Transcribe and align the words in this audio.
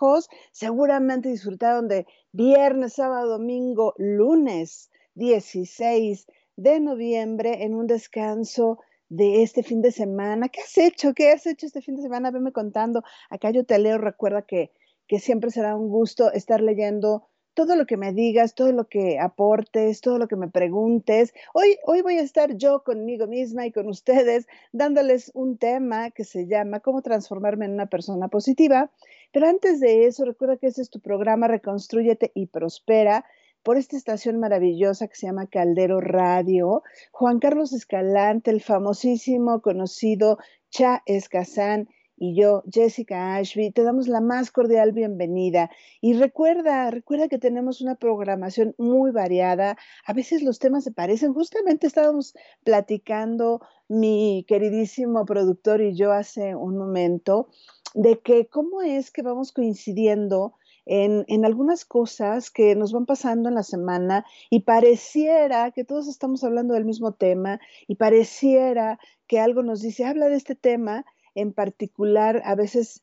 lejos, 0.00 0.28
seguramente 0.52 1.28
disfrutaron 1.28 1.88
de 1.88 2.06
viernes, 2.32 2.94
sábado, 2.94 3.28
domingo, 3.28 3.94
lunes 3.98 4.90
16 5.14 6.26
de 6.56 6.80
noviembre 6.80 7.64
en 7.64 7.74
un 7.74 7.86
descanso 7.86 8.78
de 9.08 9.42
este 9.42 9.62
fin 9.62 9.82
de 9.82 9.92
semana. 9.92 10.48
¿Qué 10.48 10.60
has 10.60 10.78
hecho? 10.78 11.14
¿Qué 11.14 11.30
has 11.30 11.46
hecho 11.46 11.66
este 11.66 11.82
fin 11.82 11.96
de 11.96 12.02
semana? 12.02 12.30
Veme 12.30 12.52
contando. 12.52 13.02
Acá 13.28 13.50
yo 13.50 13.64
te 13.64 13.78
leo, 13.78 13.98
recuerda 13.98 14.42
que, 14.42 14.70
que 15.06 15.18
siempre 15.18 15.50
será 15.50 15.76
un 15.76 15.88
gusto 15.88 16.32
estar 16.32 16.60
leyendo 16.60 17.26
todo 17.54 17.76
lo 17.76 17.84
que 17.84 17.96
me 17.96 18.12
digas, 18.12 18.54
todo 18.54 18.72
lo 18.72 18.88
que 18.88 19.18
aportes, 19.18 20.00
todo 20.00 20.18
lo 20.18 20.28
que 20.28 20.36
me 20.36 20.48
preguntes. 20.48 21.34
Hoy, 21.52 21.76
hoy 21.84 22.00
voy 22.00 22.16
a 22.16 22.22
estar 22.22 22.56
yo 22.56 22.84
conmigo 22.84 23.26
misma 23.26 23.66
y 23.66 23.72
con 23.72 23.88
ustedes 23.88 24.46
dándoles 24.72 25.30
un 25.34 25.58
tema 25.58 26.10
que 26.10 26.24
se 26.24 26.46
llama 26.46 26.80
Cómo 26.80 27.02
transformarme 27.02 27.66
en 27.66 27.72
una 27.72 27.86
persona 27.86 28.28
positiva. 28.28 28.90
Pero 29.32 29.46
antes 29.46 29.80
de 29.80 30.06
eso, 30.06 30.24
recuerda 30.24 30.56
que 30.56 30.66
este 30.66 30.82
es 30.82 30.90
tu 30.90 31.00
programa 31.00 31.48
Reconstrúyete 31.48 32.32
y 32.34 32.46
Prospera 32.46 33.24
por 33.62 33.76
esta 33.76 33.96
estación 33.96 34.40
maravillosa 34.40 35.08
que 35.08 35.14
se 35.14 35.26
llama 35.26 35.46
Caldero 35.46 36.00
Radio. 36.00 36.82
Juan 37.12 37.38
Carlos 37.38 37.72
Escalante, 37.72 38.50
el 38.50 38.60
famosísimo, 38.60 39.60
conocido 39.60 40.38
Cha 40.70 41.02
Escazán 41.06 41.88
y 42.22 42.34
yo, 42.34 42.62
Jessica 42.70 43.36
Ashby, 43.36 43.70
te 43.70 43.82
damos 43.82 44.06
la 44.06 44.20
más 44.20 44.50
cordial 44.50 44.92
bienvenida. 44.92 45.70
Y 46.02 46.12
recuerda, 46.12 46.90
recuerda 46.90 47.28
que 47.28 47.38
tenemos 47.38 47.80
una 47.80 47.94
programación 47.94 48.74
muy 48.76 49.10
variada. 49.10 49.78
A 50.04 50.12
veces 50.12 50.42
los 50.42 50.58
temas 50.58 50.84
se 50.84 50.92
parecen. 50.92 51.32
Justamente 51.32 51.86
estábamos 51.86 52.34
platicando 52.62 53.62
mi 53.88 54.44
queridísimo 54.46 55.24
productor 55.24 55.80
y 55.80 55.96
yo 55.96 56.12
hace 56.12 56.54
un 56.54 56.76
momento 56.76 57.48
de 57.94 58.20
que 58.20 58.46
cómo 58.46 58.82
es 58.82 59.10
que 59.10 59.22
vamos 59.22 59.52
coincidiendo 59.52 60.54
en, 60.86 61.24
en, 61.28 61.44
algunas 61.44 61.84
cosas 61.84 62.50
que 62.50 62.74
nos 62.74 62.92
van 62.92 63.06
pasando 63.06 63.48
en 63.48 63.54
la 63.54 63.62
semana 63.62 64.24
y 64.48 64.60
pareciera 64.60 65.70
que 65.70 65.84
todos 65.84 66.08
estamos 66.08 66.42
hablando 66.42 66.74
del 66.74 66.84
mismo 66.84 67.12
tema 67.12 67.60
y 67.86 67.96
pareciera 67.96 68.98
que 69.26 69.38
algo 69.38 69.62
nos 69.62 69.82
dice, 69.82 70.04
habla 70.04 70.28
de 70.28 70.36
este 70.36 70.54
tema 70.54 71.04
en 71.34 71.52
particular, 71.52 72.42
a 72.44 72.54
veces 72.54 73.02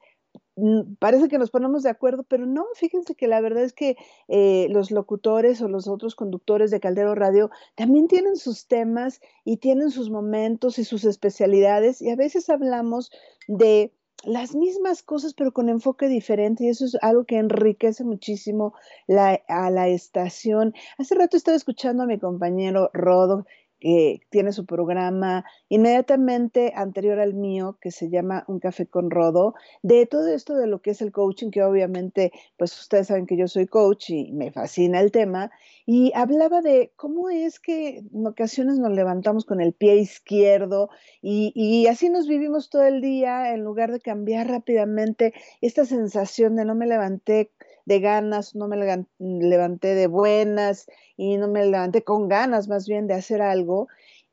mm, 0.56 0.96
parece 1.00 1.28
que 1.28 1.38
nos 1.38 1.52
ponemos 1.52 1.84
de 1.84 1.90
acuerdo, 1.90 2.24
pero 2.24 2.46
no, 2.46 2.66
fíjense 2.76 3.16
que 3.16 3.28
la 3.28 3.42
verdad 3.42 3.64
es 3.64 3.74
que 3.74 3.96
eh, 4.28 4.68
los 4.70 4.92
locutores 4.92 5.62
o 5.62 5.68
los 5.68 5.88
otros 5.88 6.16
conductores 6.16 6.72
de 6.72 6.80
Caldero 6.80 7.16
Radio 7.16 7.50
también 7.76 8.08
tienen 8.08 8.36
sus 8.36 8.68
temas 8.68 9.22
y 9.46 9.58
tienen 9.58 9.92
sus 9.92 10.10
momentos 10.10 10.80
y 10.80 10.84
sus 10.84 11.06
especialidades 11.06 12.02
y 12.02 12.10
a 12.10 12.16
veces 12.16 12.50
hablamos 12.50 13.12
de 13.48 13.94
las 14.24 14.56
mismas 14.56 15.04
cosas 15.04 15.34
pero 15.34 15.52
con 15.52 15.70
enfoque 15.70 16.08
diferente 16.08 16.66
y 16.66 16.70
eso 16.70 16.86
es 16.86 16.98
algo 17.02 17.26
que 17.26 17.38
enriquece 17.38 18.04
muchísimo 18.04 18.74
la, 19.08 19.42
a 19.48 19.70
la 19.70 19.88
estación. 19.88 20.74
Hace 20.98 21.16
rato 21.16 21.38
estaba 21.38 21.58
escuchando 21.58 22.04
a 22.04 22.08
mi 22.08 22.20
compañero 22.20 22.90
Rodo 22.94 23.46
que 23.80 24.22
tiene 24.30 24.52
su 24.52 24.66
programa 24.66 25.46
inmediatamente 25.70 26.74
anterior 26.76 27.20
al 27.20 27.34
mío, 27.34 27.78
que 27.82 27.92
se 27.92 28.10
llama 28.10 28.44
Un 28.48 28.60
Café 28.60 28.88
con 28.88 29.12
Rodo, 29.12 29.56
de 29.84 30.06
todo 30.06 30.28
esto 30.28 30.56
de 30.56 30.68
lo 30.68 30.82
que 30.82 30.92
es 30.92 31.02
el 31.02 31.12
coaching, 31.12 31.52
que 31.52 31.64
obviamente, 31.64 32.32
pues 32.58 32.78
ustedes 32.80 33.08
saben 33.08 33.26
que 33.26 33.38
yo 33.38 33.48
soy 33.48 33.68
coach 33.68 34.10
y 34.10 34.32
me 34.32 34.52
fascina 34.52 35.00
el 35.00 35.12
tema, 35.12 35.52
y 35.86 36.12
hablaba 36.16 36.62
de 36.62 36.92
cómo 36.96 37.30
es 37.30 37.60
que 37.60 38.00
en 38.00 38.28
ocasiones 38.28 38.78
nos 38.78 38.92
levantamos 38.92 39.46
con 39.46 39.62
el 39.62 39.74
pie 39.74 39.96
izquierdo 39.98 40.90
y, 41.22 41.54
y 41.56 41.88
así 41.88 42.10
nos 42.10 42.28
vivimos 42.28 42.70
todo 42.70 42.84
el 42.84 43.00
día 43.02 43.54
en 43.54 43.64
lugar 43.64 43.92
de 43.92 44.02
cambiar 44.02 44.48
rápidamente 44.48 45.34
esta 45.62 45.86
sensación 45.86 46.56
de 46.56 46.66
no 46.66 46.76
me 46.76 46.88
levanté 46.88 47.52
de 47.88 48.00
ganas, 48.02 48.54
no 48.54 48.68
me 48.68 48.78
levanté 49.18 49.96
de 49.96 50.06
buenas 50.08 50.88
y 51.16 51.38
no 51.38 51.48
me 51.48 51.66
levanté 51.66 52.04
con 52.04 52.28
ganas 52.28 52.68
más 52.68 52.86
bien 52.86 53.08
de 53.08 53.14
hacer 53.14 53.42
algo. 53.42 53.88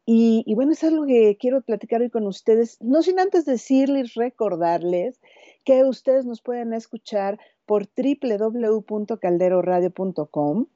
Y, 0.04 0.52
bueno, 0.56 0.72
es 0.72 0.82
algo 0.82 1.06
que 1.06 1.36
quiero 1.38 1.60
platicar 1.62 2.00
hoy 2.02 2.10
con 2.10 2.26
ustedes, 2.26 2.82
no 2.82 3.00
sin 3.02 3.20
antes 3.20 3.44
decirles, 3.46 4.14
recordarles 4.14 5.20
que 5.64 5.84
ustedes 5.84 6.26
nos 6.26 6.42
pueden 6.42 6.72
escuchar 6.74 7.38
por 7.64 7.88
www.calderoradio.com. 7.96 10.66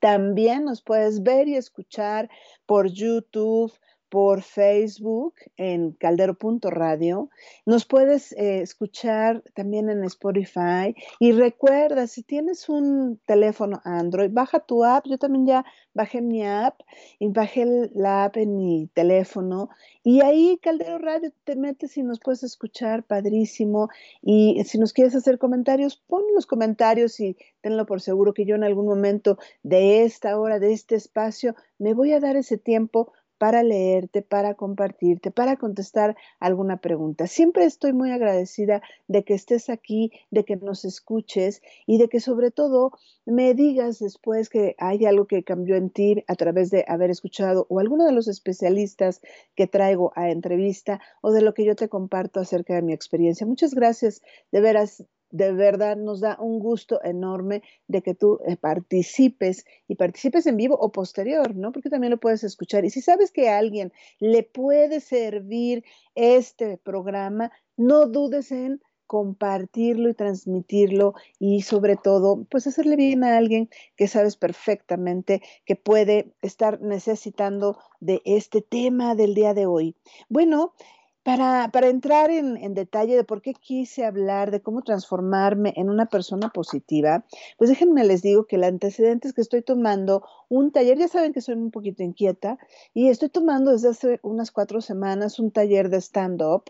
También 0.00 0.64
nos 0.64 0.82
puedes 0.82 1.22
ver 1.22 1.46
y 1.46 1.54
escuchar 1.54 2.28
por 2.66 2.88
YouTube, 2.88 3.72
por 4.10 4.42
Facebook 4.42 5.34
en 5.56 5.92
caldero.radio. 5.92 7.30
Nos 7.64 7.86
puedes 7.86 8.32
eh, 8.32 8.60
escuchar 8.60 9.42
también 9.54 9.88
en 9.88 10.04
Spotify. 10.04 10.94
Y 11.20 11.32
recuerda, 11.32 12.06
si 12.06 12.22
tienes 12.22 12.68
un 12.68 13.20
teléfono 13.24 13.80
Android, 13.84 14.30
baja 14.32 14.60
tu 14.60 14.84
app. 14.84 15.06
Yo 15.06 15.16
también 15.16 15.46
ya 15.46 15.64
bajé 15.94 16.20
mi 16.20 16.44
app 16.44 16.80
y 17.18 17.28
bajé 17.28 17.90
la 17.94 18.24
app 18.24 18.36
en 18.36 18.56
mi 18.56 18.88
teléfono. 18.92 19.70
Y 20.02 20.22
ahí 20.22 20.58
Caldero 20.60 20.98
Radio 20.98 21.30
te 21.44 21.56
metes 21.56 21.96
y 21.96 22.02
nos 22.02 22.18
puedes 22.18 22.42
escuchar, 22.42 23.04
padrísimo. 23.04 23.88
Y 24.22 24.62
si 24.64 24.78
nos 24.78 24.92
quieres 24.92 25.14
hacer 25.14 25.38
comentarios, 25.38 25.96
pon 25.96 26.24
los 26.34 26.46
comentarios 26.46 27.20
y 27.20 27.36
tenlo 27.60 27.86
por 27.86 28.00
seguro 28.00 28.34
que 28.34 28.44
yo 28.44 28.56
en 28.56 28.64
algún 28.64 28.86
momento 28.86 29.38
de 29.62 30.02
esta 30.02 30.38
hora, 30.38 30.58
de 30.58 30.72
este 30.72 30.96
espacio, 30.96 31.54
me 31.78 31.94
voy 31.94 32.12
a 32.12 32.20
dar 32.20 32.36
ese 32.36 32.58
tiempo 32.58 33.12
para 33.40 33.62
leerte, 33.62 34.20
para 34.20 34.52
compartirte, 34.52 35.30
para 35.30 35.56
contestar 35.56 36.14
alguna 36.40 36.76
pregunta. 36.76 37.26
Siempre 37.26 37.64
estoy 37.64 37.94
muy 37.94 38.10
agradecida 38.10 38.82
de 39.08 39.24
que 39.24 39.32
estés 39.32 39.70
aquí, 39.70 40.12
de 40.30 40.44
que 40.44 40.56
nos 40.56 40.84
escuches 40.84 41.62
y 41.86 41.96
de 41.96 42.10
que 42.10 42.20
sobre 42.20 42.50
todo 42.50 42.92
me 43.24 43.54
digas 43.54 43.98
después 43.98 44.50
que 44.50 44.76
hay 44.76 45.06
algo 45.06 45.24
que 45.24 45.42
cambió 45.42 45.76
en 45.76 45.88
ti 45.88 46.22
a 46.26 46.34
través 46.34 46.70
de 46.70 46.84
haber 46.86 47.08
escuchado 47.08 47.64
o 47.70 47.80
alguno 47.80 48.04
de 48.04 48.12
los 48.12 48.28
especialistas 48.28 49.22
que 49.56 49.66
traigo 49.66 50.12
a 50.16 50.28
entrevista 50.28 51.00
o 51.22 51.32
de 51.32 51.40
lo 51.40 51.54
que 51.54 51.64
yo 51.64 51.74
te 51.74 51.88
comparto 51.88 52.40
acerca 52.40 52.74
de 52.74 52.82
mi 52.82 52.92
experiencia. 52.92 53.46
Muchas 53.46 53.72
gracias, 53.72 54.20
de 54.52 54.60
veras 54.60 55.02
de 55.30 55.52
verdad 55.52 55.96
nos 55.96 56.20
da 56.20 56.36
un 56.40 56.58
gusto 56.58 57.00
enorme 57.02 57.62
de 57.88 58.02
que 58.02 58.14
tú 58.14 58.40
eh, 58.46 58.56
participes 58.56 59.64
y 59.88 59.94
participes 59.94 60.46
en 60.46 60.56
vivo 60.56 60.76
o 60.76 60.92
posterior, 60.92 61.54
¿no? 61.54 61.72
Porque 61.72 61.90
también 61.90 62.10
lo 62.10 62.20
puedes 62.20 62.44
escuchar. 62.44 62.84
Y 62.84 62.90
si 62.90 63.00
sabes 63.00 63.30
que 63.30 63.48
a 63.48 63.58
alguien 63.58 63.92
le 64.18 64.42
puede 64.42 65.00
servir 65.00 65.84
este 66.14 66.78
programa, 66.78 67.52
no 67.76 68.06
dudes 68.06 68.52
en 68.52 68.80
compartirlo 69.10 70.08
y 70.08 70.14
transmitirlo 70.14 71.14
y 71.40 71.62
sobre 71.62 71.96
todo, 71.96 72.44
pues 72.48 72.68
hacerle 72.68 72.94
bien 72.94 73.24
a 73.24 73.36
alguien 73.36 73.68
que 73.96 74.06
sabes 74.06 74.36
perfectamente 74.36 75.42
que 75.64 75.74
puede 75.74 76.32
estar 76.42 76.80
necesitando 76.80 77.76
de 77.98 78.22
este 78.24 78.62
tema 78.62 79.16
del 79.16 79.34
día 79.34 79.52
de 79.52 79.66
hoy. 79.66 79.96
Bueno, 80.28 80.74
para, 81.22 81.70
para 81.72 81.88
entrar 81.88 82.30
en, 82.30 82.56
en, 82.56 82.74
detalle 82.74 83.16
de 83.16 83.24
por 83.24 83.42
qué 83.42 83.52
quise 83.52 84.04
hablar 84.04 84.50
de 84.50 84.62
cómo 84.62 84.82
transformarme 84.82 85.72
en 85.76 85.90
una 85.90 86.06
persona 86.06 86.48
positiva, 86.48 87.24
pues 87.58 87.68
déjenme 87.68 88.04
les 88.04 88.22
digo 88.22 88.46
que 88.46 88.56
el 88.56 88.64
antecedente 88.64 89.28
es 89.28 89.34
que 89.34 89.42
estoy 89.42 89.62
tomando 89.62 90.24
un 90.48 90.72
taller, 90.72 90.98
ya 90.98 91.08
saben 91.08 91.32
que 91.32 91.42
soy 91.42 91.56
un 91.56 91.70
poquito 91.70 92.02
inquieta, 92.02 92.58
y 92.94 93.08
estoy 93.08 93.28
tomando 93.28 93.72
desde 93.72 93.90
hace 93.90 94.20
unas 94.22 94.50
cuatro 94.50 94.80
semanas 94.80 95.38
un 95.38 95.50
taller 95.50 95.90
de 95.90 96.00
stand-up. 96.00 96.64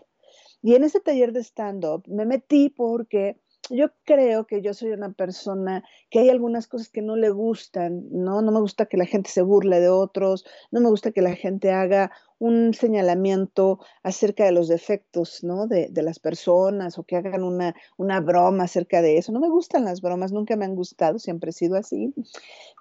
Y 0.61 0.75
en 0.75 0.83
ese 0.83 0.99
taller 0.99 1.31
de 1.31 1.43
stand-up 1.43 2.03
me 2.07 2.25
metí 2.25 2.69
porque 2.69 3.39
yo 3.69 3.87
creo 4.03 4.45
que 4.47 4.61
yo 4.61 4.73
soy 4.73 4.91
una 4.91 5.13
persona 5.13 5.83
que 6.09 6.19
hay 6.19 6.29
algunas 6.29 6.67
cosas 6.67 6.89
que 6.89 7.01
no 7.01 7.15
le 7.15 7.29
gustan, 7.29 8.05
¿no? 8.11 8.41
No 8.41 8.51
me 8.51 8.59
gusta 8.59 8.85
que 8.85 8.97
la 8.97 9.05
gente 9.05 9.29
se 9.29 9.41
burle 9.41 9.79
de 9.79 9.89
otros, 9.89 10.45
no 10.71 10.81
me 10.81 10.89
gusta 10.89 11.11
que 11.11 11.21
la 11.21 11.35
gente 11.35 11.71
haga 11.71 12.11
un 12.41 12.73
señalamiento 12.73 13.79
acerca 14.01 14.45
de 14.45 14.51
los 14.51 14.67
defectos, 14.67 15.43
¿no? 15.43 15.67
De, 15.67 15.89
de 15.91 16.01
las 16.01 16.17
personas 16.17 16.97
o 16.97 17.03
que 17.03 17.15
hagan 17.15 17.43
una, 17.43 17.75
una 17.97 18.19
broma 18.19 18.63
acerca 18.63 19.03
de 19.03 19.19
eso. 19.19 19.31
No 19.31 19.39
me 19.39 19.47
gustan 19.47 19.85
las 19.85 20.01
bromas, 20.01 20.31
nunca 20.31 20.55
me 20.55 20.65
han 20.65 20.75
gustado, 20.75 21.19
siempre 21.19 21.51
he 21.51 21.53
sido 21.53 21.77
así. 21.77 22.15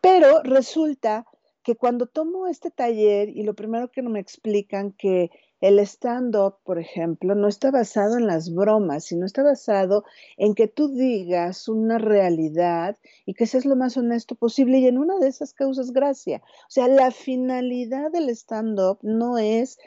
Pero 0.01 0.43
resulta 0.45 1.27
que 1.63 1.77
cuando 1.77 2.07
tomo 2.07 2.47
este 2.47 2.71
taller 2.71 3.29
y 3.29 3.43
lo 3.43 3.55
primero 3.55 3.91
que 3.91 4.03
me 4.03 4.21
explican 4.21 4.93
que 4.93 5.31
el 5.61 5.79
stand-up, 5.81 6.57
por 6.65 6.79
ejemplo, 6.79 7.35
no 7.35 7.47
está 7.47 7.71
basado 7.71 8.17
en 8.17 8.27
las 8.27 8.55
bromas, 8.55 9.05
sino 9.05 9.27
está 9.27 9.43
basado 9.43 10.05
en 10.39 10.55
que 10.55 10.69
tú 10.69 10.89
digas 10.89 11.69
una 11.69 11.99
realidad 11.99 12.97
y 13.27 13.35
que 13.35 13.47
seas 13.47 13.67
lo 13.67 13.77
más 13.77 13.97
honesto 13.97 14.35
posible 14.35 14.79
y 14.79 14.87
en 14.87 14.97
una 14.97 15.19
de 15.19 15.29
esas 15.29 15.53
causas 15.53 15.93
gracia. 15.93 16.43
O 16.45 16.71
sea, 16.71 16.89
la 16.89 17.11
finalidad 17.11 18.11
del 18.11 18.31
stand-up 18.31 18.99
no 19.03 19.37
es 19.37 19.79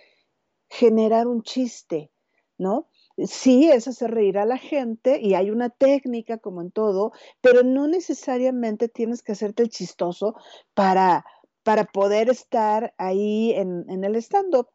generar 0.70 1.28
un 1.28 1.42
chiste, 1.42 2.12
¿no? 2.58 2.88
Sí, 3.18 3.70
es 3.70 3.88
hacer 3.88 4.12
reír 4.12 4.40
a 4.40 4.46
la 4.46 4.58
gente 4.58 5.20
y 5.22 5.36
hay 5.36 5.52
una 5.52 5.70
técnica 5.70 6.40
como 6.40 6.62
en 6.62 6.72
todo, 6.72 7.12
pero 7.42 7.62
no 7.62 7.88
necesariamente 7.88 8.90
tienes 8.90 9.22
que 9.22 9.34
hacerte 9.34 9.62
el 9.62 9.70
chistoso 9.70 10.36
para, 10.74 11.24
para 11.64 11.86
poder 11.86 12.30
estar 12.30 12.94
ahí 12.98 13.54
en, 13.54 14.04
el 14.04 14.16
stand-up. 14.18 14.68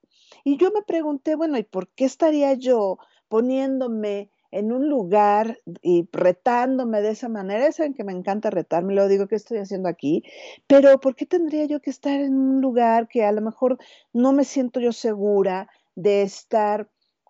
Y 0.45 0.57
yo 0.57 0.71
me 0.73 0.83
pregunté, 0.83 1.35
bueno, 1.35 1.59
¿y 1.59 1.63
por 1.63 1.89
qué 1.89 2.05
estaría 2.05 2.55
yo 2.55 2.99
poniéndome 3.29 4.31
en 4.51 4.73
un 4.73 4.89
lugar 4.89 5.61
y 5.83 6.09
retándome 6.11 7.03
de 7.03 7.11
esa 7.11 7.29
manera, 7.29 7.71
saben 7.71 7.93
que 7.93 8.05
me 8.05 8.13
encanta 8.13 8.49
retarme, 8.49 8.95
lo 8.95 9.07
digo 9.07 9.29
que 9.29 9.37
estoy 9.37 9.59
haciendo 9.59 9.91
aquí, 9.91 10.23
pero 10.67 10.99
¿por 11.01 11.15
qué 11.15 11.27
tendría 11.27 11.67
yo 11.67 11.81
que 11.81 11.91
estar 11.91 12.19
en 12.19 12.35
un 12.35 12.63
lugar 12.63 13.09
que 13.09 13.25
a 13.25 13.33
lo 13.33 13.43
mejor 13.43 13.77
no 14.15 14.33
me 14.33 14.45
siento 14.45 14.81
yo 14.81 14.93
segura 14.93 15.69
de 15.97 16.23
estar 16.23 16.89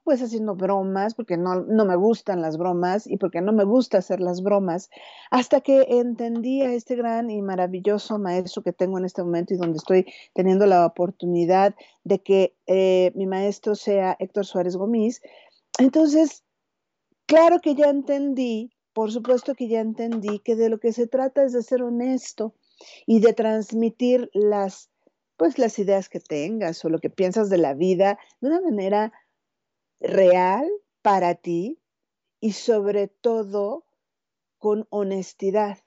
pues 0.09 0.23
haciendo 0.23 0.55
bromas, 0.55 1.15
porque 1.15 1.37
no, 1.37 1.57
no 1.57 1.85
me 1.85 1.95
gustan 1.95 2.41
las 2.41 2.57
bromas 2.57 3.07
y 3.07 3.19
porque 3.19 3.43
no 3.43 3.53
me 3.53 3.65
gusta 3.65 3.99
hacer 3.99 4.21
las 4.21 4.43
bromas, 4.43 4.89
hasta 5.31 5.61
que 5.61 5.83
entendí 5.87 6.63
a 6.63 6.73
este 6.73 6.97
gran 6.97 7.29
y 7.29 7.43
maravilloso 7.43 8.19
maestro 8.19 8.63
que 8.63 8.73
tengo 8.73 8.97
en 8.97 9.05
este 9.05 9.23
momento 9.23 9.53
y 9.53 9.59
donde 9.59 9.77
estoy 9.77 10.07
teniendo 10.33 10.65
la 10.65 10.87
oportunidad 10.87 11.75
de 12.05 12.23
que 12.23 12.57
eh, 12.67 13.13
mi 13.17 13.27
maestro 13.27 13.75
sea 13.75 14.17
Héctor 14.19 14.47
Suárez 14.47 14.79
Gómez. 14.79 15.21
Entonces, 15.79 16.43
claro 17.27 17.59
que 17.61 17.75
ya 17.75 17.91
entendí, 17.91 18.73
por 18.95 19.13
supuesto 19.13 19.55
que 19.55 19.69
ya 19.69 19.81
entendí 19.81 20.39
que 20.39 20.57
de 20.57 20.71
lo 20.71 20.81
que 20.81 20.95
se 20.95 21.07
trata 21.07 21.43
es 21.45 21.53
de 21.53 21.63
ser 21.63 21.83
honesto 21.83 22.55
y 23.05 23.21
de 23.21 23.35
transmitir 23.35 24.31
las 24.33 24.89
pues 25.37 25.59
las 25.59 25.79
ideas 25.79 26.09
que 26.09 26.19
tengas 26.19 26.83
o 26.85 26.89
lo 26.89 26.99
que 26.99 27.11
piensas 27.11 27.51
de 27.51 27.59
la 27.59 27.75
vida 27.75 28.19
de 28.41 28.49
una 28.49 28.63
manera 28.63 29.13
real 30.01 30.69
para 31.03 31.35
ti 31.35 31.81
y 32.41 32.53
sobre 32.53 33.09
todo 33.09 33.85
con 34.59 34.87
honestidad. 34.91 35.79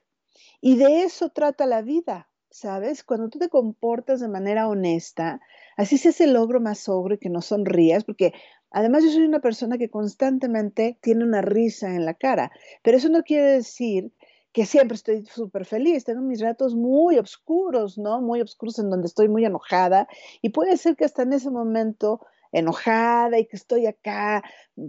Y 0.60 0.76
de 0.76 1.02
eso 1.02 1.30
trata 1.30 1.66
la 1.66 1.82
vida, 1.82 2.30
¿sabes? 2.50 3.04
Cuando 3.04 3.28
tú 3.28 3.38
te 3.38 3.48
comportas 3.48 4.20
de 4.20 4.28
manera 4.28 4.68
honesta, 4.68 5.40
así 5.76 5.98
se 5.98 6.10
hace 6.10 6.24
el 6.24 6.34
logro 6.34 6.60
más 6.60 6.86
y 6.88 7.18
que 7.18 7.28
no 7.28 7.42
sonrías, 7.42 8.04
porque 8.04 8.32
además 8.70 9.04
yo 9.04 9.10
soy 9.10 9.24
una 9.24 9.40
persona 9.40 9.78
que 9.78 9.90
constantemente 9.90 10.98
tiene 11.02 11.24
una 11.24 11.42
risa 11.42 11.94
en 11.94 12.04
la 12.04 12.14
cara, 12.14 12.52
pero 12.82 12.96
eso 12.96 13.08
no 13.08 13.22
quiere 13.22 13.52
decir 13.52 14.12
que 14.52 14.66
siempre 14.66 14.96
estoy 14.96 15.24
súper 15.24 15.64
feliz, 15.64 16.04
tengo 16.04 16.20
mis 16.20 16.40
ratos 16.40 16.74
muy 16.74 17.18
oscuros, 17.18 17.96
¿no? 17.96 18.20
Muy 18.20 18.42
oscuros 18.42 18.78
en 18.78 18.90
donde 18.90 19.06
estoy 19.06 19.28
muy 19.28 19.44
enojada 19.46 20.08
y 20.42 20.50
puede 20.50 20.76
ser 20.76 20.94
que 20.94 21.06
hasta 21.06 21.22
en 21.22 21.32
ese 21.32 21.50
momento 21.50 22.20
enojada 22.52 23.38
y 23.38 23.46
que 23.46 23.56
estoy 23.56 23.86
acá 23.86 24.44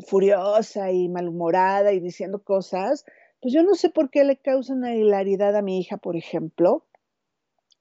furiosa 0.08 0.92
y 0.92 1.10
malhumorada 1.10 1.94
y 1.94 2.00
diciendo 2.00 2.44
cosas, 2.44 3.06
pues 3.42 3.54
yo 3.54 3.64
no 3.64 3.76
sé 3.76 3.90
por 3.90 4.10
qué 4.10 4.24
le 4.24 4.38
causa 4.38 4.74
una 4.74 4.96
hilaridad 4.96 5.56
a 5.56 5.62
mi 5.62 5.80
hija, 5.80 5.98
por 5.98 6.16
ejemplo. 6.16 6.86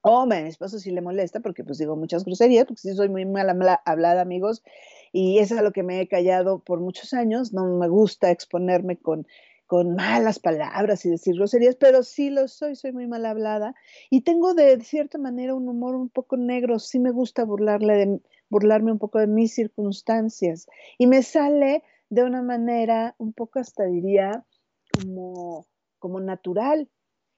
O 0.05 0.21
a 0.21 0.27
mi 0.27 0.37
esposo 0.49 0.81
sí 0.81 0.91
le 0.91 1.01
molesta 1.01 1.39
porque 1.39 1.63
pues 1.63 1.79
digo 1.79 1.95
muchas 1.95 2.25
groserías, 2.25 2.67
porque 2.67 2.81
sí 2.81 2.95
soy 2.95 3.09
muy 3.09 3.25
mal 3.25 3.49
hablada, 3.85 4.21
amigos, 4.21 4.65
y 5.13 5.39
eso 5.39 5.55
es 5.55 5.61
a 5.61 5.63
lo 5.63 5.71
que 5.71 5.85
me 5.85 6.01
he 6.01 6.09
callado 6.09 6.59
por 6.59 6.81
muchos 6.81 7.13
años. 7.15 7.53
No 7.53 7.79
me 7.79 7.89
gusta 7.89 8.33
exponerme 8.33 8.97
con, 8.97 9.29
con 9.69 9.95
malas 9.95 10.41
palabras 10.41 11.07
y 11.07 11.11
decir 11.11 11.37
groserías, 11.37 11.77
pero 11.77 12.03
sí 12.03 12.31
lo 12.31 12.49
soy, 12.49 12.75
soy 12.75 12.91
muy 12.91 13.07
mal 13.07 13.25
hablada 13.25 13.77
y 14.11 14.23
tengo 14.23 14.55
de 14.55 14.81
cierta 14.81 15.19
manera 15.19 15.55
un 15.55 15.69
humor 15.69 15.95
un 15.95 16.09
poco 16.09 16.37
negro, 16.37 16.81
sí 16.81 16.99
me 16.99 17.13
gusta 17.13 17.45
burlarle 17.45 17.95
de, 17.95 18.21
burlarme 18.53 18.93
un 18.93 18.99
poco 18.99 19.19
de 19.19 19.27
mis 19.27 19.55
circunstancias 19.55 20.67
y 20.99 21.07
me 21.07 21.23
sale 21.23 21.83
de 22.11 22.23
una 22.23 22.43
manera 22.43 23.15
un 23.19 23.33
poco 23.33 23.59
hasta 23.59 23.85
diría 23.85 24.45
como, 24.93 25.67
como 25.99 26.21
natural. 26.21 26.91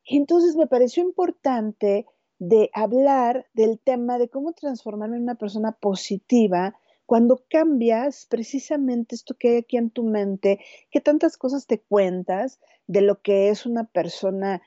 Entonces 0.04 0.56
me 0.56 0.66
pareció 0.66 1.04
importante 1.04 2.06
de 2.40 2.68
hablar 2.74 3.46
del 3.54 3.78
tema 3.78 4.18
de 4.18 4.28
cómo 4.28 4.52
transformarme 4.54 5.16
en 5.16 5.22
una 5.22 5.36
persona 5.36 5.70
positiva 5.70 6.74
cuando 7.06 7.44
cambias 7.48 8.26
precisamente 8.28 9.14
esto 9.14 9.36
que 9.38 9.50
hay 9.50 9.56
aquí 9.58 9.76
en 9.76 9.90
tu 9.90 10.02
mente, 10.02 10.58
que 10.90 11.00
tantas 11.00 11.36
cosas 11.36 11.68
te 11.68 11.80
cuentas 11.80 12.58
de 12.88 13.02
lo 13.02 13.22
que 13.22 13.50
es 13.50 13.66
una 13.66 13.84
persona 13.84 14.62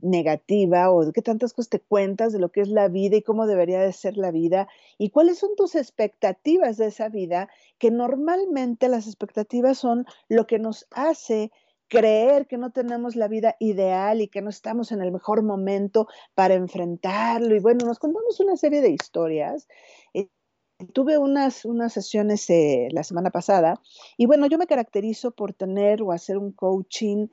negativa 0.00 0.90
o 0.90 1.10
qué 1.12 1.22
tantas 1.22 1.52
cosas 1.52 1.70
te 1.70 1.80
cuentas 1.80 2.32
de 2.32 2.38
lo 2.38 2.50
que 2.50 2.60
es 2.60 2.68
la 2.68 2.88
vida 2.88 3.16
y 3.16 3.22
cómo 3.22 3.46
debería 3.46 3.80
de 3.80 3.92
ser 3.92 4.16
la 4.16 4.30
vida 4.30 4.68
y 4.98 5.10
cuáles 5.10 5.38
son 5.38 5.56
tus 5.56 5.74
expectativas 5.74 6.76
de 6.76 6.86
esa 6.86 7.08
vida, 7.08 7.48
que 7.78 7.90
normalmente 7.90 8.88
las 8.88 9.06
expectativas 9.06 9.78
son 9.78 10.06
lo 10.28 10.46
que 10.46 10.58
nos 10.58 10.86
hace 10.90 11.50
creer 11.88 12.46
que 12.46 12.58
no 12.58 12.70
tenemos 12.70 13.16
la 13.16 13.28
vida 13.28 13.56
ideal 13.60 14.20
y 14.20 14.28
que 14.28 14.42
no 14.42 14.50
estamos 14.50 14.92
en 14.92 15.02
el 15.02 15.12
mejor 15.12 15.42
momento 15.42 16.08
para 16.34 16.54
enfrentarlo. 16.54 17.54
Y 17.54 17.60
bueno, 17.60 17.86
nos 17.86 17.98
contamos 17.98 18.40
una 18.40 18.56
serie 18.56 18.80
de 18.80 18.90
historias. 18.90 19.68
Eh, 20.12 20.28
tuve 20.92 21.18
unas, 21.18 21.64
unas 21.64 21.92
sesiones 21.92 22.48
eh, 22.50 22.88
la 22.90 23.04
semana 23.04 23.30
pasada 23.30 23.80
y 24.16 24.26
bueno, 24.26 24.46
yo 24.46 24.58
me 24.58 24.66
caracterizo 24.66 25.30
por 25.30 25.52
tener 25.54 26.02
o 26.02 26.12
hacer 26.12 26.36
un 26.38 26.52
coaching 26.52 27.28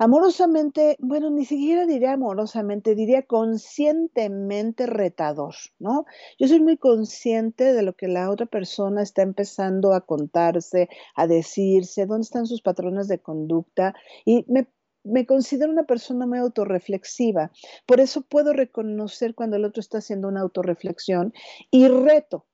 Amorosamente, 0.00 0.96
bueno, 1.00 1.28
ni 1.30 1.44
siquiera 1.44 1.84
diría 1.84 2.12
amorosamente, 2.12 2.94
diría 2.94 3.22
conscientemente 3.24 4.86
retador, 4.86 5.54
¿no? 5.80 6.06
Yo 6.38 6.46
soy 6.46 6.60
muy 6.60 6.76
consciente 6.76 7.72
de 7.72 7.82
lo 7.82 7.94
que 7.94 8.06
la 8.08 8.30
otra 8.30 8.46
persona 8.46 9.02
está 9.02 9.22
empezando 9.22 9.92
a 9.94 10.02
contarse, 10.06 10.88
a 11.16 11.26
decirse, 11.26 12.06
dónde 12.06 12.22
están 12.22 12.46
sus 12.46 12.62
patrones 12.62 13.08
de 13.08 13.20
conducta 13.20 13.94
y 14.24 14.44
me, 14.48 14.68
me 15.02 15.26
considero 15.26 15.72
una 15.72 15.84
persona 15.84 16.26
muy 16.26 16.38
autorreflexiva. 16.38 17.50
Por 17.86 18.00
eso 18.00 18.22
puedo 18.22 18.52
reconocer 18.52 19.34
cuando 19.34 19.56
el 19.56 19.64
otro 19.64 19.80
está 19.80 19.98
haciendo 19.98 20.28
una 20.28 20.42
autorreflexión 20.42 21.32
y 21.72 21.88
reto. 21.88 22.47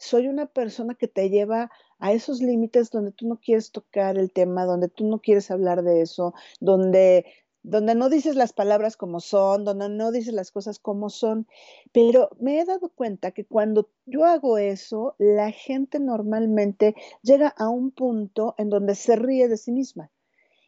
Soy 0.00 0.28
una 0.28 0.46
persona 0.46 0.94
que 0.94 1.08
te 1.08 1.28
lleva 1.28 1.70
a 1.98 2.12
esos 2.12 2.40
límites 2.40 2.90
donde 2.90 3.12
tú 3.12 3.28
no 3.28 3.38
quieres 3.38 3.70
tocar 3.70 4.16
el 4.16 4.32
tema, 4.32 4.64
donde 4.64 4.88
tú 4.88 5.06
no 5.06 5.20
quieres 5.20 5.50
hablar 5.50 5.82
de 5.82 6.00
eso, 6.00 6.32
donde 6.58 7.26
donde 7.62 7.94
no 7.94 8.08
dices 8.08 8.36
las 8.36 8.54
palabras 8.54 8.96
como 8.96 9.20
son, 9.20 9.64
donde 9.64 9.90
no 9.90 10.12
dices 10.12 10.32
las 10.32 10.50
cosas 10.50 10.78
como 10.78 11.10
son, 11.10 11.46
pero 11.92 12.30
me 12.40 12.58
he 12.58 12.64
dado 12.64 12.88
cuenta 12.88 13.32
que 13.32 13.44
cuando 13.44 13.90
yo 14.06 14.24
hago 14.24 14.56
eso, 14.56 15.14
la 15.18 15.50
gente 15.50 16.00
normalmente 16.00 16.94
llega 17.22 17.48
a 17.48 17.68
un 17.68 17.90
punto 17.90 18.54
en 18.56 18.70
donde 18.70 18.94
se 18.94 19.16
ríe 19.16 19.46
de 19.46 19.58
sí 19.58 19.72
misma 19.72 20.10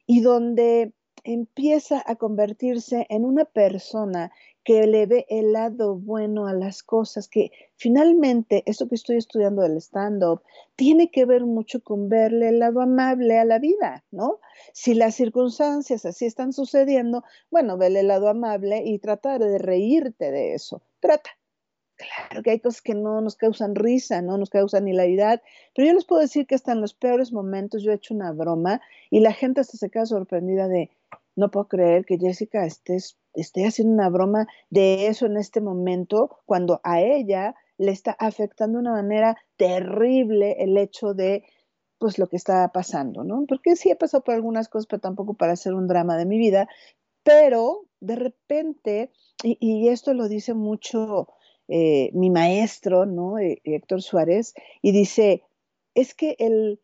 y 0.06 0.20
donde 0.20 0.92
empieza 1.24 2.02
a 2.04 2.16
convertirse 2.16 3.06
en 3.08 3.24
una 3.24 3.46
persona 3.46 4.30
que 4.64 4.86
le 4.86 5.06
ve 5.06 5.26
el 5.28 5.52
lado 5.52 5.96
bueno 5.96 6.46
a 6.46 6.52
las 6.52 6.82
cosas, 6.82 7.28
que 7.28 7.50
finalmente 7.76 8.62
esto 8.66 8.88
que 8.88 8.94
estoy 8.94 9.16
estudiando 9.16 9.62
del 9.62 9.76
stand-up 9.78 10.42
tiene 10.76 11.10
que 11.10 11.24
ver 11.24 11.44
mucho 11.44 11.82
con 11.82 12.08
verle 12.08 12.48
el 12.48 12.60
lado 12.60 12.80
amable 12.80 13.38
a 13.38 13.44
la 13.44 13.58
vida, 13.58 14.04
¿no? 14.10 14.40
Si 14.72 14.94
las 14.94 15.14
circunstancias 15.14 16.04
así 16.04 16.26
están 16.26 16.52
sucediendo, 16.52 17.24
bueno, 17.50 17.76
vele 17.76 18.00
el 18.00 18.08
lado 18.08 18.28
amable 18.28 18.82
y 18.84 18.98
tratar 18.98 19.40
de 19.40 19.58
reírte 19.58 20.30
de 20.30 20.54
eso. 20.54 20.82
Trata. 21.00 21.30
Claro 21.96 22.42
que 22.42 22.50
hay 22.50 22.60
cosas 22.60 22.82
que 22.82 22.94
no 22.94 23.20
nos 23.20 23.36
causan 23.36 23.74
risa, 23.74 24.22
no 24.22 24.36
nos 24.38 24.50
causan 24.50 24.88
hilaridad, 24.88 25.42
pero 25.74 25.86
yo 25.86 25.94
les 25.94 26.04
puedo 26.04 26.20
decir 26.20 26.46
que 26.46 26.54
hasta 26.54 26.72
en 26.72 26.80
los 26.80 26.94
peores 26.94 27.32
momentos 27.32 27.82
yo 27.82 27.92
he 27.92 27.96
hecho 27.96 28.14
una 28.14 28.32
broma 28.32 28.80
y 29.10 29.20
la 29.20 29.32
gente 29.32 29.60
hasta 29.60 29.76
se 29.76 29.90
queda 29.90 30.06
sorprendida 30.06 30.66
de, 30.68 30.90
no 31.36 31.50
puedo 31.50 31.68
creer 31.68 32.04
que 32.04 32.18
Jessica 32.18 32.64
estés, 32.66 33.18
esté 33.34 33.66
haciendo 33.66 33.94
una 33.94 34.10
broma 34.10 34.46
de 34.70 35.06
eso 35.06 35.26
en 35.26 35.36
este 35.36 35.60
momento, 35.60 36.38
cuando 36.46 36.80
a 36.84 37.00
ella 37.00 37.54
le 37.78 37.92
está 37.92 38.12
afectando 38.12 38.78
de 38.78 38.82
una 38.82 38.92
manera 38.92 39.36
terrible 39.56 40.56
el 40.58 40.76
hecho 40.76 41.14
de 41.14 41.44
pues 41.98 42.18
lo 42.18 42.28
que 42.28 42.36
está 42.36 42.68
pasando, 42.72 43.22
¿no? 43.22 43.44
Porque 43.46 43.76
sí 43.76 43.90
he 43.90 43.96
pasado 43.96 44.24
por 44.24 44.34
algunas 44.34 44.68
cosas, 44.68 44.86
pero 44.88 45.00
tampoco 45.00 45.34
para 45.34 45.52
hacer 45.52 45.72
un 45.72 45.86
drama 45.86 46.16
de 46.16 46.26
mi 46.26 46.36
vida, 46.36 46.68
pero 47.22 47.86
de 48.00 48.16
repente, 48.16 49.12
y, 49.44 49.88
esto 49.88 50.12
lo 50.12 50.28
dice 50.28 50.54
mucho 50.54 51.28
eh, 51.68 52.10
mi 52.12 52.30
maestro, 52.30 53.06
¿no? 53.06 53.38
Eh, 53.38 53.60
Héctor 53.62 54.02
Suárez, 54.02 54.54
y 54.82 54.90
dice, 54.90 55.44
es 55.94 56.14
que 56.14 56.34
el, 56.40 56.80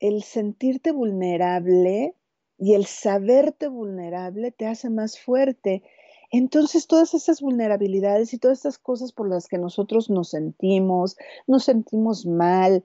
el 0.00 0.22
sentirte 0.22 0.92
vulnerable 0.92 2.14
y 2.62 2.74
el 2.74 2.86
saberte 2.86 3.66
vulnerable 3.66 4.52
te 4.52 4.68
hace 4.68 4.88
más 4.88 5.18
fuerte. 5.18 5.82
Entonces, 6.30 6.86
todas 6.86 7.12
esas 7.12 7.40
vulnerabilidades 7.40 8.32
y 8.32 8.38
todas 8.38 8.58
estas 8.58 8.78
cosas 8.78 9.10
por 9.10 9.28
las 9.28 9.48
que 9.48 9.58
nosotros 9.58 10.08
nos 10.08 10.28
sentimos, 10.28 11.16
nos 11.48 11.64
sentimos 11.64 12.24
mal, 12.24 12.84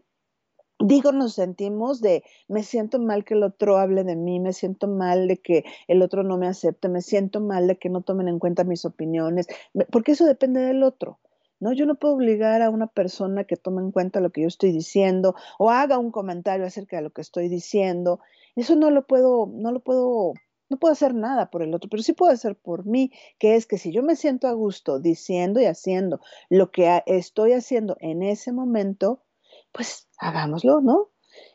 digo, 0.79 1.11
nos 1.11 1.35
sentimos 1.35 2.01
de, 2.01 2.23
me 2.47 2.63
siento 2.63 2.97
mal 2.97 3.23
que 3.23 3.35
el 3.35 3.43
otro 3.43 3.77
hable 3.77 4.03
de 4.03 4.15
mí, 4.15 4.39
me 4.39 4.51
siento 4.51 4.87
mal 4.87 5.27
de 5.27 5.37
que 5.37 5.63
el 5.87 6.01
otro 6.01 6.23
no 6.23 6.39
me 6.39 6.47
acepte, 6.47 6.89
me 6.89 7.01
siento 7.01 7.39
mal 7.39 7.67
de 7.67 7.77
que 7.77 7.89
no 7.89 8.01
tomen 8.01 8.29
en 8.29 8.39
cuenta 8.39 8.63
mis 8.63 8.83
opiniones, 8.83 9.45
porque 9.91 10.13
eso 10.13 10.25
depende 10.25 10.61
del 10.61 10.81
otro. 10.81 11.19
¿No? 11.59 11.73
Yo 11.73 11.85
no 11.85 11.95
puedo 11.95 12.15
obligar 12.15 12.61
a 12.61 12.69
una 12.69 12.87
persona 12.87 13.43
que 13.43 13.57
tome 13.57 13.81
en 13.81 13.91
cuenta 13.91 14.19
lo 14.19 14.31
que 14.31 14.41
yo 14.41 14.47
estoy 14.47 14.71
diciendo 14.71 15.35
o 15.57 15.69
haga 15.69 15.97
un 15.97 16.11
comentario 16.11 16.65
acerca 16.65 16.97
de 16.97 17.03
lo 17.03 17.11
que 17.11 17.21
estoy 17.21 17.49
diciendo. 17.49 18.19
Eso 18.55 18.75
no 18.75 18.89
lo 18.89 19.05
puedo, 19.05 19.49
no 19.53 19.71
lo 19.71 19.79
puedo, 19.81 20.33
no 20.69 20.77
puedo 20.77 20.91
hacer 20.91 21.13
nada 21.13 21.49
por 21.49 21.61
el 21.63 21.73
otro, 21.73 21.89
pero 21.89 22.03
sí 22.03 22.13
puedo 22.13 22.31
hacer 22.31 22.55
por 22.55 22.85
mí, 22.85 23.11
que 23.39 23.55
es 23.55 23.65
que 23.65 23.77
si 23.77 23.91
yo 23.91 24.03
me 24.03 24.15
siento 24.15 24.47
a 24.47 24.53
gusto 24.53 24.99
diciendo 24.99 25.59
y 25.59 25.65
haciendo 25.65 26.19
lo 26.49 26.71
que 26.71 27.03
estoy 27.05 27.53
haciendo 27.53 27.97
en 27.99 28.23
ese 28.23 28.51
momento, 28.51 29.23
pues 29.71 30.07
hagámoslo, 30.17 30.81
¿no? 30.81 31.09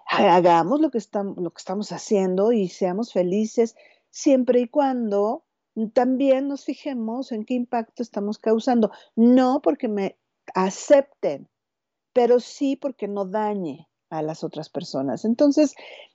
hagamos 0.06 0.80
lo 0.80 0.90
que, 0.90 0.99
estamos, 0.99 1.37
lo 1.38 1.50
que 1.50 1.59
estamos 1.59 1.92
haciendo 1.92 2.52
y 2.52 2.68
seamos 2.68 3.12
felices 3.12 3.76
siempre 4.11 4.61
y 4.61 4.68
cuando 4.68 5.44
también 5.93 6.49
nos 6.49 6.64
fijemos 6.64 7.33
en 7.33 7.45
qué 7.45 7.55
impacto 7.55 8.02
estamos 8.02 8.38
causando. 8.38 8.91
No 9.17 9.61
porque 9.62 9.88
me 9.88 10.19
acepten, 10.55 11.49
pero 12.12 12.41
sí 12.41 12.76
porque 12.76 13.09
no 13.09 13.25
dañe 13.25 13.88
a 14.11 14.23
las 14.23 14.45
otras 14.45 14.69
personas. 14.69 15.25
Entonces, 15.25 15.75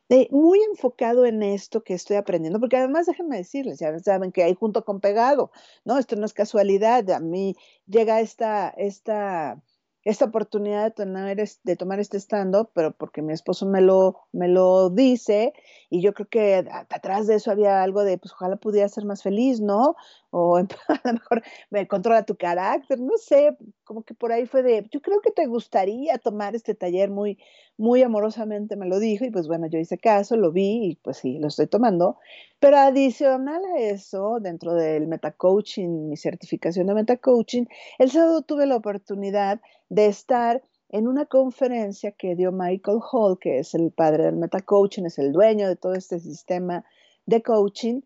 eh, 0.09 0.27
muy 0.31 0.61
enfocado 0.61 1.25
en 1.25 1.43
esto 1.43 1.83
que 1.83 1.93
estoy 1.93 2.15
aprendiendo, 2.15 2.59
porque 2.59 2.77
además 2.77 3.07
déjenme 3.07 3.37
decirles, 3.37 3.79
ya 3.79 3.97
saben 3.99 4.31
que 4.31 4.43
hay 4.43 4.53
junto 4.53 4.85
con 4.85 5.01
pegado, 5.01 5.51
¿no? 5.83 5.97
Esto 5.97 6.15
no 6.15 6.25
es 6.25 6.33
casualidad, 6.33 7.09
a 7.09 7.19
mí 7.19 7.55
llega 7.87 8.21
esta, 8.21 8.69
esta 8.69 9.61
esta 10.07 10.23
oportunidad 10.23 10.85
de 10.85 10.91
tomar, 10.91 11.35
de 11.35 11.75
tomar 11.75 11.99
este 11.99 12.17
stand-up, 12.17 12.69
pero 12.73 12.93
porque 12.93 13.21
mi 13.21 13.33
esposo 13.33 13.65
me 13.65 13.81
lo, 13.81 14.21
me 14.31 14.47
lo 14.47 14.89
dice 14.89 15.51
y 15.89 16.01
yo 16.01 16.13
creo 16.13 16.27
que 16.29 16.65
atrás 16.89 17.27
de 17.27 17.35
eso 17.35 17.51
había 17.51 17.83
algo 17.83 18.05
de, 18.05 18.17
pues 18.17 18.33
ojalá 18.33 18.55
pudiera 18.55 18.87
ser 18.87 19.03
más 19.03 19.21
feliz, 19.21 19.59
¿no? 19.59 19.97
O 20.29 20.57
a 20.57 20.61
lo 20.61 21.13
mejor 21.13 21.43
me 21.69 21.87
controla 21.87 22.25
tu 22.25 22.35
carácter, 22.35 22.99
no 22.99 23.17
sé, 23.17 23.57
como 23.83 24.03
que 24.03 24.13
por 24.13 24.31
ahí 24.31 24.45
fue 24.45 24.63
de, 24.63 24.87
yo 24.91 25.01
creo 25.01 25.21
que 25.21 25.31
te 25.31 25.45
gustaría 25.45 26.17
tomar 26.17 26.55
este 26.55 26.75
taller 26.75 27.09
muy, 27.09 27.37
muy 27.77 28.01
amorosamente 28.03 28.75
me 28.75 28.87
lo 28.87 28.99
dijo 28.99 29.25
y 29.25 29.31
pues 29.31 29.47
bueno, 29.47 29.67
yo 29.67 29.79
hice 29.79 29.97
caso, 29.97 30.35
lo 30.35 30.51
vi 30.51 30.91
y 30.91 30.95
pues 30.95 31.17
sí, 31.17 31.37
lo 31.39 31.47
estoy 31.47 31.67
tomando. 31.67 32.17
Pero 32.59 32.77
adicional 32.77 33.61
a 33.75 33.79
eso, 33.79 34.39
dentro 34.41 34.73
del 34.73 35.07
metacoaching, 35.07 36.09
mi 36.09 36.17
certificación 36.17 36.87
de 36.87 36.95
metacoaching, 36.95 37.67
el 37.99 38.11
sábado 38.11 38.41
tuve 38.41 38.65
la 38.65 38.75
oportunidad 38.75 39.61
de 39.89 40.07
estar 40.07 40.63
en 40.89 41.07
una 41.07 41.25
conferencia 41.25 42.11
que 42.11 42.35
dio 42.35 42.51
Michael 42.51 42.99
Hall, 43.11 43.37
que 43.39 43.59
es 43.59 43.73
el 43.75 43.91
padre 43.91 44.25
del 44.25 44.37
metacoaching, 44.37 45.05
es 45.05 45.19
el 45.19 45.33
dueño 45.33 45.67
de 45.67 45.75
todo 45.75 45.93
este 45.93 46.19
sistema 46.19 46.85
de 47.25 47.41
coaching, 47.41 48.01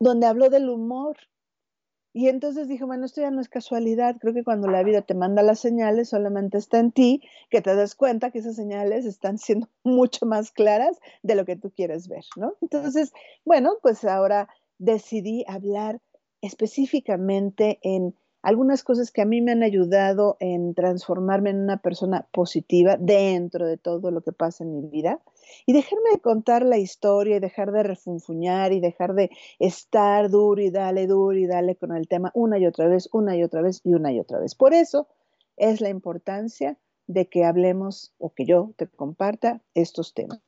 donde 0.00 0.26
habló 0.26 0.50
del 0.50 0.68
humor. 0.68 1.16
Y 2.12 2.28
entonces 2.28 2.68
dije, 2.68 2.84
bueno, 2.84 3.06
esto 3.06 3.20
ya 3.20 3.30
no 3.30 3.40
es 3.40 3.48
casualidad, 3.48 4.16
creo 4.18 4.32
que 4.34 4.42
cuando 4.42 4.66
la 4.68 4.82
vida 4.82 5.02
te 5.02 5.14
manda 5.14 5.42
las 5.42 5.60
señales, 5.60 6.08
solamente 6.08 6.58
está 6.58 6.78
en 6.78 6.90
ti 6.90 7.22
que 7.50 7.60
te 7.60 7.76
des 7.76 7.94
cuenta 7.94 8.30
que 8.30 8.38
esas 8.38 8.56
señales 8.56 9.04
están 9.04 9.38
siendo 9.38 9.68
mucho 9.84 10.26
más 10.26 10.50
claras 10.50 10.98
de 11.22 11.34
lo 11.34 11.44
que 11.44 11.56
tú 11.56 11.70
quieres 11.70 12.08
ver, 12.08 12.24
¿no? 12.36 12.54
Entonces, 12.60 13.12
bueno, 13.44 13.74
pues 13.82 14.04
ahora 14.04 14.48
decidí 14.78 15.44
hablar 15.46 16.00
específicamente 16.40 17.78
en 17.82 18.14
algunas 18.42 18.84
cosas 18.84 19.10
que 19.10 19.22
a 19.22 19.26
mí 19.26 19.40
me 19.40 19.52
han 19.52 19.62
ayudado 19.62 20.36
en 20.40 20.74
transformarme 20.74 21.50
en 21.50 21.60
una 21.60 21.78
persona 21.78 22.28
positiva 22.32 22.96
dentro 22.96 23.66
de 23.66 23.76
todo 23.76 24.10
lo 24.10 24.22
que 24.22 24.32
pasa 24.32 24.64
en 24.64 24.72
mi 24.72 24.88
vida 24.88 25.20
y 25.66 25.72
dejarme 25.72 26.10
de 26.12 26.20
contar 26.20 26.64
la 26.64 26.78
historia 26.78 27.36
y 27.36 27.40
dejar 27.40 27.72
de 27.72 27.82
refunfuñar 27.82 28.72
y 28.72 28.80
dejar 28.80 29.14
de 29.14 29.30
estar 29.58 30.30
duro 30.30 30.60
y 30.60 30.70
dale, 30.70 31.06
duro 31.06 31.36
y 31.36 31.46
dale 31.46 31.76
con 31.76 31.94
el 31.96 32.08
tema 32.08 32.30
una 32.34 32.58
y 32.58 32.66
otra 32.66 32.88
vez, 32.88 33.08
una 33.12 33.36
y 33.36 33.42
otra 33.42 33.62
vez 33.62 33.80
y 33.84 33.94
una 33.94 34.12
y 34.12 34.20
otra 34.20 34.38
vez. 34.38 34.54
Por 34.54 34.74
eso 34.74 35.08
es 35.56 35.80
la 35.80 35.88
importancia 35.88 36.78
de 37.06 37.28
que 37.28 37.44
hablemos 37.44 38.14
o 38.18 38.32
que 38.34 38.44
yo 38.44 38.72
te 38.76 38.86
comparta 38.86 39.62
estos 39.74 40.14
temas. 40.14 40.40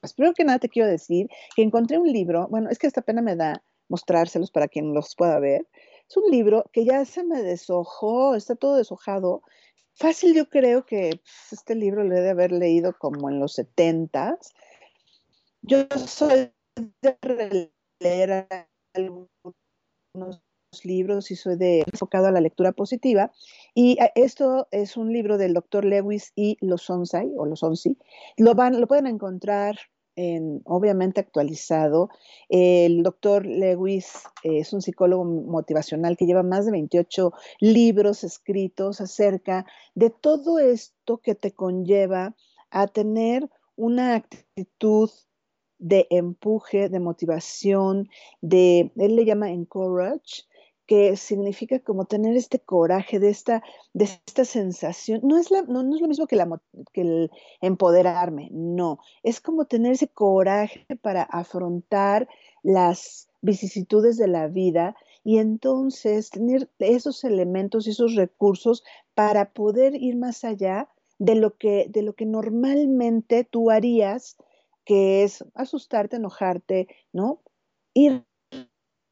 Pues 0.00 0.12
primero 0.12 0.34
que 0.34 0.44
nada 0.44 0.58
te 0.58 0.68
quiero 0.68 0.88
decir 0.88 1.28
que 1.54 1.62
encontré 1.62 1.98
un 1.98 2.12
libro, 2.12 2.48
bueno, 2.48 2.68
es 2.70 2.78
que 2.78 2.86
esta 2.86 3.02
pena 3.02 3.22
me 3.22 3.36
da 3.36 3.62
mostrárselos 3.88 4.50
para 4.50 4.68
quien 4.68 4.92
los 4.92 5.14
pueda 5.16 5.38
ver, 5.38 5.66
es 6.08 6.16
un 6.16 6.30
libro 6.30 6.64
que 6.72 6.84
ya 6.84 7.04
se 7.04 7.24
me 7.24 7.42
deshojó, 7.42 8.36
está 8.36 8.54
todo 8.54 8.76
deshojado. 8.76 9.42
Fácil, 9.96 10.34
yo 10.34 10.48
creo 10.48 10.84
que 10.84 11.10
pues, 11.10 11.52
este 11.52 11.74
libro 11.74 12.04
lo 12.04 12.14
he 12.14 12.20
de 12.20 12.30
haber 12.30 12.52
leído 12.52 12.94
como 12.98 13.30
en 13.30 13.40
los 13.40 13.54
setentas. 13.54 14.52
Yo 15.62 15.86
soy 16.06 16.52
de 17.00 17.72
leer 17.98 18.46
algunos 18.92 19.30
libros 20.84 21.30
y 21.30 21.36
soy 21.36 21.56
de 21.56 21.82
enfocado 21.90 22.26
a 22.26 22.30
la 22.30 22.42
lectura 22.42 22.72
positiva. 22.72 23.32
Y 23.74 23.98
eh, 24.02 24.12
esto 24.14 24.68
es 24.70 24.98
un 24.98 25.12
libro 25.12 25.38
del 25.38 25.54
doctor 25.54 25.86
Lewis 25.86 26.32
y 26.36 26.58
los 26.60 26.90
o 26.90 27.46
los 27.46 27.64
Lo, 28.36 28.54
van, 28.54 28.78
lo 28.78 28.86
pueden 28.86 29.06
encontrar 29.06 29.78
obviamente 30.64 31.20
actualizado. 31.20 32.08
El 32.48 33.02
doctor 33.02 33.44
Lewis 33.44 34.22
es 34.42 34.72
un 34.72 34.82
psicólogo 34.82 35.24
motivacional 35.24 36.16
que 36.16 36.26
lleva 36.26 36.42
más 36.42 36.64
de 36.64 36.72
28 36.72 37.32
libros 37.60 38.24
escritos 38.24 39.00
acerca 39.00 39.66
de 39.94 40.10
todo 40.10 40.58
esto 40.58 41.18
que 41.18 41.34
te 41.34 41.52
conlleva 41.52 42.34
a 42.70 42.86
tener 42.86 43.48
una 43.76 44.14
actitud 44.14 45.10
de 45.78 46.06
empuje, 46.10 46.88
de 46.88 47.00
motivación, 47.00 48.08
de, 48.40 48.92
él 48.96 49.16
le 49.16 49.24
llama 49.24 49.50
encourage, 49.50 50.44
que 50.86 51.16
significa 51.16 51.80
como 51.80 52.04
tener 52.04 52.36
este 52.36 52.60
coraje, 52.60 53.18
de 53.18 53.28
esta, 53.28 53.62
de 53.92 54.04
esta 54.04 54.44
sensación. 54.44 55.20
No 55.24 55.36
es, 55.36 55.50
la, 55.50 55.62
no, 55.62 55.80
es 55.94 56.00
lo 56.00 56.08
mismo 56.08 56.26
que, 56.26 56.36
la, 56.36 56.60
que 56.92 57.00
el 57.00 57.30
empoderarme, 57.60 58.48
no. 58.52 59.00
Es 59.22 59.40
como 59.40 59.64
tener 59.66 59.92
ese 59.92 60.08
coraje 60.08 60.86
para 61.02 61.22
afrontar 61.22 62.28
las 62.62 63.28
vicisitudes 63.42 64.16
de 64.16 64.28
la 64.28 64.46
vida 64.48 64.96
y 65.24 65.38
entonces 65.38 66.30
tener 66.30 66.70
esos 66.78 67.24
elementos 67.24 67.86
y 67.86 67.90
esos 67.90 68.14
recursos 68.14 68.84
para 69.14 69.52
poder 69.52 69.94
ir 69.96 70.16
más 70.16 70.44
allá 70.44 70.88
de 71.18 71.34
lo 71.34 71.56
que, 71.56 71.86
de 71.88 72.02
lo 72.02 72.14
que 72.14 72.26
normalmente 72.26 73.44
tú 73.44 73.70
harías, 73.70 74.36
que 74.84 75.24
es 75.24 75.44
asustarte, 75.54 76.16
enojarte, 76.16 76.86
¿no? 77.12 77.40
Ir 77.92 78.24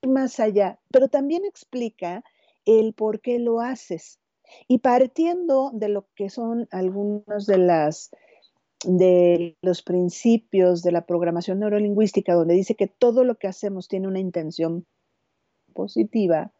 más 0.06 0.40
allá, 0.40 0.78
pero 0.90 1.08
también 1.08 1.44
explica 1.44 2.24
el 2.64 2.94
por 2.94 3.20
qué 3.20 3.38
lo 3.38 3.60
haces. 3.60 4.18
Y 4.68 4.78
partiendo 4.78 5.70
de 5.72 5.88
lo 5.88 6.06
que 6.14 6.30
son 6.30 6.68
algunos 6.70 7.46
de 7.46 7.58
las 7.58 8.10
de 8.86 9.56
los 9.62 9.82
principios 9.82 10.82
de 10.82 10.92
la 10.92 11.06
programación 11.06 11.58
neurolingüística, 11.60 12.34
donde 12.34 12.54
dice 12.54 12.74
que 12.74 12.86
todo 12.86 13.24
lo 13.24 13.36
que 13.36 13.48
hacemos 13.48 13.88
tiene 13.88 14.08
una 14.08 14.20
intención 14.20 14.84
positiva, 15.72 16.52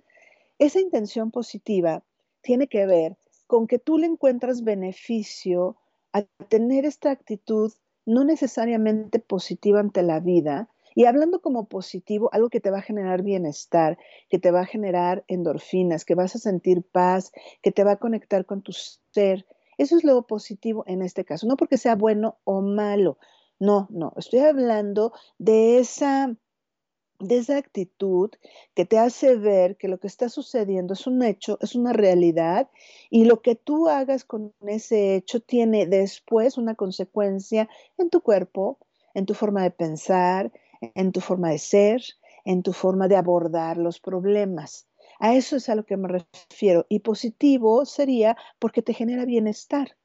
esa 0.58 0.80
intención 0.80 1.30
positiva 1.30 2.02
tiene 2.40 2.66
que 2.66 2.86
ver 2.86 3.16
con 3.46 3.66
que 3.66 3.78
tú 3.78 3.98
le 3.98 4.06
encuentras 4.06 4.64
beneficio 4.64 5.76
a 6.12 6.22
tener 6.48 6.84
esta 6.84 7.10
actitud 7.10 7.72
no 8.06 8.24
necesariamente 8.24 9.18
positiva 9.18 9.80
ante 9.80 10.02
la 10.02 10.20
vida, 10.20 10.68
y 10.94 11.06
hablando 11.06 11.40
como 11.40 11.68
positivo, 11.68 12.30
algo 12.32 12.50
que 12.50 12.60
te 12.60 12.70
va 12.70 12.78
a 12.78 12.82
generar 12.82 13.22
bienestar, 13.22 13.98
que 14.28 14.38
te 14.38 14.50
va 14.50 14.60
a 14.60 14.66
generar 14.66 15.24
endorfinas, 15.28 16.04
que 16.04 16.14
vas 16.14 16.36
a 16.36 16.38
sentir 16.38 16.82
paz, 16.82 17.32
que 17.62 17.72
te 17.72 17.84
va 17.84 17.92
a 17.92 17.98
conectar 17.98 18.46
con 18.46 18.62
tu 18.62 18.72
ser. 18.72 19.46
Eso 19.76 19.96
es 19.96 20.04
lo 20.04 20.26
positivo 20.26 20.84
en 20.86 21.02
este 21.02 21.24
caso, 21.24 21.46
no 21.46 21.56
porque 21.56 21.78
sea 21.78 21.96
bueno 21.96 22.38
o 22.44 22.62
malo. 22.62 23.18
No, 23.58 23.88
no, 23.90 24.12
estoy 24.16 24.40
hablando 24.40 25.12
de 25.38 25.78
esa 25.78 26.36
de 27.20 27.38
esa 27.38 27.56
actitud 27.56 28.30
que 28.74 28.84
te 28.84 28.98
hace 28.98 29.36
ver 29.36 29.76
que 29.76 29.88
lo 29.88 29.98
que 29.98 30.08
está 30.08 30.28
sucediendo 30.28 30.94
es 30.94 31.06
un 31.06 31.22
hecho, 31.22 31.58
es 31.60 31.74
una 31.74 31.92
realidad 31.92 32.68
y 33.08 33.24
lo 33.24 33.40
que 33.40 33.54
tú 33.54 33.88
hagas 33.88 34.24
con 34.24 34.52
ese 34.66 35.14
hecho 35.14 35.40
tiene 35.40 35.86
después 35.86 36.58
una 36.58 36.74
consecuencia 36.74 37.68
en 37.98 38.10
tu 38.10 38.20
cuerpo, 38.20 38.78
en 39.14 39.26
tu 39.26 39.34
forma 39.34 39.62
de 39.62 39.70
pensar, 39.70 40.52
en 40.94 41.12
tu 41.12 41.20
forma 41.20 41.50
de 41.50 41.58
ser, 41.58 42.02
en 42.44 42.62
tu 42.62 42.72
forma 42.72 43.08
de 43.08 43.16
abordar 43.16 43.76
los 43.76 44.00
problemas. 44.00 44.86
A 45.18 45.34
eso 45.34 45.56
es 45.56 45.68
a 45.68 45.74
lo 45.74 45.84
que 45.84 45.96
me 45.96 46.08
refiero. 46.08 46.86
Y 46.88 47.00
positivo 47.00 47.84
sería 47.84 48.36
porque 48.58 48.82
te 48.82 48.94
genera 48.94 49.24
bienestar, 49.24 49.96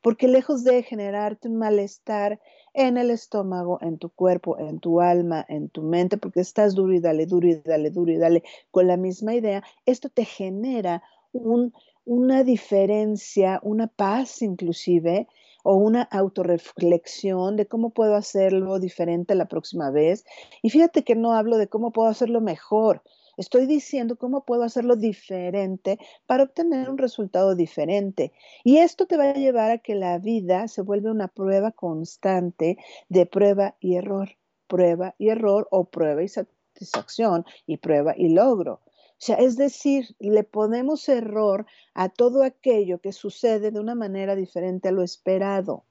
porque 0.00 0.28
lejos 0.28 0.64
de 0.64 0.82
generarte 0.82 1.48
un 1.48 1.56
malestar 1.56 2.40
en 2.74 2.96
el 2.96 3.10
estómago, 3.10 3.78
en 3.80 3.98
tu 3.98 4.10
cuerpo, 4.10 4.58
en 4.58 4.78
tu 4.78 5.00
alma, 5.00 5.44
en 5.48 5.68
tu 5.68 5.82
mente, 5.82 6.16
porque 6.16 6.40
estás 6.40 6.74
duro 6.74 6.94
y 6.94 7.00
dale, 7.00 7.26
duro 7.26 7.48
y 7.48 7.56
dale, 7.56 7.90
duro 7.90 8.12
y 8.12 8.18
dale 8.18 8.42
con 8.70 8.86
la 8.86 8.96
misma 8.96 9.34
idea, 9.34 9.64
esto 9.84 10.08
te 10.08 10.24
genera 10.24 11.02
un, 11.32 11.72
una 12.04 12.44
diferencia, 12.44 13.58
una 13.62 13.88
paz 13.88 14.42
inclusive, 14.42 15.26
o 15.70 15.74
una 15.74 16.00
autorreflexión 16.00 17.56
de 17.56 17.66
cómo 17.66 17.90
puedo 17.90 18.14
hacerlo 18.14 18.78
diferente 18.78 19.34
la 19.34 19.48
próxima 19.48 19.90
vez. 19.90 20.24
Y 20.62 20.70
fíjate 20.70 21.04
que 21.04 21.14
no 21.14 21.34
hablo 21.34 21.58
de 21.58 21.68
cómo 21.68 21.92
puedo 21.92 22.08
hacerlo 22.08 22.40
mejor, 22.40 23.02
estoy 23.36 23.66
diciendo 23.66 24.16
cómo 24.16 24.46
puedo 24.46 24.62
hacerlo 24.62 24.96
diferente 24.96 25.98
para 26.24 26.44
obtener 26.44 26.88
un 26.88 26.96
resultado 26.96 27.54
diferente. 27.54 28.32
Y 28.64 28.78
esto 28.78 29.04
te 29.04 29.18
va 29.18 29.24
a 29.24 29.34
llevar 29.34 29.70
a 29.70 29.76
que 29.76 29.94
la 29.94 30.16
vida 30.16 30.68
se 30.68 30.80
vuelva 30.80 31.10
una 31.10 31.28
prueba 31.28 31.70
constante 31.70 32.78
de 33.10 33.26
prueba 33.26 33.76
y 33.78 33.96
error, 33.96 34.38
prueba 34.68 35.16
y 35.18 35.28
error 35.28 35.68
o 35.70 35.84
prueba 35.84 36.22
y 36.22 36.28
satisfacción 36.28 37.44
y 37.66 37.76
prueba 37.76 38.14
y 38.16 38.30
logro. 38.30 38.80
O 39.18 39.20
sea, 39.20 39.36
es 39.36 39.56
decir, 39.56 40.14
le 40.20 40.44
ponemos 40.44 41.08
error 41.08 41.66
a 41.94 42.08
todo 42.08 42.44
aquello 42.44 43.00
que 43.00 43.12
sucede 43.12 43.72
de 43.72 43.80
una 43.80 43.96
manera 43.96 44.36
diferente 44.36 44.88
a 44.88 44.92
lo 44.92 45.02
esperado. 45.02 45.84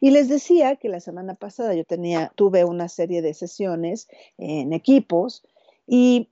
Y 0.00 0.10
les 0.10 0.30
decía 0.30 0.76
que 0.76 0.88
la 0.88 1.00
semana 1.00 1.34
pasada 1.34 1.74
yo 1.74 1.84
tenía, 1.84 2.32
tuve 2.36 2.64
una 2.64 2.88
serie 2.88 3.20
de 3.20 3.34
sesiones 3.34 4.08
en 4.38 4.72
equipos 4.72 5.42
y 5.86 6.30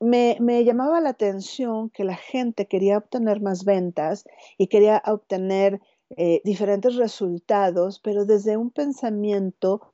me, 0.00 0.64
llamaba 0.64 1.00
la 1.00 1.10
atención 1.10 1.90
que 1.90 2.04
la 2.04 2.16
gente 2.16 2.66
quería 2.66 2.96
obtener 2.96 3.42
más 3.42 3.64
ventas 3.64 4.24
y 4.56 4.68
quería 4.68 5.02
obtener 5.04 5.82
eh, 6.16 6.40
diferentes 6.44 6.96
resultados, 6.96 8.00
pero 8.00 8.24
desde 8.24 8.56
un 8.56 8.70
pensamiento 8.70 9.92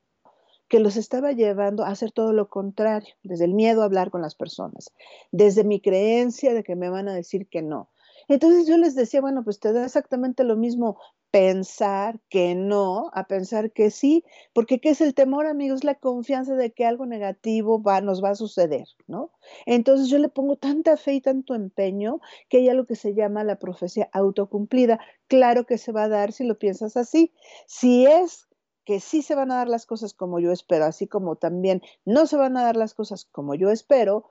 que 0.68 0.80
los 0.80 0.96
estaba 0.96 1.32
llevando 1.32 1.84
a 1.84 1.90
hacer 1.90 2.12
todo 2.12 2.32
lo 2.32 2.48
contrario, 2.48 3.14
desde 3.22 3.44
el 3.44 3.54
miedo 3.54 3.82
a 3.82 3.86
hablar 3.86 4.10
con 4.10 4.22
las 4.22 4.34
personas, 4.34 4.92
desde 5.30 5.64
mi 5.64 5.80
creencia 5.80 6.54
de 6.54 6.64
que 6.64 6.76
me 6.76 6.90
van 6.90 7.08
a 7.08 7.14
decir 7.14 7.48
que 7.48 7.62
no. 7.62 7.90
Entonces 8.28 8.66
yo 8.66 8.76
les 8.76 8.94
decía, 8.94 9.20
bueno, 9.20 9.44
pues 9.44 9.60
te 9.60 9.72
da 9.72 9.84
exactamente 9.84 10.42
lo 10.42 10.56
mismo 10.56 10.98
pensar 11.30 12.18
que 12.28 12.54
no 12.54 13.10
a 13.12 13.26
pensar 13.26 13.70
que 13.72 13.90
sí, 13.90 14.24
porque 14.54 14.80
¿qué 14.80 14.90
es 14.90 15.00
el 15.00 15.14
temor, 15.14 15.46
amigos? 15.46 15.84
La 15.84 15.96
confianza 15.96 16.54
de 16.54 16.72
que 16.72 16.86
algo 16.86 17.04
negativo 17.04 17.82
va, 17.82 18.00
nos 18.00 18.24
va 18.24 18.30
a 18.30 18.34
suceder, 18.34 18.86
¿no? 19.06 19.32
Entonces 19.66 20.08
yo 20.08 20.18
le 20.18 20.28
pongo 20.28 20.56
tanta 20.56 20.96
fe 20.96 21.14
y 21.14 21.20
tanto 21.20 21.54
empeño 21.54 22.20
que 22.48 22.58
hay 22.58 22.68
algo 22.68 22.86
que 22.86 22.96
se 22.96 23.14
llama 23.14 23.44
la 23.44 23.58
profecía 23.58 24.08
autocumplida. 24.12 24.98
Claro 25.28 25.66
que 25.66 25.78
se 25.78 25.92
va 25.92 26.04
a 26.04 26.08
dar 26.08 26.32
si 26.32 26.44
lo 26.44 26.58
piensas 26.58 26.96
así. 26.96 27.32
Si 27.66 28.06
es 28.06 28.48
que 28.86 29.00
sí 29.00 29.20
se 29.20 29.34
van 29.34 29.50
a 29.50 29.56
dar 29.56 29.68
las 29.68 29.84
cosas 29.84 30.14
como 30.14 30.38
yo 30.38 30.52
espero, 30.52 30.86
así 30.86 31.06
como 31.06 31.36
también 31.36 31.82
no 32.06 32.26
se 32.26 32.36
van 32.36 32.56
a 32.56 32.62
dar 32.62 32.76
las 32.76 32.94
cosas 32.94 33.26
como 33.26 33.54
yo 33.54 33.70
espero, 33.70 34.24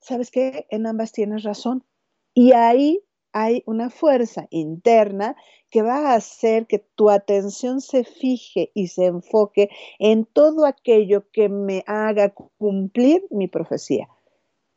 ¿sabes 0.00 0.30
qué? 0.30 0.66
En 0.70 0.86
ambas 0.86 1.12
tienes 1.12 1.42
razón. 1.42 1.84
Y 2.34 2.52
ahí 2.52 3.02
hay 3.32 3.62
una 3.66 3.90
fuerza 3.90 4.46
interna 4.50 5.34
que 5.70 5.82
va 5.82 6.10
a 6.10 6.14
hacer 6.14 6.66
que 6.66 6.78
tu 6.78 7.10
atención 7.10 7.80
se 7.80 8.04
fije 8.04 8.70
y 8.74 8.88
se 8.88 9.06
enfoque 9.06 9.70
en 9.98 10.26
todo 10.26 10.66
aquello 10.66 11.30
que 11.30 11.48
me 11.48 11.82
haga 11.86 12.34
cumplir 12.58 13.26
mi 13.30 13.48
profecía. 13.48 14.08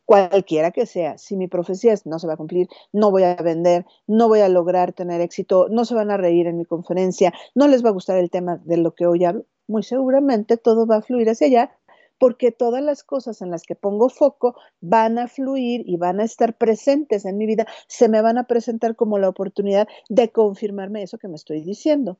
Cualquiera 0.05 0.71
que 0.71 0.85
sea, 0.85 1.17
si 1.17 1.37
mi 1.37 1.47
profecía 1.47 1.95
no 2.05 2.19
se 2.19 2.27
va 2.27 2.33
a 2.33 2.37
cumplir, 2.37 2.67
no 2.91 3.09
voy 3.09 3.23
a 3.23 3.35
vender, 3.35 3.85
no 4.05 4.27
voy 4.27 4.41
a 4.41 4.49
lograr 4.49 4.91
tener 4.93 5.21
éxito, 5.21 5.67
no 5.69 5.85
se 5.85 5.95
van 5.95 6.11
a 6.11 6.17
reír 6.17 6.47
en 6.47 6.57
mi 6.57 6.65
conferencia, 6.65 7.33
no 7.55 7.67
les 7.67 7.83
va 7.85 7.89
a 7.89 7.93
gustar 7.93 8.17
el 8.17 8.29
tema 8.29 8.57
de 8.65 8.77
lo 8.77 8.93
que 8.95 9.05
hoy 9.05 9.23
hablo, 9.23 9.45
muy 9.67 9.83
seguramente 9.83 10.57
todo 10.57 10.85
va 10.85 10.97
a 10.97 11.01
fluir 11.01 11.29
hacia 11.29 11.47
allá 11.47 11.77
porque 12.19 12.51
todas 12.51 12.81
las 12.81 13.03
cosas 13.03 13.41
en 13.41 13.51
las 13.51 13.63
que 13.63 13.75
pongo 13.75 14.09
foco 14.09 14.55
van 14.81 15.17
a 15.17 15.27
fluir 15.27 15.83
y 15.85 15.97
van 15.97 16.19
a 16.19 16.23
estar 16.23 16.57
presentes 16.57 17.25
en 17.25 17.37
mi 17.37 17.45
vida, 17.45 17.65
se 17.87 18.07
me 18.07 18.21
van 18.21 18.37
a 18.37 18.47
presentar 18.47 18.95
como 18.95 19.19
la 19.19 19.29
oportunidad 19.29 19.87
de 20.09 20.31
confirmarme 20.31 21.03
eso 21.03 21.17
que 21.17 21.27
me 21.27 21.35
estoy 21.35 21.63
diciendo. 21.63 22.19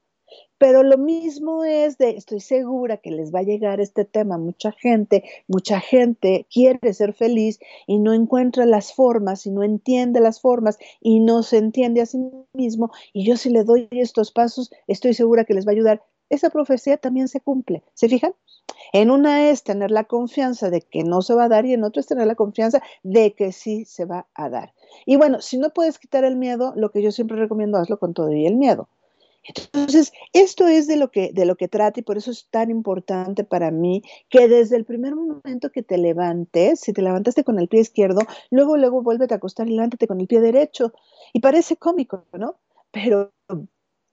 Pero 0.57 0.81
lo 0.83 0.97
mismo 0.97 1.65
es 1.65 1.97
de, 1.97 2.11
estoy 2.11 2.39
segura 2.39 2.97
que 2.97 3.11
les 3.11 3.33
va 3.33 3.39
a 3.39 3.43
llegar 3.43 3.81
este 3.81 4.05
tema, 4.05 4.37
mucha 4.37 4.71
gente, 4.71 5.23
mucha 5.47 5.81
gente 5.81 6.47
quiere 6.49 6.93
ser 6.93 7.13
feliz 7.13 7.59
y 7.85 7.99
no 7.99 8.13
encuentra 8.13 8.65
las 8.65 8.93
formas 8.93 9.45
y 9.45 9.51
no 9.51 9.63
entiende 9.63 10.21
las 10.21 10.39
formas 10.39 10.77
y 11.01 11.19
no 11.19 11.43
se 11.43 11.57
entiende 11.57 12.01
a 12.01 12.05
sí 12.05 12.17
mismo. 12.53 12.91
Y 13.11 13.25
yo 13.25 13.35
si 13.35 13.49
le 13.49 13.63
doy 13.63 13.89
estos 13.91 14.31
pasos, 14.31 14.71
estoy 14.87 15.13
segura 15.13 15.43
que 15.43 15.53
les 15.53 15.67
va 15.67 15.71
a 15.71 15.75
ayudar. 15.75 16.03
Esa 16.29 16.49
profecía 16.49 16.97
también 16.97 17.27
se 17.27 17.41
cumple. 17.41 17.83
¿Se 17.93 18.07
fijan? 18.07 18.33
En 18.93 19.11
una 19.11 19.49
es 19.49 19.63
tener 19.63 19.91
la 19.91 20.05
confianza 20.05 20.69
de 20.69 20.81
que 20.81 21.03
no 21.03 21.21
se 21.21 21.33
va 21.33 21.45
a 21.45 21.49
dar 21.49 21.65
y 21.65 21.73
en 21.73 21.83
otra 21.83 21.99
es 21.99 22.07
tener 22.07 22.27
la 22.27 22.35
confianza 22.35 22.81
de 23.03 23.33
que 23.33 23.51
sí 23.51 23.85
se 23.85 24.05
va 24.05 24.27
a 24.33 24.49
dar. 24.49 24.73
Y 25.05 25.15
bueno, 25.15 25.41
si 25.41 25.57
no 25.57 25.71
puedes 25.71 25.99
quitar 25.99 26.23
el 26.23 26.37
miedo, 26.37 26.73
lo 26.75 26.91
que 26.91 27.01
yo 27.01 27.11
siempre 27.11 27.37
recomiendo, 27.37 27.77
hazlo 27.77 27.99
con 27.99 28.13
todo 28.13 28.31
y 28.31 28.45
el 28.45 28.55
miedo. 28.55 28.87
Entonces, 29.43 30.13
esto 30.31 30.67
es 30.67 30.87
de 30.87 30.95
lo 30.95 31.11
que 31.11 31.31
de 31.33 31.45
lo 31.45 31.55
que 31.55 31.67
trata 31.67 31.99
y 31.99 32.03
por 32.03 32.17
eso 32.17 32.31
es 32.31 32.47
tan 32.49 32.69
importante 32.71 33.43
para 33.43 33.71
mí 33.71 34.01
que 34.29 34.47
desde 34.47 34.77
el 34.77 34.85
primer 34.85 35.15
momento 35.15 35.71
que 35.71 35.83
te 35.83 35.97
levantes, 35.97 36.79
si 36.79 36.93
te 36.93 37.01
levantaste 37.01 37.43
con 37.43 37.59
el 37.59 37.67
pie 37.67 37.81
izquierdo, 37.81 38.21
luego 38.51 38.77
luego 38.77 39.01
vuélvete 39.01 39.33
a 39.33 39.37
acostar 39.37 39.67
y 39.67 39.75
levántate 39.75 40.07
con 40.07 40.21
el 40.21 40.27
pie 40.27 40.39
derecho. 40.39 40.93
Y 41.33 41.41
parece 41.41 41.75
cómico, 41.77 42.25
¿no? 42.33 42.57
Pero 42.91 43.33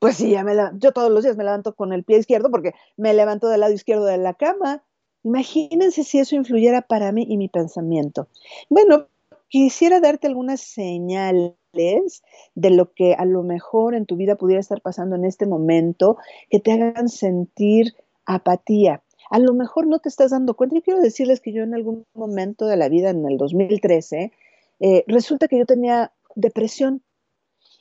pues 0.00 0.16
sí, 0.16 0.30
ya 0.30 0.42
me 0.42 0.54
la, 0.54 0.72
yo 0.76 0.92
todos 0.92 1.10
los 1.12 1.22
días 1.22 1.36
me 1.36 1.44
levanto 1.44 1.74
con 1.74 1.92
el 1.92 2.04
pie 2.04 2.18
izquierdo 2.18 2.50
porque 2.50 2.74
me 2.96 3.14
levanto 3.14 3.48
del 3.48 3.60
lado 3.60 3.72
izquierdo 3.72 4.06
de 4.06 4.18
la 4.18 4.34
cama. 4.34 4.82
Imagínense 5.22 6.02
si 6.04 6.18
eso 6.18 6.34
influyera 6.34 6.82
para 6.82 7.12
mí 7.12 7.26
y 7.28 7.36
mi 7.36 7.48
pensamiento. 7.48 8.26
Bueno, 8.70 9.08
quisiera 9.48 10.00
darte 10.00 10.26
algunas 10.26 10.62
señales 10.62 11.52
de 11.72 12.70
lo 12.70 12.92
que 12.92 13.14
a 13.14 13.24
lo 13.24 13.42
mejor 13.42 13.94
en 13.94 14.06
tu 14.06 14.16
vida 14.16 14.36
pudiera 14.36 14.60
estar 14.60 14.80
pasando 14.80 15.16
en 15.16 15.24
este 15.24 15.46
momento 15.46 16.16
que 16.48 16.60
te 16.60 16.72
hagan 16.72 17.08
sentir 17.08 17.94
apatía. 18.26 19.02
A 19.30 19.38
lo 19.38 19.54
mejor 19.54 19.86
no 19.86 20.00
te 20.00 20.08
estás 20.08 20.32
dando 20.32 20.54
cuenta. 20.54 20.76
Yo 20.76 20.82
quiero 20.82 21.00
decirles 21.00 21.40
que 21.40 21.52
yo 21.52 21.62
en 21.62 21.74
algún 21.74 22.04
momento 22.14 22.66
de 22.66 22.76
la 22.76 22.88
vida, 22.88 23.10
en 23.10 23.24
el 23.26 23.36
2013, 23.36 24.32
eh, 24.80 25.04
resulta 25.06 25.46
que 25.46 25.58
yo 25.58 25.66
tenía 25.66 26.12
depresión 26.34 27.02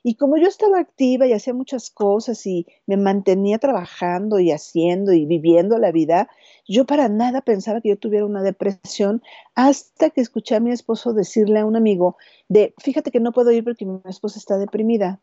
y 0.04 0.16
como 0.16 0.38
yo 0.38 0.48
estaba 0.48 0.80
activa 0.80 1.28
y 1.28 1.34
hacía 1.34 1.54
muchas 1.54 1.90
cosas 1.90 2.46
y 2.46 2.66
me 2.86 2.98
mantenía 2.98 3.58
trabajando 3.60 4.40
y 4.40 4.52
haciendo 4.52 5.14
y 5.14 5.26
viviendo 5.26 5.78
la 5.78 5.92
vida, 5.92 6.30
yo 6.68 6.86
para 6.86 7.10
nada 7.10 7.42
pensaba 7.42 7.82
que 7.82 7.90
yo 7.90 7.98
tuviera 7.98 8.26
una 8.26 8.44
depresión 8.44 9.22
hasta 9.56 10.10
que 10.10 10.22
escuché 10.22 10.56
a 10.56 10.60
mi 10.60 10.72
esposo 10.72 11.14
decirle 11.14 11.60
a 11.60 11.66
un 11.66 11.76
amigo 11.76 12.18
de, 12.48 12.74
fíjate 12.80 13.12
que 13.12 13.20
no 13.20 13.32
puedo 13.32 13.52
ir 13.52 13.64
porque 13.64 13.86
mi 13.86 14.00
esposa 14.06 14.40
está 14.40 14.58
deprimida. 14.58 15.20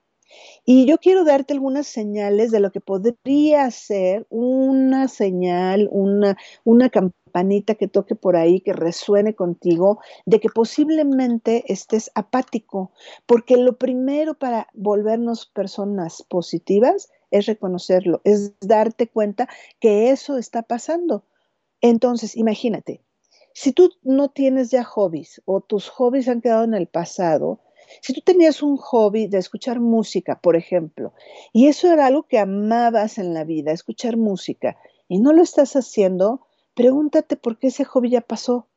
Y 0.65 0.87
yo 0.87 0.99
quiero 0.99 1.25
darte 1.25 1.55
algunas 1.55 1.87
señales 1.87 2.51
de 2.51 2.61
lo 2.61 2.73
que 2.73 2.81
podría 2.81 3.71
ser 3.71 4.27
una 4.31 5.09
señal, 5.09 5.89
una, 5.91 6.37
una 6.65 6.91
campanita 6.91 7.75
que 7.75 7.89
toque 7.89 8.15
por 8.15 8.37
ahí, 8.37 8.61
que 8.61 8.73
resuene 8.73 9.35
contigo, 9.35 10.01
de 10.25 10.41
que 10.41 10.49
posiblemente 10.49 11.71
estés 11.73 12.11
apático, 12.15 12.93
porque 13.27 13.57
lo 13.57 13.77
primero 13.77 14.35
para 14.35 14.69
volvernos 14.75 15.47
personas 15.47 16.23
positivas 16.23 17.11
es 17.31 17.47
reconocerlo, 17.47 18.21
es 18.25 18.59
darte 18.61 19.09
cuenta 19.09 19.49
que 19.81 20.11
eso 20.11 20.39
está 20.39 20.63
pasando. 20.63 21.25
Entonces, 21.81 22.37
imagínate, 22.37 23.03
si 23.53 23.73
tú 23.73 23.91
no 24.03 24.29
tienes 24.31 24.71
ya 24.71 24.85
hobbies 24.85 25.43
o 25.45 25.61
tus 25.61 25.89
hobbies 25.89 26.29
han 26.29 26.41
quedado 26.41 26.65
en 26.65 26.75
el 26.75 26.89
pasado, 26.89 27.61
si 28.01 28.13
tú 28.13 28.21
tenías 28.21 28.63
un 28.63 28.77
hobby 28.77 29.27
de 29.27 29.39
escuchar 29.39 29.81
música, 29.81 30.41
por 30.41 30.57
ejemplo, 30.57 31.13
y 31.53 31.69
eso 31.69 31.93
era 31.93 32.07
algo 32.07 32.25
que 32.25 32.39
amabas 32.39 33.19
en 33.19 33.35
la 33.35 33.45
vida, 33.45 33.73
escuchar 33.73 34.17
música, 34.17 34.77
y 35.09 35.19
no 35.21 35.33
lo 35.33 35.43
estás 35.43 35.77
haciendo, 35.77 36.47
pregúntate 36.75 37.37
por 37.37 37.59
qué 37.59 37.69
ese 37.69 37.85
hobby 37.85 38.11
ya 38.11 38.21
pasó. 38.21 38.69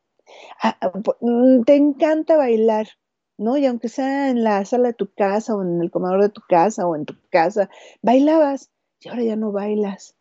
Mm, 1.21 1.63
te 1.63 1.75
encanta 1.75 2.37
bailar, 2.37 2.87
¿no? 3.37 3.57
Y 3.57 3.65
aunque 3.65 3.89
sea 3.89 4.29
en 4.29 4.43
la 4.43 4.63
sala 4.65 4.89
de 4.89 4.93
tu 4.93 5.11
casa 5.13 5.55
o 5.55 5.63
en 5.63 5.81
el 5.81 5.91
comedor 5.91 6.21
de 6.21 6.29
tu 6.29 6.41
casa 6.47 6.87
o 6.87 6.95
en 6.95 7.05
tu 7.05 7.15
casa, 7.29 7.69
bailabas 8.01 8.69
y 8.99 9.09
ahora 9.09 9.23
ya 9.23 9.35
no 9.35 9.51
bailas. 9.51 10.15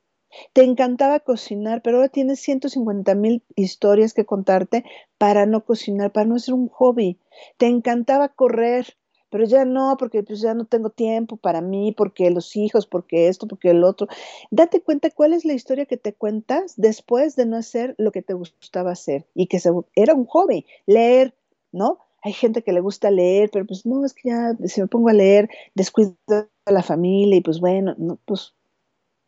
Te 0.55 0.63
encantaba 0.63 1.21
cocinar, 1.21 1.83
pero 1.83 1.99
ahora 1.99 2.09
tienes 2.09 2.41
150 2.41 3.15
mil 3.15 3.43
historias 3.57 4.15
que 4.15 4.25
contarte 4.27 4.85
para 5.19 5.47
no 5.47 5.65
cocinar, 5.65 6.13
para 6.13 6.27
no 6.27 6.39
ser 6.39 6.55
un 6.55 6.69
hobby. 6.69 7.19
Te 7.59 7.67
encantaba 7.67 8.29
correr, 8.31 8.87
pero 9.31 9.45
ya 9.45 9.65
no, 9.65 9.97
porque 9.99 10.23
pues 10.23 10.41
ya 10.41 10.55
no 10.55 10.65
tengo 10.65 10.91
tiempo 10.91 11.37
para 11.37 11.61
mí, 11.61 11.93
porque 11.97 12.31
los 12.31 12.57
hijos, 12.57 12.87
porque 12.87 13.29
esto, 13.29 13.47
porque 13.47 13.71
el 13.71 13.85
otro. 13.85 14.09
Date 14.51 14.81
cuenta 14.83 15.11
cuál 15.11 15.35
es 15.35 15.45
la 15.45 15.53
historia 15.55 15.87
que 15.87 15.97
te 15.99 16.15
cuentas 16.15 16.75
después 16.77 17.37
de 17.37 17.47
no 17.47 17.57
hacer 17.57 17.95
lo 17.99 18.11
que 18.13 18.23
te 18.23 18.35
gustaba 18.35 18.93
hacer 18.93 19.27
y 19.35 19.47
que 19.47 19.59
era 19.95 20.15
un 20.15 20.27
hobby, 20.27 20.67
leer, 20.87 21.35
¿no? 21.73 21.99
Hay 22.23 22.33
gente 22.33 22.63
que 22.63 22.73
le 22.73 22.81
gusta 22.81 23.11
leer, 23.11 23.49
pero 23.53 23.65
pues 23.67 23.87
no, 23.87 24.05
es 24.05 24.13
que 24.13 24.31
ya 24.31 24.57
si 24.67 24.81
me 24.81 24.89
pongo 24.89 25.09
a 25.09 25.13
leer, 25.13 25.49
descuido 25.75 26.17
a 26.29 26.73
la 26.73 26.83
familia 26.83 27.37
y 27.37 27.41
pues 27.43 27.61
bueno, 27.61 27.95
no, 27.99 28.19
pues 28.25 28.55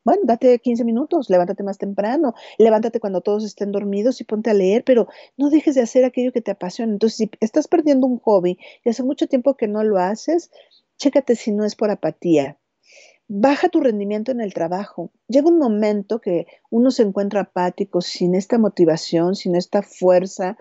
bueno, 0.05 0.23
date 0.25 0.59
15 0.59 0.85
minutos, 0.85 1.29
levántate 1.29 1.63
más 1.63 1.79
temprano, 1.79 2.35
levántate 2.59 3.01
cuando 3.01 3.21
todos 3.21 3.45
estén 3.45 3.71
dormidos 3.73 4.21
y 4.21 4.25
ponte 4.25 4.51
a 4.51 4.55
leer, 4.55 4.83
pero 4.85 5.09
no 5.37 5.51
dejes 5.51 5.75
de 5.75 5.83
hacer 5.83 6.05
aquello 6.05 6.33
que 6.33 6.41
te 6.41 6.51
apasiona. 6.51 6.93
Entonces, 6.93 7.17
si 7.19 7.31
estás 7.41 7.69
perdiendo 7.69 8.07
un 8.07 8.19
hobby 8.19 8.59
y 8.85 8.89
hace 8.89 9.03
mucho 9.03 9.27
tiempo 9.27 9.57
que 9.57 9.69
no 9.69 9.85
lo 9.85 9.99
haces, 9.99 10.51
chécate 10.97 11.37
si 11.37 11.53
no 11.53 11.65
es 11.65 11.77
por 11.77 11.91
apatía. 11.91 12.59
Baja 13.29 13.69
tu 13.69 13.81
rendimiento 13.81 14.33
en 14.33 14.41
el 14.41 14.55
trabajo. 14.55 15.13
Llega 15.29 15.49
un 15.49 15.59
momento 15.59 16.21
que 16.21 16.47
uno 16.71 16.91
se 16.91 17.03
encuentra 17.03 17.43
apático, 17.43 18.01
sin 18.01 18.35
esta 18.35 18.59
motivación, 18.59 19.37
sin 19.37 19.55
esta 19.55 19.83
fuerza 19.83 20.59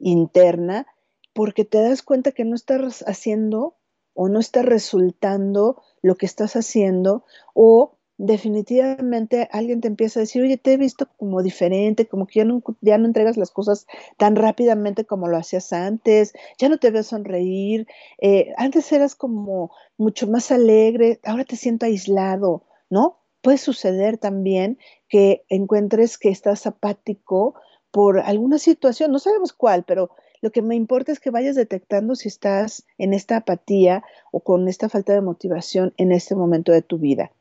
interna, 0.00 0.86
porque 1.32 1.64
te 1.64 1.80
das 1.80 2.02
cuenta 2.02 2.32
que 2.32 2.44
no 2.44 2.56
estás 2.56 3.04
haciendo 3.06 3.76
o 4.14 4.28
no 4.28 4.40
está 4.40 4.62
resultando 4.62 5.80
lo 6.02 6.16
que 6.16 6.26
estás 6.26 6.56
haciendo 6.56 7.24
o 7.54 7.97
definitivamente 8.18 9.48
alguien 9.52 9.80
te 9.80 9.88
empieza 9.88 10.20
a 10.20 10.22
decir, 10.22 10.42
oye, 10.42 10.56
te 10.58 10.74
he 10.74 10.76
visto 10.76 11.08
como 11.16 11.42
diferente, 11.42 12.06
como 12.06 12.26
que 12.26 12.40
ya 12.40 12.44
no, 12.44 12.62
ya 12.80 12.98
no 12.98 13.06
entregas 13.06 13.36
las 13.36 13.50
cosas 13.50 13.86
tan 14.16 14.36
rápidamente 14.36 15.04
como 15.06 15.28
lo 15.28 15.36
hacías 15.36 15.72
antes, 15.72 16.34
ya 16.58 16.68
no 16.68 16.78
te 16.78 16.90
veo 16.90 17.02
sonreír, 17.02 17.86
eh, 18.20 18.52
antes 18.56 18.90
eras 18.92 19.14
como 19.14 19.70
mucho 19.96 20.26
más 20.26 20.50
alegre, 20.50 21.20
ahora 21.24 21.44
te 21.44 21.56
siento 21.56 21.86
aislado, 21.86 22.64
¿no? 22.90 23.18
puede 23.42 23.58
suceder 23.58 24.18
también 24.18 24.78
que 25.08 25.44
encuentres 25.48 26.18
que 26.18 26.28
estás 26.28 26.66
apático 26.66 27.54
por 27.90 28.20
alguna 28.20 28.58
situación, 28.58 29.12
no 29.12 29.18
sabemos 29.18 29.52
cuál, 29.52 29.84
pero 29.84 30.10
lo 30.40 30.50
que 30.50 30.62
me 30.62 30.76
importa 30.76 31.12
es 31.12 31.20
que 31.20 31.30
vayas 31.30 31.56
detectando 31.56 32.14
si 32.14 32.28
estás 32.28 32.84
en 32.96 33.14
esta 33.14 33.38
apatía 33.38 34.04
o 34.30 34.40
con 34.40 34.68
esta 34.68 34.88
falta 34.88 35.12
de 35.12 35.20
motivación 35.20 35.94
en 35.96 36.12
este 36.12 36.34
momento 36.34 36.72
de 36.72 36.82
tu 36.82 36.98
vida. 36.98 37.32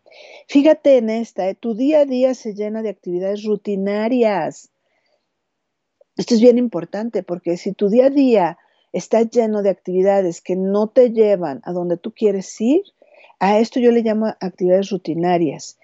Fíjate 0.47 0.97
en 0.97 1.09
esta, 1.09 1.49
¿eh? 1.49 1.55
tu 1.55 1.75
día 1.75 2.01
a 2.01 2.05
día 2.05 2.33
se 2.33 2.53
llena 2.53 2.81
de 2.81 2.89
actividades 2.89 3.43
rutinarias. 3.43 4.71
Esto 6.15 6.35
es 6.35 6.41
bien 6.41 6.57
importante 6.57 7.23
porque 7.23 7.57
si 7.57 7.73
tu 7.73 7.89
día 7.89 8.05
a 8.05 8.09
día 8.09 8.57
está 8.93 9.21
lleno 9.21 9.61
de 9.61 9.69
actividades 9.69 10.41
que 10.41 10.55
no 10.55 10.87
te 10.87 11.11
llevan 11.11 11.61
a 11.63 11.73
donde 11.73 11.97
tú 11.97 12.13
quieres 12.13 12.59
ir, 12.61 12.81
a 13.39 13.59
esto 13.59 13.79
yo 13.79 13.91
le 13.91 14.01
llamo 14.01 14.27
actividades 14.39 14.89
rutinarias. 14.89 15.77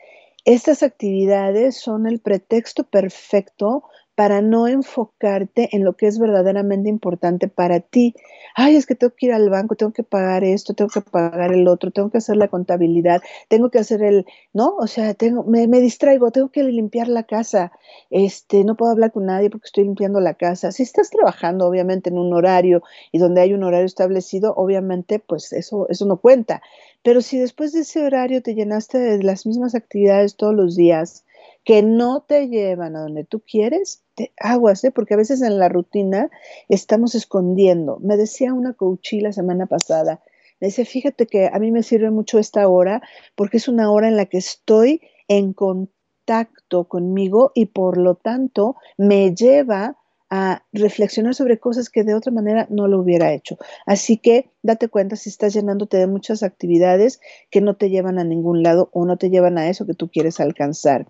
Estas 0.45 0.83
actividades 0.83 1.77
son 1.77 2.07
el 2.07 2.19
pretexto 2.19 2.83
perfecto 2.83 3.83
para 4.15 4.41
no 4.41 4.67
enfocarte 4.67 5.69
en 5.71 5.83
lo 5.83 5.93
que 5.93 6.05
es 6.07 6.19
verdaderamente 6.19 6.89
importante 6.89 7.47
para 7.47 7.79
ti. 7.79 8.13
Ay, 8.55 8.75
es 8.75 8.85
que 8.85 8.93
tengo 8.93 9.13
que 9.17 9.27
ir 9.27 9.33
al 9.33 9.49
banco, 9.49 9.75
tengo 9.75 9.91
que 9.91 10.03
pagar 10.03 10.43
esto, 10.43 10.75
tengo 10.75 10.89
que 10.89 11.01
pagar 11.01 11.51
el 11.51 11.67
otro, 11.67 11.89
tengo 11.89 12.11
que 12.11 12.19
hacer 12.19 12.37
la 12.37 12.47
contabilidad, 12.47 13.21
tengo 13.49 13.71
que 13.71 13.79
hacer 13.79 14.03
el, 14.03 14.25
¿no? 14.53 14.75
O 14.77 14.85
sea, 14.85 15.15
tengo, 15.15 15.43
me, 15.43 15.67
distraigo, 15.67 16.29
tengo 16.29 16.49
que 16.49 16.63
limpiar 16.63 17.07
la 17.07 17.23
casa, 17.23 17.71
este, 18.11 18.63
no 18.63 18.75
puedo 18.75 18.91
hablar 18.91 19.11
con 19.11 19.25
nadie 19.25 19.49
porque 19.49 19.65
estoy 19.65 19.85
limpiando 19.85 20.19
la 20.19 20.35
casa. 20.35 20.71
Si 20.71 20.83
estás 20.83 21.09
trabajando, 21.09 21.67
obviamente, 21.67 22.11
en 22.11 22.19
un 22.19 22.33
horario 22.33 22.83
y 23.11 23.17
donde 23.17 23.41
hay 23.41 23.53
un 23.53 23.63
horario 23.63 23.85
establecido, 23.85 24.53
obviamente, 24.55 25.17
pues 25.19 25.51
eso, 25.53 25.87
eso 25.89 26.05
no 26.05 26.17
cuenta. 26.17 26.61
Pero 27.03 27.21
si 27.21 27.39
después 27.39 27.73
de 27.73 27.81
ese 27.81 28.05
horario 28.05 28.43
te 28.43 28.53
llenaste 28.53 28.99
de 28.99 29.23
las 29.23 29.47
mismas 29.47 29.73
actividades 29.73 30.35
todos 30.35 30.53
los 30.53 30.75
días, 30.75 31.25
que 31.63 31.81
no 31.81 32.21
te 32.21 32.47
llevan 32.49 32.95
a 32.95 33.01
donde 33.01 33.23
tú 33.23 33.41
quieres, 33.41 34.03
te 34.15 34.33
aguas, 34.37 34.83
¿eh? 34.83 34.91
porque 34.91 35.13
a 35.13 35.17
veces 35.17 35.41
en 35.41 35.59
la 35.59 35.69
rutina 35.69 36.29
estamos 36.69 37.15
escondiendo. 37.15 37.99
Me 38.01 38.17
decía 38.17 38.53
una 38.53 38.73
coachí 38.73 39.21
la 39.21 39.31
semana 39.31 39.65
pasada, 39.65 40.21
me 40.59 40.67
dice, 40.67 40.85
fíjate 40.85 41.27
que 41.27 41.47
a 41.51 41.59
mí 41.59 41.71
me 41.71 41.83
sirve 41.83 42.09
mucho 42.11 42.39
esta 42.39 42.67
hora 42.67 43.01
porque 43.35 43.57
es 43.57 43.67
una 43.67 43.91
hora 43.91 44.07
en 44.07 44.17
la 44.17 44.27
que 44.27 44.37
estoy 44.37 45.01
en 45.27 45.53
contacto 45.53 46.85
conmigo 46.87 47.51
y 47.53 47.67
por 47.67 47.97
lo 47.97 48.15
tanto 48.15 48.75
me 48.97 49.33
lleva 49.35 49.97
a 50.35 50.65
reflexionar 50.73 51.35
sobre 51.35 51.59
cosas 51.59 51.91
que 51.91 52.03
de 52.03 52.15
otra 52.15 52.31
manera 52.31 52.65
no 52.71 52.87
lo 52.87 52.99
hubiera 52.99 53.31
hecho. 53.33 53.59
Así 53.85 54.17
que 54.17 54.49
date 54.63 54.87
cuenta 54.87 55.15
si 55.15 55.29
estás 55.29 55.53
llenándote 55.53 55.97
de 55.97 56.07
muchas 56.07 56.41
actividades 56.41 57.21
que 57.51 57.61
no 57.61 57.75
te 57.75 57.91
llevan 57.91 58.17
a 58.17 58.23
ningún 58.23 58.63
lado 58.63 58.89
o 58.93 59.05
no 59.05 59.17
te 59.17 59.29
llevan 59.29 59.59
a 59.59 59.69
eso 59.69 59.85
que 59.85 59.93
tú 59.93 60.09
quieres 60.09 60.39
alcanzar. 60.39 61.05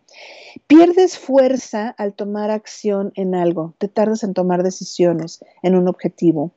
Pierdes 0.68 1.18
fuerza 1.18 1.96
al 1.98 2.16
tomar 2.16 2.52
acción 2.52 3.14
en 3.16 3.34
algo, 3.34 3.76
te 3.78 3.88
tardas 3.88 4.26
en 4.26 4.34
tomar 4.34 4.62
decisiones 4.62 5.40
en 5.62 5.76
un 5.76 5.88
objetivo, 5.88 6.52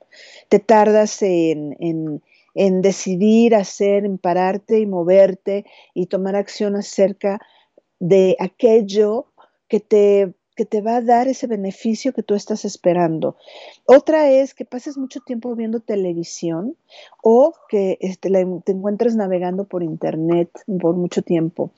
te 0.49 0.59
tardas 0.59 1.23
en, 1.23 1.77
en, 1.79 2.21
en 2.57 2.83
decidir, 2.83 3.55
hacer, 3.55 4.05
en 4.05 4.19
pararte 4.19 4.81
y 4.81 4.87
moverte 4.87 5.67
y 5.95 6.07
tomar 6.07 6.35
acción 6.35 6.75
acerca 6.75 7.41
de 8.01 8.35
aquello 8.41 9.27
que 9.69 9.79
te 9.79 10.35
que 10.57 10.64
te 10.64 10.81
va 10.81 10.97
a 10.97 11.03
dar 11.03 11.29
ese 11.29 11.47
beneficio 11.47 12.12
que 12.12 12.23
tú 12.23 12.35
estás 12.35 12.64
esperando. 12.64 13.37
Otra 13.85 14.31
es 14.31 14.55
que 14.55 14.64
pases 14.64 14.97
mucho 14.97 15.21
tiempo 15.21 15.55
viendo 15.55 15.81
televisión 15.81 16.77
o 17.23 17.53
que 17.69 17.99
este, 18.01 18.31
te 18.31 18.73
encuentres 18.73 19.14
navegando 19.14 19.64
por 19.64 19.83
internet 19.83 20.51
por 20.81 20.97
mucho 20.97 21.23
tiempo. 21.23 21.71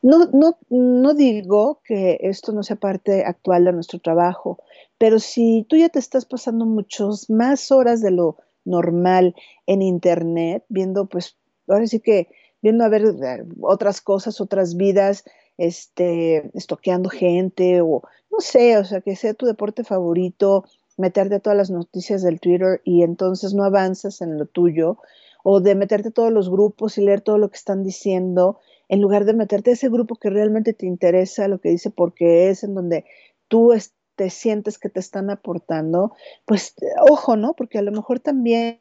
No, 0.00 0.26
no, 0.32 0.56
no 0.70 1.14
digo 1.14 1.80
que 1.84 2.18
esto 2.22 2.52
no 2.52 2.62
sea 2.62 2.76
parte 2.76 3.24
actual 3.24 3.64
de 3.64 3.72
nuestro 3.72 3.98
trabajo, 3.98 4.58
pero 4.96 5.18
si 5.18 5.66
tú 5.68 5.76
ya 5.76 5.88
te 5.88 5.98
estás 5.98 6.24
pasando 6.24 6.64
muchas 6.64 7.28
más 7.28 7.70
horas 7.72 8.00
de 8.00 8.12
lo 8.12 8.36
normal 8.64 9.34
en 9.66 9.82
internet, 9.82 10.64
viendo 10.68 11.06
pues, 11.06 11.36
ahora 11.66 11.86
sí 11.86 12.00
que 12.00 12.28
viendo 12.62 12.84
a 12.84 12.88
ver 12.88 13.02
eh, 13.02 13.44
otras 13.60 14.00
cosas, 14.00 14.40
otras 14.40 14.76
vidas, 14.76 15.24
este, 15.60 16.50
estoqueando 16.54 17.10
gente 17.10 17.82
o 17.82 18.02
no 18.30 18.40
sé, 18.40 18.78
o 18.78 18.84
sea, 18.84 19.02
que 19.02 19.14
sea 19.14 19.34
tu 19.34 19.44
deporte 19.44 19.84
favorito, 19.84 20.64
meterte 20.96 21.34
a 21.34 21.40
todas 21.40 21.56
las 21.56 21.70
noticias 21.70 22.22
del 22.22 22.40
Twitter 22.40 22.80
y 22.82 23.02
entonces 23.02 23.52
no 23.52 23.64
avanzas 23.64 24.22
en 24.22 24.38
lo 24.38 24.46
tuyo, 24.46 24.96
o 25.44 25.60
de 25.60 25.74
meterte 25.74 26.08
a 26.08 26.12
todos 26.12 26.32
los 26.32 26.50
grupos 26.50 26.96
y 26.96 27.02
leer 27.02 27.20
todo 27.20 27.36
lo 27.36 27.50
que 27.50 27.56
están 27.56 27.82
diciendo, 27.82 28.58
en 28.88 29.02
lugar 29.02 29.26
de 29.26 29.34
meterte 29.34 29.70
a 29.70 29.72
ese 29.74 29.90
grupo 29.90 30.16
que 30.16 30.30
realmente 30.30 30.72
te 30.72 30.86
interesa, 30.86 31.46
lo 31.46 31.60
que 31.60 31.68
dice 31.68 31.90
porque 31.90 32.48
es, 32.48 32.64
en 32.64 32.74
donde 32.74 33.04
tú 33.48 33.72
te 34.16 34.30
sientes 34.30 34.78
que 34.78 34.88
te 34.88 35.00
están 35.00 35.28
aportando, 35.28 36.12
pues 36.46 36.74
ojo, 37.10 37.36
¿no? 37.36 37.54
Porque 37.54 37.78
a 37.78 37.82
lo 37.82 37.92
mejor 37.92 38.20
también 38.20 38.80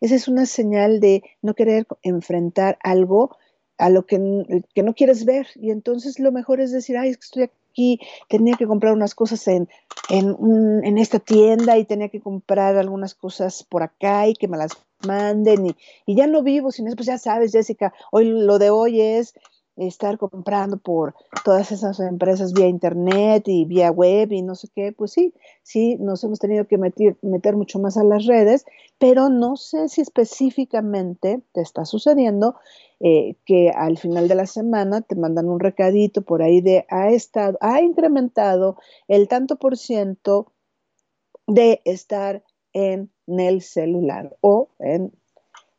esa 0.00 0.14
es 0.16 0.26
una 0.26 0.46
señal 0.46 0.98
de 0.98 1.22
no 1.40 1.54
querer 1.54 1.86
enfrentar 2.02 2.78
algo 2.82 3.36
a 3.78 3.90
lo 3.90 4.06
que, 4.06 4.62
que, 4.74 4.82
no 4.82 4.94
quieres 4.94 5.24
ver. 5.24 5.46
Y 5.54 5.70
entonces 5.70 6.18
lo 6.18 6.32
mejor 6.32 6.60
es 6.60 6.72
decir, 6.72 6.96
ay, 6.96 7.10
es 7.10 7.16
que 7.16 7.24
estoy 7.24 7.42
aquí, 7.44 8.00
tenía 8.28 8.56
que 8.56 8.66
comprar 8.66 8.92
unas 8.92 9.14
cosas 9.14 9.46
en, 9.48 9.68
en, 10.08 10.36
en, 10.84 10.98
esta 10.98 11.18
tienda 11.18 11.76
y 11.76 11.84
tenía 11.84 12.08
que 12.08 12.20
comprar 12.20 12.76
algunas 12.76 13.14
cosas 13.14 13.64
por 13.64 13.82
acá 13.82 14.28
y 14.28 14.34
que 14.34 14.48
me 14.48 14.56
las 14.56 14.72
manden. 15.06 15.66
Y, 15.66 15.76
y 16.06 16.16
ya 16.16 16.26
no 16.26 16.42
vivo 16.42 16.72
sin 16.72 16.86
eso, 16.86 16.96
pues 16.96 17.06
ya 17.06 17.18
sabes, 17.18 17.52
Jessica, 17.52 17.92
hoy 18.10 18.26
lo 18.26 18.58
de 18.58 18.70
hoy 18.70 19.00
es 19.00 19.34
estar 19.76 20.16
comprando 20.18 20.78
por 20.78 21.14
todas 21.44 21.70
esas 21.70 22.00
empresas 22.00 22.52
vía 22.52 22.66
internet 22.66 23.46
y 23.46 23.64
vía 23.64 23.90
web 23.90 24.32
y 24.32 24.42
no 24.42 24.54
sé 24.54 24.68
qué, 24.74 24.92
pues 24.92 25.12
sí, 25.12 25.34
sí, 25.62 25.96
nos 26.00 26.24
hemos 26.24 26.38
tenido 26.38 26.66
que 26.66 26.78
meter, 26.78 27.16
meter 27.22 27.56
mucho 27.56 27.78
más 27.78 27.96
a 27.96 28.04
las 28.04 28.26
redes, 28.26 28.64
pero 28.98 29.28
no 29.28 29.56
sé 29.56 29.88
si 29.88 30.00
específicamente 30.00 31.42
te 31.52 31.60
está 31.60 31.84
sucediendo 31.84 32.56
eh, 33.00 33.36
que 33.44 33.70
al 33.70 33.98
final 33.98 34.28
de 34.28 34.34
la 34.34 34.46
semana 34.46 35.02
te 35.02 35.16
mandan 35.16 35.48
un 35.48 35.60
recadito 35.60 36.22
por 36.22 36.42
ahí 36.42 36.62
de 36.62 36.86
ha 36.88 37.10
estado, 37.10 37.58
ha 37.60 37.82
incrementado 37.82 38.78
el 39.08 39.28
tanto 39.28 39.56
por 39.56 39.76
ciento 39.76 40.52
de 41.46 41.82
estar 41.84 42.42
en 42.72 43.10
el 43.26 43.62
celular 43.62 44.36
o 44.40 44.68
en 44.78 45.12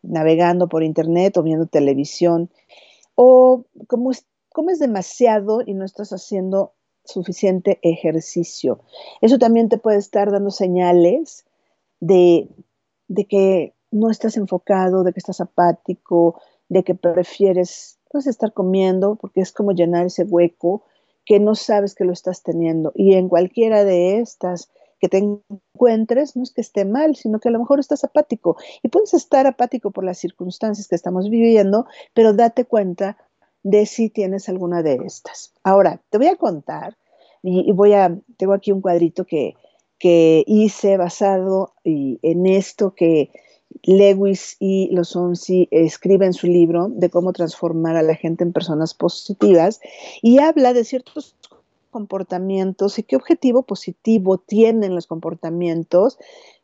navegando 0.03 0.67
por 0.69 0.83
internet 0.83 1.37
o 1.37 1.43
viendo 1.43 1.65
televisión 1.65 2.49
o 3.17 3.65
como 3.87 4.11
comes 4.53 4.79
demasiado 4.79 5.61
y 5.65 5.73
no 5.73 5.83
estás 5.83 6.11
haciendo 6.13 6.73
suficiente 7.03 7.79
ejercicio. 7.81 8.79
Eso 9.21 9.39
también 9.39 9.69
te 9.69 9.77
puede 9.77 9.97
estar 9.97 10.31
dando 10.31 10.51
señales 10.51 11.45
de, 11.99 12.47
de 13.07 13.25
que 13.25 13.73
no 13.89 14.11
estás 14.11 14.37
enfocado, 14.37 15.03
de 15.03 15.13
que 15.13 15.19
estás 15.19 15.41
apático, 15.41 16.39
de 16.69 16.83
que 16.83 16.93
prefieres 16.93 17.97
pues, 18.11 18.27
estar 18.27 18.53
comiendo, 18.53 19.15
porque 19.15 19.41
es 19.41 19.51
como 19.51 19.71
llenar 19.71 20.05
ese 20.05 20.23
hueco 20.23 20.83
que 21.25 21.39
no 21.39 21.55
sabes 21.55 21.95
que 21.95 22.05
lo 22.05 22.13
estás 22.13 22.43
teniendo. 22.43 22.91
Y 22.93 23.15
en 23.15 23.29
cualquiera 23.29 23.83
de 23.83 24.19
estas 24.19 24.69
que 24.99 25.09
te 25.09 25.17
encuentres, 25.17 26.35
no 26.35 26.43
es 26.43 26.51
que 26.51 26.61
esté 26.61 26.85
mal, 26.85 27.15
sino 27.15 27.39
que 27.39 27.49
a 27.49 27.51
lo 27.51 27.59
mejor 27.59 27.79
estás 27.79 28.03
apático. 28.03 28.57
Y 28.83 28.87
puedes 28.89 29.13
estar 29.13 29.47
apático 29.47 29.91
por 29.91 30.03
las 30.03 30.17
circunstancias 30.17 30.87
que 30.87 30.95
estamos 30.95 31.29
viviendo, 31.29 31.85
pero 32.13 32.33
date 32.33 32.65
cuenta 32.65 33.17
de 33.63 33.85
si 33.85 34.09
tienes 34.09 34.49
alguna 34.49 34.81
de 34.81 34.99
estas. 35.05 35.53
Ahora, 35.63 36.01
te 36.09 36.17
voy 36.17 36.27
a 36.27 36.35
contar, 36.35 36.97
y, 37.43 37.71
voy 37.71 37.93
a, 37.93 38.17
tengo 38.37 38.53
aquí 38.53 38.71
un 38.71 38.81
cuadrito 38.81 39.25
que, 39.25 39.55
que 39.99 40.43
hice 40.47 40.97
basado 40.97 41.73
en 41.83 42.45
esto 42.45 42.93
que 42.93 43.31
Lewis 43.83 44.55
y 44.59 44.89
los 44.91 45.15
Onsi 45.15 45.67
escriben 45.71 46.33
su 46.33 46.47
libro 46.47 46.87
de 46.89 47.09
cómo 47.09 47.33
transformar 47.33 47.95
a 47.95 48.01
la 48.01 48.15
gente 48.15 48.43
en 48.43 48.53
personas 48.53 48.93
positivas 48.93 49.79
y 50.21 50.39
habla 50.39 50.73
de 50.73 50.83
ciertos 50.83 51.35
comportamientos 51.87 52.99
y 52.99 53.03
qué 53.03 53.15
objetivo 53.15 53.63
positivo 53.63 54.37
tienen 54.37 54.95
los 54.95 55.07
comportamientos, 55.07 56.17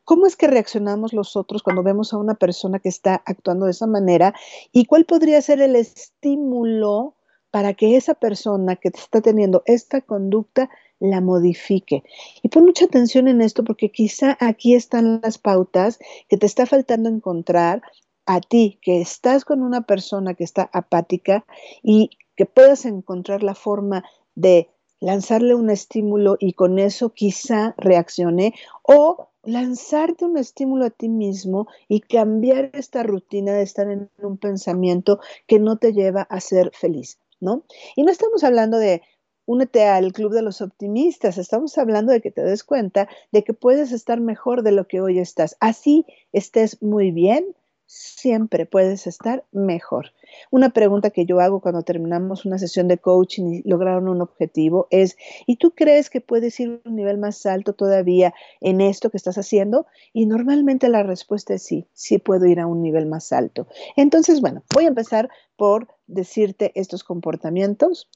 cómo 0.04 0.26
es 0.26 0.36
que 0.36 0.48
reaccionamos 0.48 1.14
los 1.14 1.36
otros 1.36 1.64
cuando 1.64 1.84
vemos 1.84 2.14
a 2.14 2.18
una 2.18 2.36
persona 2.36 2.80
que 2.80 2.90
está 2.90 3.22
actuando 3.26 3.66
de 3.66 3.72
esa 3.72 3.88
manera 3.88 4.34
y 4.72 4.86
cuál 4.86 5.06
podría 5.06 5.42
ser 5.42 5.62
el 5.62 5.76
estímulo 5.76 7.16
para 7.52 7.74
que 7.74 7.96
esa 7.96 8.16
persona 8.16 8.76
que 8.76 8.90
está 8.90 9.22
teniendo 9.22 9.62
esta 9.66 10.02
conducta 10.02 10.70
la 11.00 11.22
modifique. 11.22 12.04
Y 12.42 12.50
pon 12.50 12.66
mucha 12.66 12.86
atención 12.86 13.28
en 13.28 13.42
esto 13.42 13.64
porque 13.64 13.92
quizá 13.92 14.38
aquí 14.40 14.74
están 14.74 15.22
las 15.22 15.38
pautas 15.38 16.00
que 16.30 16.38
te 16.38 16.46
está 16.46 16.66
faltando 16.66 17.10
encontrar 17.10 17.82
a 18.26 18.40
ti, 18.40 18.80
que 18.82 19.02
estás 19.02 19.44
con 19.46 19.62
una 19.62 19.82
persona 19.82 20.34
que 20.34 20.44
está 20.44 20.70
apática 20.74 21.46
y 21.82 22.12
que 22.36 22.46
puedas 22.46 22.86
encontrar 22.86 23.44
la 23.44 23.54
forma 23.54 24.04
de 24.36 24.70
lanzarle 25.04 25.54
un 25.54 25.70
estímulo 25.70 26.38
y 26.40 26.54
con 26.54 26.80
eso 26.80 27.10
quizá 27.10 27.76
reaccione 27.78 28.54
o 28.84 29.28
lanzarte 29.44 30.24
un 30.24 30.38
estímulo 30.38 30.86
a 30.86 30.90
ti 30.90 31.10
mismo 31.10 31.68
y 31.90 32.00
cambiar 32.00 32.72
esta 32.74 33.04
rutina 33.04 33.52
de 33.52 33.64
estar 33.64 33.90
en 33.90 34.10
un 34.22 34.38
pensamiento 34.38 35.20
que 35.46 35.60
no 35.60 35.78
te 35.78 35.92
lleva 35.92 36.22
a 36.22 36.40
ser 36.40 36.72
feliz. 36.74 37.20
¿no? 37.42 37.64
Y 37.98 38.04
no 38.04 38.12
estamos 38.12 38.46
hablando 38.46 38.78
de 38.78 39.02
únete 39.46 39.84
al 39.84 40.14
club 40.14 40.32
de 40.32 40.42
los 40.42 40.62
optimistas, 40.62 41.38
estamos 41.38 41.78
hablando 41.78 42.14
de 42.14 42.22
que 42.22 42.32
te 42.32 42.42
des 42.42 42.64
cuenta 42.64 43.10
de 43.34 43.44
que 43.44 43.54
puedes 43.54 43.92
estar 43.92 44.22
mejor 44.22 44.64
de 44.64 44.72
lo 44.72 44.88
que 44.88 45.02
hoy 45.02 45.20
estás. 45.20 45.58
Así 45.60 46.06
estés 46.32 46.82
muy 46.82 47.12
bien, 47.12 47.54
siempre 47.94 48.66
puedes 48.66 49.06
estar 49.06 49.46
mejor. 49.52 50.14
Una 50.50 50.72
pregunta 50.72 51.12
que 51.12 51.26
yo 51.28 51.40
hago 51.40 51.62
cuando 51.62 51.84
terminamos 51.84 52.44
una 52.44 52.58
sesión 52.58 52.88
de 52.88 52.98
coaching 52.98 53.54
y 53.54 53.70
lograron 53.70 54.08
un 54.08 54.20
objetivo 54.20 54.88
es, 54.90 55.16
¿y 55.46 55.58
tú 55.58 55.72
crees 55.76 56.10
que 56.10 56.20
puedes 56.20 56.60
ir 56.60 56.82
a 56.84 56.90
un 56.90 56.96
nivel 56.96 57.20
más 57.20 57.46
alto 57.46 57.74
todavía 57.74 58.34
en 58.62 58.82
esto 58.82 59.12
que 59.12 59.18
estás 59.18 59.38
haciendo? 59.38 59.86
Y 60.12 60.26
normalmente 60.26 60.90
la 60.90 61.04
respuesta 61.04 61.54
es 61.54 61.62
sí, 61.62 61.88
sí 61.94 62.18
puedo 62.18 62.48
ir 62.48 62.60
a 62.60 62.66
un 62.66 62.82
nivel 62.82 63.06
más 63.06 63.32
alto. 63.32 63.68
Entonces, 63.96 64.42
bueno, 64.42 64.64
voy 64.74 64.86
a 64.86 64.90
empezar 64.90 65.30
por 65.56 65.88
decirte 66.08 66.72
estos 66.74 67.04
comportamientos. 67.04 68.10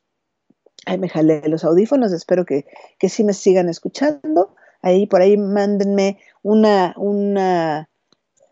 Ahí 0.88 0.98
me 0.98 1.10
jalé 1.10 1.48
los 1.48 1.64
audífonos, 1.64 2.12
espero 2.14 2.46
que, 2.46 2.66
que 2.98 3.10
sí 3.10 3.24
me 3.24 3.34
sigan 3.34 3.70
escuchando. 3.70 4.56
Ahí 4.82 5.06
por 5.06 5.22
ahí 5.22 5.38
mándenme 5.38 6.18
una, 6.42 6.96
una 6.98 7.90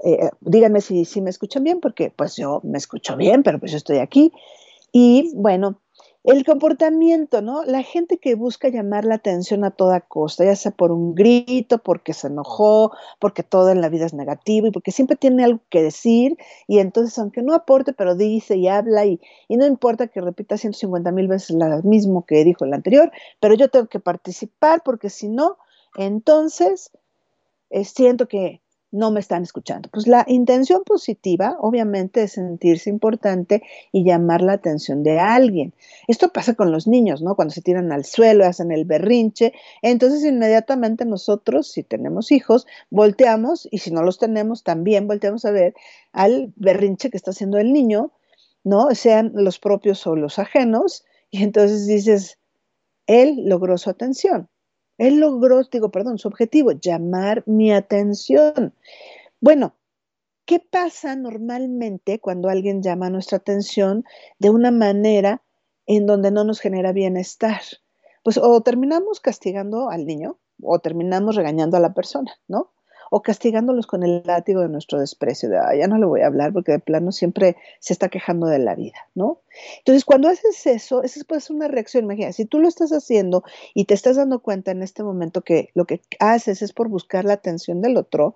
eh, 0.05 0.29
díganme 0.39 0.81
si, 0.81 1.03
si 1.03 1.19
me 1.19 1.31
escuchan 1.31 1.63
bien, 1.63 1.79
porque 1.79 2.11
pues 2.15 2.35
yo 2.35 2.61
me 2.63 2.77
escucho 2.77 3.17
bien, 3.17 3.43
pero 3.43 3.59
pues 3.59 3.71
yo 3.71 3.77
estoy 3.77 3.97
aquí. 3.97 4.31
Y 4.91 5.31
bueno, 5.35 5.81
el 6.25 6.43
comportamiento, 6.43 7.41
¿no? 7.41 7.63
La 7.65 7.83
gente 7.83 8.17
que 8.17 8.33
busca 8.35 8.69
llamar 8.69 9.05
la 9.05 9.15
atención 9.15 9.63
a 9.63 9.71
toda 9.71 10.01
costa, 10.01 10.43
ya 10.43 10.55
sea 10.55 10.71
por 10.71 10.91
un 10.91 11.13
grito, 11.13 11.79
porque 11.79 12.13
se 12.13 12.27
enojó, 12.27 12.91
porque 13.19 13.43
todo 13.43 13.69
en 13.69 13.81
la 13.81 13.89
vida 13.89 14.05
es 14.05 14.13
negativo 14.13 14.67
y 14.67 14.71
porque 14.71 14.91
siempre 14.91 15.17
tiene 15.17 15.43
algo 15.43 15.59
que 15.69 15.83
decir 15.83 16.37
y 16.67 16.79
entonces 16.79 17.17
aunque 17.19 17.43
no 17.43 17.53
aporte, 17.53 17.93
pero 17.93 18.15
dice 18.15 18.57
y 18.57 18.67
habla 18.67 19.05
y, 19.05 19.19
no 19.49 19.65
importa 19.67 20.07
que 20.07 20.21
repita 20.21 20.57
150 20.57 21.11
mil 21.11 21.27
veces 21.27 21.51
lo 21.51 21.81
mismo 21.83 22.25
que 22.25 22.43
dijo 22.43 22.65
el 22.65 22.73
anterior, 22.73 23.11
pero 23.39 23.55
yo 23.55 23.69
tengo 23.69 23.87
que 23.87 23.99
participar 23.99 24.81
porque 24.83 25.09
si 25.11 25.29
no, 25.29 25.57
entonces 25.95 26.91
eh, 27.69 27.85
siento 27.85 28.27
que 28.27 28.61
no 28.91 29.11
me 29.11 29.19
están 29.19 29.43
escuchando. 29.43 29.89
Pues 29.91 30.07
la 30.07 30.23
intención 30.27 30.83
positiva, 30.83 31.57
obviamente, 31.59 32.23
es 32.23 32.33
sentirse 32.33 32.89
importante 32.89 33.63
y 33.91 34.03
llamar 34.03 34.41
la 34.41 34.53
atención 34.53 35.03
de 35.03 35.19
alguien. 35.19 35.73
Esto 36.07 36.29
pasa 36.29 36.53
con 36.53 36.71
los 36.71 36.87
niños, 36.87 37.21
¿no? 37.21 37.35
Cuando 37.35 37.53
se 37.53 37.61
tiran 37.61 37.91
al 37.91 38.05
suelo, 38.05 38.45
hacen 38.45 38.71
el 38.71 38.85
berrinche. 38.85 39.53
Entonces, 39.81 40.23
inmediatamente 40.23 41.05
nosotros, 41.05 41.71
si 41.71 41.83
tenemos 41.83 42.31
hijos, 42.31 42.67
volteamos 42.89 43.67
y 43.71 43.79
si 43.79 43.91
no 43.91 44.03
los 44.03 44.17
tenemos, 44.17 44.63
también 44.63 45.07
volteamos 45.07 45.45
a 45.45 45.51
ver 45.51 45.73
al 46.13 46.53
berrinche 46.55 47.09
que 47.09 47.17
está 47.17 47.31
haciendo 47.31 47.57
el 47.57 47.73
niño, 47.73 48.11
¿no? 48.63 48.93
Sean 48.95 49.31
los 49.35 49.59
propios 49.59 50.05
o 50.07 50.15
los 50.15 50.39
ajenos. 50.39 51.05
Y 51.31 51.43
entonces 51.43 51.85
dices, 51.87 52.37
él 53.07 53.43
logró 53.45 53.77
su 53.77 53.89
atención. 53.89 54.49
Él 54.97 55.19
logró, 55.19 55.61
digo, 55.63 55.89
perdón, 55.91 56.17
su 56.17 56.27
objetivo, 56.27 56.71
llamar 56.71 57.43
mi 57.45 57.73
atención. 57.73 58.73
Bueno, 59.41 59.75
¿qué 60.45 60.59
pasa 60.59 61.15
normalmente 61.15 62.19
cuando 62.19 62.49
alguien 62.49 62.81
llama 62.81 63.09
nuestra 63.09 63.37
atención 63.37 64.05
de 64.39 64.49
una 64.49 64.71
manera 64.71 65.41
en 65.85 66.05
donde 66.05 66.31
no 66.31 66.43
nos 66.43 66.59
genera 66.59 66.93
bienestar? 66.93 67.61
Pues 68.23 68.37
o 68.37 68.61
terminamos 68.61 69.19
castigando 69.19 69.89
al 69.89 70.05
niño 70.05 70.39
o 70.61 70.79
terminamos 70.79 71.35
regañando 71.35 71.77
a 71.77 71.81
la 71.81 71.93
persona, 71.93 72.31
¿no? 72.47 72.71
O 73.09 73.21
castigándolos 73.21 73.87
con 73.87 74.03
el 74.03 74.23
látigo 74.25 74.61
de 74.61 74.69
nuestro 74.69 74.99
desprecio, 74.99 75.49
de, 75.49 75.57
ya 75.77 75.87
no 75.87 75.97
le 75.97 76.05
voy 76.05 76.21
a 76.21 76.27
hablar 76.27 76.53
porque 76.53 76.73
de 76.73 76.79
plano 76.79 77.11
siempre 77.11 77.55
se 77.79 77.93
está 77.93 78.09
quejando 78.09 78.47
de 78.47 78.59
la 78.59 78.75
vida, 78.75 78.97
¿no? 79.13 79.41
Entonces, 79.79 80.05
cuando 80.05 80.27
haces 80.27 80.65
eso, 80.65 81.03
esa 81.03 81.23
puede 81.23 81.41
ser 81.41 81.55
una 81.55 81.67
reacción, 81.67 82.05
imagínate, 82.05 82.33
si 82.33 82.45
tú 82.45 82.59
lo 82.59 82.67
estás 82.67 82.91
haciendo 82.91 83.43
y 83.73 83.85
te 83.85 83.93
estás 83.93 84.17
dando 84.17 84.39
cuenta 84.39 84.71
en 84.71 84.83
este 84.83 85.03
momento 85.03 85.41
que 85.41 85.69
lo 85.73 85.85
que 85.85 86.01
haces 86.19 86.61
es 86.61 86.73
por 86.73 86.89
buscar 86.89 87.25
la 87.25 87.33
atención 87.33 87.81
del 87.81 87.97
otro, 87.97 88.35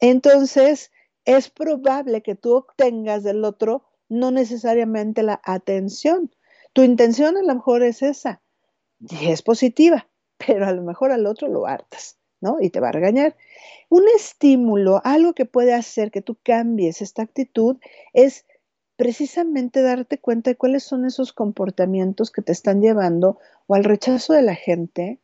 entonces 0.00 0.90
es 1.24 1.50
probable 1.50 2.22
que 2.22 2.34
tú 2.34 2.54
obtengas 2.54 3.22
del 3.22 3.44
otro 3.44 3.84
no 4.08 4.30
necesariamente 4.30 5.22
la 5.22 5.40
atención. 5.44 6.34
Tu 6.72 6.82
intención 6.82 7.36
a 7.36 7.42
lo 7.42 7.54
mejor 7.54 7.82
es 7.82 8.02
esa, 8.02 8.42
y 9.00 9.30
es 9.30 9.42
positiva, 9.42 10.08
pero 10.36 10.66
a 10.66 10.72
lo 10.72 10.82
mejor 10.82 11.10
al 11.10 11.26
otro 11.26 11.48
lo 11.48 11.66
hartas. 11.66 12.19
Y 12.60 12.70
te 12.70 12.80
va 12.80 12.88
a 12.88 12.92
regañar. 12.92 13.36
Un 13.88 14.04
estímulo, 14.16 15.00
algo 15.04 15.34
que 15.34 15.44
puede 15.44 15.74
hacer 15.74 16.10
que 16.10 16.22
tú 16.22 16.36
cambies 16.42 17.02
esta 17.02 17.22
actitud 17.22 17.76
es 18.12 18.46
precisamente 18.96 19.82
darte 19.82 20.18
cuenta 20.18 20.50
de 20.50 20.56
cuáles 20.56 20.84
son 20.84 21.06
esos 21.06 21.32
comportamientos 21.32 22.30
que 22.30 22.42
te 22.42 22.52
están 22.52 22.80
llevando 22.82 23.38
o 23.66 23.74
al 23.74 23.84
rechazo 23.84 24.32
de 24.32 24.42
la 24.42 24.54
gente 24.54 25.20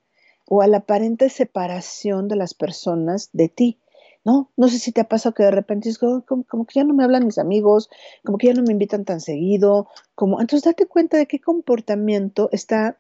o 0.47 0.63
a 0.63 0.67
la 0.67 0.79
aparente 0.79 1.29
separación 1.29 2.29
de 2.29 2.37
las 2.37 2.55
personas 2.55 3.31
de 3.33 3.49
ti. 3.49 3.81
No, 4.25 4.51
no 4.57 4.69
sé 4.69 4.79
si 4.79 4.93
te 4.93 5.03
ha 5.03 5.09
pasado 5.09 5.35
que 5.35 5.45
de 5.45 5.51
repente 5.51 5.89
es 5.89 5.99
como, 5.99 6.25
como, 6.25 6.67
que 6.67 6.81
ya 6.81 6.85
no 6.85 6.95
me 6.95 7.05
hablan 7.05 7.27
mis 7.27 7.39
amigos, 7.39 7.89
como 8.25 8.39
que 8.39 8.49
ya 8.49 8.55
no 8.55 8.63
me 8.63 8.73
invitan 8.73 9.05
tan 9.05 9.21
seguido, 9.21 9.89
como 10.15 10.41
entonces 10.41 10.65
date 10.65 10.87
cuenta 10.87 11.17
de 11.17 11.27
qué 11.27 11.41
comportamiento 11.41 12.49
está 12.51 12.99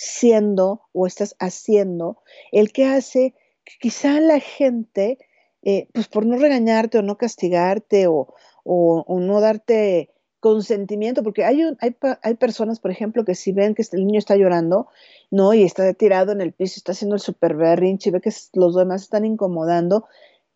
siendo 0.00 0.82
o 0.92 1.08
estás 1.08 1.34
haciendo 1.40 2.22
el 2.52 2.70
que 2.72 2.84
hace 2.84 3.34
que 3.64 3.74
quizá 3.80 4.20
la 4.20 4.38
gente, 4.38 5.18
eh, 5.62 5.88
pues 5.92 6.06
por 6.06 6.24
no 6.24 6.38
regañarte 6.38 6.98
o 6.98 7.02
no 7.02 7.18
castigarte 7.18 8.06
o, 8.06 8.32
no 8.64 9.40
darte 9.40 10.14
consentimiento, 10.38 11.24
porque 11.24 11.44
hay, 11.44 11.62
hay, 11.80 11.96
hay, 12.22 12.34
personas, 12.34 12.78
por 12.78 12.92
ejemplo, 12.92 13.24
que 13.24 13.34
si 13.34 13.50
ven 13.50 13.74
que 13.74 13.82
el 13.90 14.06
niño 14.06 14.20
está 14.20 14.36
llorando, 14.36 14.86
¿no? 15.32 15.52
Y 15.52 15.64
está 15.64 15.92
tirado 15.94 16.30
en 16.30 16.42
el 16.42 16.52
piso, 16.52 16.74
está 16.76 16.92
haciendo 16.92 17.16
el 17.16 17.20
super 17.20 17.56
berrinche 17.56 18.10
y 18.10 18.12
ve 18.12 18.20
que 18.20 18.30
los 18.52 18.76
demás 18.76 19.02
están 19.02 19.24
incomodando, 19.24 20.06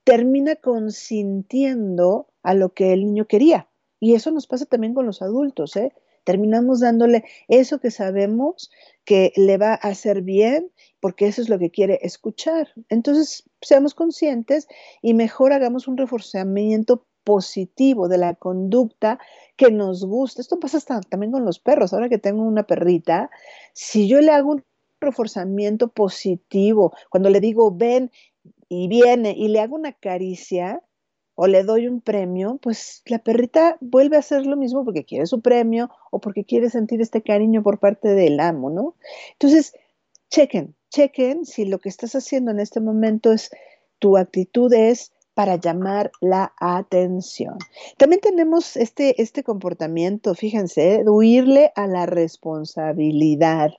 termina 0.05 0.55
consintiendo 0.55 2.28
a 2.44 2.55
lo 2.55 2.74
que 2.74 2.92
el 2.92 3.05
niño 3.07 3.26
quería. 3.26 3.68
Y 3.98 4.14
eso 4.14 4.31
nos 4.31 4.46
pasa 4.46 4.66
también 4.66 4.94
con 4.94 5.05
los 5.05 5.20
adultos, 5.20 5.74
¿eh? 5.74 5.92
Terminamos 6.24 6.80
dándole 6.80 7.24
eso 7.48 7.78
que 7.78 7.90
sabemos 7.90 8.70
que 9.04 9.32
le 9.37 9.58
va 9.58 9.72
a 9.72 9.88
hacer 9.88 10.22
bien, 10.22 10.70
porque 11.00 11.26
eso 11.26 11.42
es 11.42 11.48
lo 11.48 11.58
que 11.58 11.70
quiere 11.70 11.98
escuchar. 12.02 12.68
Entonces, 12.88 13.44
seamos 13.61 13.94
conscientes 13.94 14.68
y 15.02 15.14
mejor 15.14 15.52
hagamos 15.52 15.88
un 15.88 15.96
reforzamiento 15.96 17.04
positivo 17.24 18.08
de 18.08 18.18
la 18.18 18.35
conducta 18.35 19.18
que 19.56 19.70
nos 19.70 20.04
gusta. 20.04 20.40
Esto 20.40 20.58
pasa 20.58 21.00
también 21.08 21.32
con 21.32 21.44
los 21.44 21.58
perros. 21.58 21.92
Ahora 21.92 22.08
que 22.08 22.18
tengo 22.18 22.42
una 22.42 22.64
perrita, 22.64 23.30
si 23.72 24.08
yo 24.08 24.20
le 24.20 24.30
hago 24.30 24.52
un 24.52 24.64
reforzamiento 25.00 25.88
positivo, 25.88 26.92
cuando 27.11 27.30
le 27.30 27.40
digo 27.40 27.72
ven 27.72 28.11
y 28.68 28.88
viene 28.88 29.35
y 29.37 29.48
le 29.48 29.61
hago 29.61 29.76
una 29.76 29.92
caricia, 29.92 30.82
o 31.35 31.47
le 31.47 31.62
doy 31.64 31.88
un 31.88 32.01
premio, 32.01 32.59
pues 32.62 33.03
la 33.07 33.18
perrita 33.18 33.77
vuelve 33.81 34.16
a 34.16 34.21
hacer 34.21 34.47
lo 34.47 34.57
mismo 34.57 34.85
porque 34.85 35.05
quiere 35.05 35.27
su 35.27 35.40
premio 35.40 35.90
o 36.11 36.21
porque 36.21 36.45
quiere 36.45 36.71
sentir 36.71 37.01
este 37.01 37.23
cariño 37.23 37.62
por 37.62 37.79
parte 37.79 38.09
del 38.09 38.40
amo, 38.40 38.71
¿no? 38.71 38.97
Entonces, 39.33 39.75
chequen, 40.31 40.75
chequen 40.90 41.45
si 41.47 41.64
lo 41.64 41.79
que 41.79 41.88
estás 41.88 42.14
haciendo 42.14 42.51
en 42.51 42.61
este 42.61 42.81
momento 42.81 43.33
es, 43.33 43.51
tu 43.99 44.16
actitud 44.16 44.73
es 44.73 45.12
para 45.35 45.57
llamar 45.57 46.11
la 46.21 46.53
atención. 46.59 47.57
También 47.97 48.21
tenemos 48.21 48.77
este, 48.77 49.21
este 49.23 49.42
comportamiento, 49.42 50.35
fíjense, 50.35 51.03
de 51.03 51.11
huirle 51.11 51.73
a 51.75 51.87
la 51.87 52.07
responsabilidad. 52.07 53.71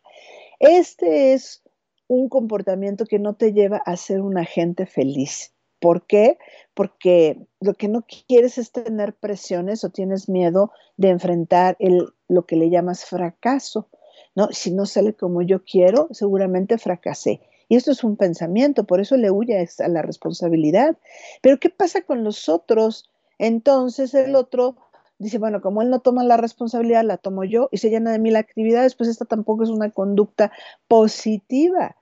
Este 0.59 1.33
es 1.33 1.61
un 2.07 2.29
comportamiento 2.29 3.05
que 3.05 3.19
no 3.19 3.35
te 3.35 3.53
lleva 3.53 3.77
a 3.77 3.97
ser 3.97 4.21
un 4.21 4.37
agente 4.37 4.85
feliz. 4.85 5.52
¿Por 5.83 6.07
qué? 6.07 6.37
Porque 6.73 7.45
lo 7.59 7.73
que 7.73 7.89
no 7.89 8.05
quieres 8.29 8.57
es 8.57 8.71
tener 8.71 9.13
presiones 9.15 9.83
o 9.83 9.89
tienes 9.89 10.29
miedo 10.29 10.71
de 10.95 11.09
enfrentar 11.09 11.75
el, 11.79 12.13
lo 12.29 12.45
que 12.45 12.55
le 12.55 12.69
llamas 12.69 13.03
fracaso. 13.03 13.89
¿no? 14.33 14.47
Si 14.51 14.71
no 14.71 14.85
sale 14.85 15.13
como 15.13 15.41
yo 15.41 15.65
quiero, 15.65 16.07
seguramente 16.11 16.77
fracasé. 16.77 17.41
Y 17.67 17.75
esto 17.75 17.91
es 17.91 18.05
un 18.05 18.15
pensamiento, 18.15 18.85
por 18.85 19.01
eso 19.01 19.17
le 19.17 19.29
huye 19.29 19.57
a 19.57 19.87
la 19.89 20.01
responsabilidad. 20.01 20.95
Pero 21.41 21.59
¿qué 21.59 21.69
pasa 21.69 21.99
con 22.03 22.23
los 22.23 22.47
otros? 22.47 23.09
Entonces 23.37 24.13
el 24.13 24.37
otro 24.37 24.77
dice, 25.19 25.37
bueno, 25.37 25.59
como 25.59 25.81
él 25.81 25.89
no 25.89 25.99
toma 25.99 26.23
la 26.23 26.37
responsabilidad, 26.37 27.03
la 27.03 27.17
tomo 27.17 27.43
yo 27.43 27.67
y 27.73 27.79
se 27.79 27.89
llena 27.89 28.13
de 28.13 28.19
mil 28.19 28.37
actividades, 28.37 28.95
pues 28.95 29.09
esta 29.09 29.25
tampoco 29.25 29.63
es 29.63 29.69
una 29.69 29.91
conducta 29.91 30.53
positiva. 30.87 31.97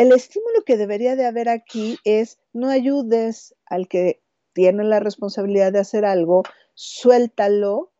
El 0.00 0.12
estímulo 0.12 0.62
que 0.64 0.78
debería 0.78 1.14
de 1.14 1.26
haber 1.26 1.50
aquí 1.50 1.98
es 2.04 2.38
no 2.54 2.70
ayudes 2.70 3.54
al 3.66 3.86
que 3.86 4.22
tiene 4.54 4.82
la 4.82 4.98
responsabilidad 4.98 5.74
de 5.74 5.80
hacer 5.80 6.06
algo, 6.06 6.42
suéltalo 6.72 7.92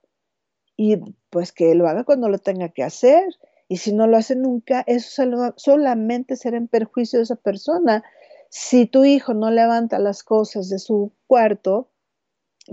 y 0.78 0.96
pues 1.28 1.52
que 1.52 1.74
lo 1.74 1.86
haga 1.86 2.04
cuando 2.04 2.30
lo 2.30 2.38
tenga 2.38 2.70
que 2.70 2.84
hacer. 2.84 3.24
Y 3.68 3.76
si 3.76 3.92
no 3.92 4.06
lo 4.06 4.16
hace 4.16 4.34
nunca, 4.34 4.82
eso 4.86 5.22
solamente 5.56 6.36
será 6.36 6.56
en 6.56 6.68
perjuicio 6.68 7.18
de 7.18 7.24
esa 7.24 7.36
persona. 7.36 8.02
Si 8.48 8.86
tu 8.86 9.04
hijo 9.04 9.34
no 9.34 9.50
levanta 9.50 9.98
las 9.98 10.22
cosas 10.22 10.70
de 10.70 10.78
su 10.78 11.12
cuarto, 11.26 11.90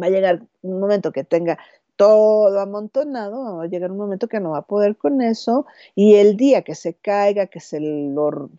va 0.01 0.05
a 0.05 0.09
llegar 0.09 0.47
un 0.61 0.79
momento 0.79 1.11
que 1.11 1.25
tenga 1.25 1.59
todo 1.97 2.59
amontonado, 2.59 3.57
va 3.57 3.63
a 3.63 3.67
llegar 3.67 3.91
un 3.91 3.97
momento 3.97 4.27
que 4.27 4.39
no 4.39 4.51
va 4.51 4.59
a 4.59 4.67
poder 4.67 4.95
con 4.97 5.21
eso 5.21 5.65
y 5.95 6.15
el 6.15 6.37
día 6.37 6.61
que 6.61 6.75
se 6.75 6.93
caiga, 6.93 7.47
que 7.47 7.59
se, 7.59 7.79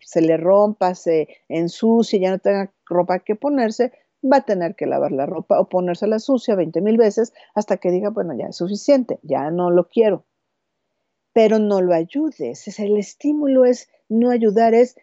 se 0.01 0.21
le 0.21 0.37
rompa, 0.37 0.93
se 0.93 1.29
ensucie, 1.47 2.19
ya 2.19 2.31
no 2.31 2.39
tenga 2.39 2.71
ropa 2.85 3.19
que 3.19 3.35
ponerse, 3.35 3.93
va 4.23 4.37
a 4.37 4.45
tener 4.45 4.75
que 4.75 4.85
lavar 4.85 5.13
la 5.13 5.25
ropa 5.25 5.59
o 5.59 5.69
ponérsela 5.69 6.19
sucia 6.19 6.55
20 6.55 6.81
mil 6.81 6.97
veces 6.97 7.33
hasta 7.55 7.77
que 7.77 7.91
diga, 7.91 8.09
bueno, 8.09 8.35
ya 8.37 8.47
es 8.47 8.57
suficiente, 8.57 9.19
ya 9.23 9.49
no 9.51 9.71
lo 9.71 9.87
quiero. 9.87 10.25
Pero 11.33 11.59
no 11.59 11.81
lo 11.81 11.93
ayudes, 11.93 12.67
es 12.67 12.79
el 12.79 12.97
estímulo 12.97 13.63
es 13.65 13.87
no 14.09 14.31
ayudar, 14.31 14.73
es 14.73 14.95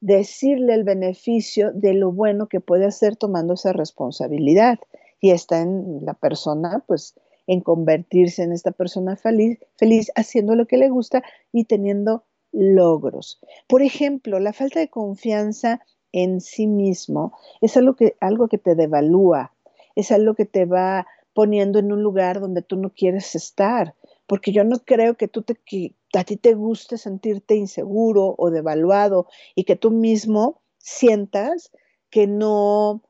decirle 0.00 0.74
el 0.74 0.84
beneficio 0.84 1.72
de 1.72 1.94
lo 1.94 2.12
bueno 2.12 2.48
que 2.48 2.60
puede 2.60 2.84
hacer 2.84 3.16
tomando 3.16 3.54
esa 3.54 3.72
responsabilidad. 3.72 4.78
Y 5.20 5.30
está 5.30 5.60
en 5.60 6.04
la 6.04 6.14
persona, 6.14 6.84
pues, 6.86 7.14
en 7.48 7.62
convertirse 7.62 8.44
en 8.44 8.52
esta 8.52 8.70
persona 8.70 9.16
feliz, 9.16 9.58
feliz 9.76 10.12
haciendo 10.14 10.54
lo 10.54 10.66
que 10.66 10.76
le 10.76 10.90
gusta 10.90 11.24
y 11.50 11.64
teniendo 11.64 12.22
logros. 12.52 13.40
Por 13.66 13.82
ejemplo, 13.82 14.38
la 14.38 14.52
falta 14.52 14.78
de 14.78 14.88
confianza 14.88 15.80
en 16.12 16.40
sí 16.40 16.66
mismo 16.66 17.32
es 17.60 17.76
algo 17.76 17.96
que, 17.96 18.16
algo 18.20 18.48
que 18.48 18.58
te 18.58 18.74
devalúa, 18.74 19.52
es 19.96 20.12
algo 20.12 20.34
que 20.34 20.44
te 20.44 20.66
va 20.66 21.06
poniendo 21.32 21.78
en 21.78 21.90
un 21.90 22.02
lugar 22.02 22.40
donde 22.40 22.62
tú 22.62 22.76
no 22.76 22.90
quieres 22.90 23.34
estar, 23.34 23.94
porque 24.26 24.52
yo 24.52 24.62
no 24.64 24.78
creo 24.84 25.16
que 25.16 25.26
tú 25.26 25.44
que 25.64 25.94
a 26.14 26.24
ti 26.24 26.36
te 26.36 26.54
guste 26.54 26.98
sentirte 26.98 27.56
inseguro 27.56 28.34
o 28.36 28.50
devaluado 28.50 29.26
y 29.54 29.64
que 29.64 29.76
tú 29.76 29.90
mismo 29.90 30.60
sientas 30.78 31.70
que 32.10 32.26
no, 32.26 33.02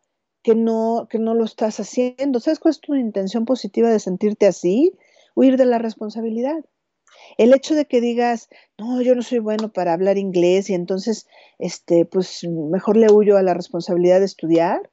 que 0.42 0.54
no, 0.54 1.08
que 1.10 1.18
no 1.18 1.34
lo 1.34 1.44
estás 1.44 1.80
haciendo. 1.80 2.40
¿Sabes 2.40 2.58
cuál 2.58 2.70
es 2.70 2.80
tu 2.80 2.94
intención 2.94 3.44
positiva 3.44 3.90
de 3.90 4.00
sentirte 4.00 4.46
así? 4.46 4.92
Huir 5.34 5.56
de 5.56 5.66
la 5.66 5.78
responsabilidad. 5.78 6.64
El 7.36 7.52
hecho 7.52 7.74
de 7.74 7.86
que 7.86 8.00
digas, 8.00 8.48
no, 8.78 9.02
yo 9.02 9.14
no 9.14 9.22
soy 9.22 9.38
bueno 9.38 9.72
para 9.72 9.92
hablar 9.92 10.18
inglés 10.18 10.70
y 10.70 10.74
entonces, 10.74 11.26
este, 11.58 12.04
pues 12.04 12.44
mejor 12.44 12.96
le 12.96 13.12
huyo 13.12 13.36
a 13.36 13.42
la 13.42 13.54
responsabilidad 13.54 14.20
de 14.20 14.26
estudiar, 14.26 14.90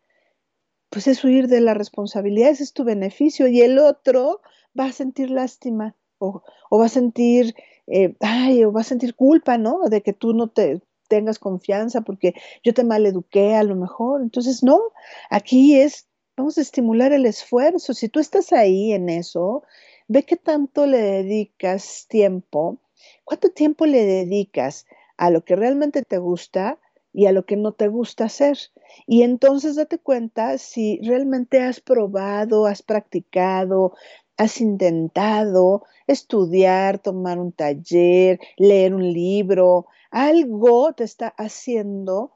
pues 0.89 1.07
es 1.07 1.23
huir 1.23 1.47
de 1.47 1.61
la 1.61 1.73
responsabilidad, 1.73 2.51
ese 2.51 2.63
es 2.63 2.73
tu 2.73 2.83
beneficio 2.83 3.47
y 3.47 3.61
el 3.61 3.79
otro 3.79 4.41
va 4.77 4.85
a 4.85 4.91
sentir 4.91 5.29
lástima 5.29 5.95
o, 6.19 6.43
o 6.69 6.79
va 6.79 6.85
a 6.85 6.89
sentir, 6.89 7.55
eh, 7.87 8.15
ay, 8.21 8.63
o 8.63 8.71
va 8.71 8.81
a 8.81 8.85
sentir 8.85 9.15
culpa, 9.15 9.57
¿no? 9.57 9.81
De 9.89 10.01
que 10.01 10.13
tú 10.13 10.33
no 10.33 10.47
te 10.47 10.81
tengas 11.15 11.39
confianza 11.39 12.01
porque 12.01 12.33
yo 12.63 12.73
te 12.73 12.83
maleduqué 12.83 13.55
a 13.55 13.63
lo 13.63 13.75
mejor. 13.75 14.21
Entonces, 14.21 14.63
no, 14.63 14.81
aquí 15.29 15.79
es, 15.79 16.07
vamos 16.35 16.57
a 16.57 16.61
estimular 16.61 17.13
el 17.13 17.25
esfuerzo. 17.25 17.93
Si 17.93 18.09
tú 18.09 18.19
estás 18.19 18.51
ahí 18.51 18.91
en 18.91 19.07
eso, 19.07 19.63
ve 20.07 20.23
qué 20.23 20.35
tanto 20.35 20.85
le 20.85 20.99
dedicas 20.99 22.05
tiempo, 22.09 22.79
cuánto 23.23 23.49
tiempo 23.49 23.85
le 23.85 24.03
dedicas 24.05 24.85
a 25.17 25.29
lo 25.29 25.45
que 25.45 25.55
realmente 25.55 26.01
te 26.03 26.17
gusta 26.17 26.79
y 27.13 27.27
a 27.27 27.31
lo 27.31 27.45
que 27.45 27.55
no 27.55 27.71
te 27.71 27.87
gusta 27.87 28.25
hacer. 28.25 28.57
Y 29.07 29.23
entonces 29.23 29.77
date 29.77 29.99
cuenta 29.99 30.57
si 30.57 30.99
realmente 31.01 31.61
has 31.61 31.79
probado, 31.79 32.65
has 32.65 32.81
practicado, 32.81 33.93
has 34.37 34.61
intentado 34.61 35.83
estudiar, 36.07 36.99
tomar 36.99 37.39
un 37.39 37.51
taller, 37.51 38.39
leer 38.57 38.93
un 38.93 39.11
libro, 39.13 39.87
algo 40.11 40.93
te 40.93 41.03
está 41.03 41.29
haciendo 41.37 42.33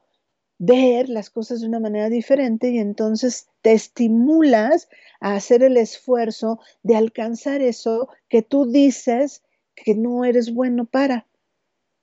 ver 0.58 1.08
las 1.08 1.30
cosas 1.30 1.62
de 1.62 1.68
una 1.68 1.80
manera 1.80 2.10
diferente 2.10 2.68
y 2.70 2.78
entonces 2.78 3.48
te 3.62 3.72
estimulas 3.72 4.88
a 5.20 5.34
hacer 5.34 5.62
el 5.62 5.78
esfuerzo 5.78 6.60
de 6.82 6.96
alcanzar 6.96 7.62
eso 7.62 8.08
que 8.28 8.42
tú 8.42 8.66
dices 8.66 9.42
que 9.74 9.94
no 9.94 10.24
eres 10.24 10.52
bueno 10.52 10.84
para. 10.84 11.26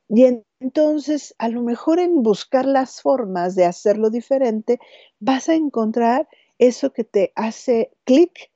Y 0.09 0.25
entonces, 0.59 1.35
a 1.37 1.49
lo 1.49 1.61
mejor 1.61 1.99
en 1.99 2.23
buscar 2.23 2.65
las 2.65 3.01
formas 3.01 3.55
de 3.55 3.65
hacerlo 3.65 4.09
diferente, 4.09 4.79
vas 5.19 5.49
a 5.49 5.55
encontrar 5.55 6.27
eso 6.57 6.93
que 6.93 7.03
te 7.03 7.31
hace 7.35 7.91
clic, 8.05 8.51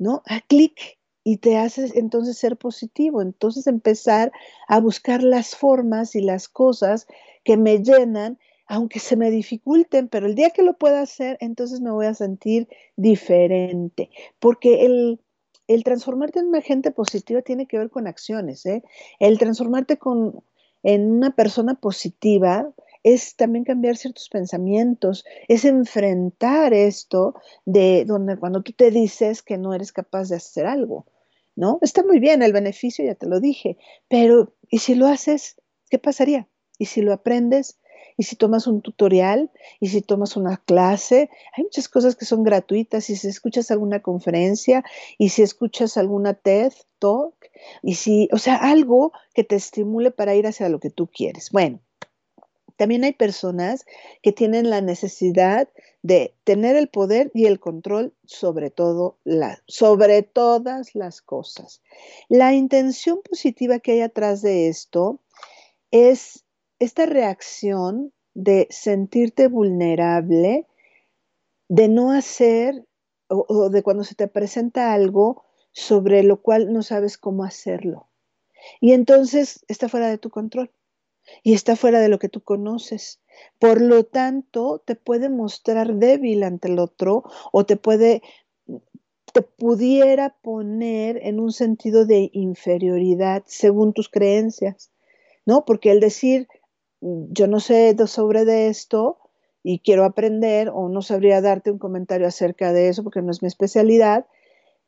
¿no? 0.00 0.22
A 0.26 0.40
clic 0.40 0.98
y 1.22 1.36
te 1.36 1.58
hace 1.58 1.92
entonces 1.94 2.38
ser 2.38 2.56
positivo. 2.56 3.22
Entonces 3.22 3.68
empezar 3.68 4.32
a 4.66 4.80
buscar 4.80 5.22
las 5.22 5.54
formas 5.54 6.16
y 6.16 6.22
las 6.22 6.48
cosas 6.48 7.06
que 7.44 7.56
me 7.56 7.78
llenan 7.78 8.38
aunque 8.72 9.00
se 9.00 9.16
me 9.16 9.32
dificulten, 9.32 10.06
pero 10.06 10.26
el 10.26 10.36
día 10.36 10.50
que 10.50 10.62
lo 10.62 10.74
pueda 10.74 11.00
hacer, 11.00 11.36
entonces 11.40 11.80
me 11.80 11.90
voy 11.90 12.06
a 12.06 12.14
sentir 12.14 12.68
diferente, 12.94 14.10
porque 14.38 14.86
el, 14.86 15.82
transformarte 15.82 16.38
en 16.38 16.46
una 16.46 16.60
gente 16.60 16.92
positiva 16.92 17.42
tiene 17.42 17.66
que 17.66 17.78
ver 17.78 17.90
con 17.90 18.06
acciones, 18.06 18.64
¿eh? 18.66 18.84
El 19.18 19.40
transformarte 19.40 19.98
con, 19.98 20.44
en 20.84 21.10
una 21.10 21.34
persona 21.34 21.74
positiva 21.74 22.72
es 23.02 23.36
también 23.36 23.64
cambiar 23.64 23.96
ciertos 23.96 24.28
pensamientos, 24.28 25.24
es 25.48 25.64
enfrentar 25.64 26.74
esto 26.74 27.34
de 27.64 28.04
donde 28.04 28.36
cuando 28.36 28.62
tú 28.62 28.72
te 28.72 28.90
dices 28.90 29.42
que 29.42 29.58
no 29.58 29.74
eres 29.74 29.92
capaz 29.92 30.28
de 30.28 30.36
hacer 30.36 30.66
algo, 30.66 31.06
¿no? 31.56 31.78
Está 31.82 32.02
muy 32.02 32.18
bien 32.18 32.42
el 32.42 32.52
beneficio, 32.52 33.04
ya 33.04 33.14
te 33.14 33.26
lo 33.26 33.40
dije, 33.40 33.78
pero 34.08 34.54
¿y 34.68 34.78
si 34.78 34.94
lo 34.94 35.06
haces? 35.06 35.56
¿Qué 35.88 35.98
pasaría? 35.98 36.48
¿Y 36.78 36.86
si 36.86 37.02
lo 37.02 37.12
aprendes? 37.12 37.80
y 38.20 38.24
si 38.24 38.36
tomas 38.36 38.66
un 38.66 38.82
tutorial 38.82 39.50
y 39.80 39.88
si 39.88 40.02
tomas 40.02 40.36
una 40.36 40.58
clase, 40.58 41.30
hay 41.56 41.64
muchas 41.64 41.88
cosas 41.88 42.16
que 42.16 42.26
son 42.26 42.42
gratuitas 42.42 43.08
y 43.08 43.16
si 43.16 43.28
escuchas 43.28 43.70
alguna 43.70 44.00
conferencia 44.00 44.84
y 45.16 45.30
si 45.30 45.40
escuchas 45.40 45.96
alguna 45.96 46.34
TED 46.34 46.74
Talk 46.98 47.34
y 47.82 47.94
si, 47.94 48.28
o 48.30 48.36
sea, 48.36 48.56
algo 48.56 49.12
que 49.32 49.42
te 49.42 49.56
estimule 49.56 50.10
para 50.10 50.34
ir 50.34 50.46
hacia 50.46 50.68
lo 50.68 50.80
que 50.80 50.90
tú 50.90 51.06
quieres. 51.06 51.48
Bueno, 51.50 51.80
también 52.80 53.04
hay 53.04 53.12
personas 53.12 53.84
que 54.22 54.32
tienen 54.32 54.70
la 54.70 54.80
necesidad 54.80 55.68
de 56.00 56.34
tener 56.44 56.76
el 56.76 56.88
poder 56.88 57.30
y 57.34 57.44
el 57.44 57.60
control 57.60 58.14
sobre 58.24 58.70
todo 58.70 59.18
sobre 59.66 60.22
todas 60.22 60.94
las 60.94 61.20
cosas. 61.20 61.82
La 62.30 62.54
intención 62.54 63.20
positiva 63.20 63.80
que 63.80 63.92
hay 63.92 64.00
atrás 64.00 64.40
de 64.40 64.68
esto 64.68 65.20
es 65.90 66.46
esta 66.78 67.04
reacción 67.04 68.14
de 68.32 68.66
sentirte 68.70 69.48
vulnerable, 69.48 70.66
de 71.68 71.88
no 71.88 72.12
hacer 72.12 72.86
o, 73.28 73.68
de 73.68 73.82
cuando 73.82 74.04
se 74.04 74.14
te 74.14 74.26
presenta 74.26 74.94
algo 74.94 75.44
sobre 75.72 76.22
lo 76.22 76.40
cual 76.40 76.72
no 76.72 76.82
sabes 76.82 77.18
cómo 77.18 77.44
hacerlo. 77.44 78.08
Y 78.80 78.94
entonces 78.94 79.66
está 79.68 79.90
fuera 79.90 80.08
de 80.08 80.16
tu 80.16 80.30
control 80.30 80.70
y 81.42 81.54
está 81.54 81.76
fuera 81.76 82.00
de 82.00 82.08
lo 82.08 82.18
que 82.18 82.28
tú 82.28 82.42
conoces. 82.42 83.20
Por 83.58 83.80
lo 83.80 84.04
tanto, 84.04 84.82
te 84.84 84.94
puede 84.96 85.28
mostrar 85.28 85.94
débil 85.94 86.42
ante 86.42 86.68
el 86.68 86.78
otro 86.78 87.24
o 87.52 87.64
te 87.64 87.76
puede 87.76 88.22
te 89.32 89.42
pudiera 89.42 90.34
poner 90.42 91.20
en 91.22 91.38
un 91.38 91.52
sentido 91.52 92.04
de 92.04 92.30
inferioridad 92.32 93.44
según 93.46 93.92
tus 93.92 94.08
creencias, 94.08 94.90
¿no? 95.46 95.64
Porque 95.64 95.92
el 95.92 96.00
decir 96.00 96.48
yo 97.00 97.46
no 97.46 97.60
sé 97.60 97.96
sobre 98.06 98.44
de 98.44 98.68
esto 98.68 99.18
y 99.62 99.80
quiero 99.80 100.04
aprender 100.04 100.70
o 100.72 100.88
no 100.88 101.02
sabría 101.02 101.40
darte 101.40 101.70
un 101.70 101.78
comentario 101.78 102.26
acerca 102.26 102.72
de 102.72 102.88
eso 102.88 103.02
porque 103.02 103.22
no 103.22 103.30
es 103.30 103.42
mi 103.42 103.48
especialidad, 103.48 104.26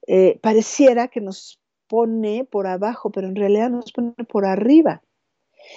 eh, 0.07 0.39
pareciera 0.43 1.09
que 1.09 1.21
nos 1.21 1.61
pone 1.89 2.45
por 2.45 2.67
abajo, 2.67 3.11
pero 3.11 3.29
en 3.29 3.37
realidad 3.37 3.71
nos 3.71 3.93
pone 3.93 4.15
por 4.29 4.47
arriba. 4.47 5.03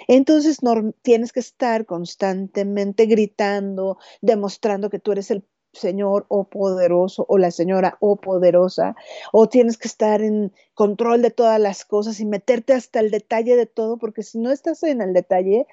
Entonces 0.07 0.59
tienes 1.01 1.31
que 1.31 1.39
estar 1.39 1.85
constantemente 1.85 3.05
gritando, 3.05 3.97
demostrando 4.21 4.89
que 4.89 4.99
tú 4.99 5.11
eres 5.11 5.31
el 5.31 5.45
señor 5.73 6.25
o 6.29 6.45
poderoso 6.45 7.25
o 7.27 7.37
la 7.37 7.51
señora 7.51 7.97
o 7.99 8.15
poderosa, 8.15 8.95
o 9.31 9.49
tienes 9.49 9.77
que 9.77 9.87
estar 9.87 10.21
en 10.21 10.53
control 10.73 11.21
de 11.21 11.31
todas 11.31 11.59
las 11.59 11.85
cosas 11.85 12.19
y 12.19 12.25
meterte 12.25 12.73
hasta 12.73 12.99
el 12.99 13.11
detalle 13.11 13.55
de 13.55 13.65
todo, 13.65 13.97
porque 13.97 14.23
si 14.23 14.39
no 14.39 14.51
estás 14.51 14.83
en 14.83 15.01
el 15.01 15.13
detalle, 15.13 15.67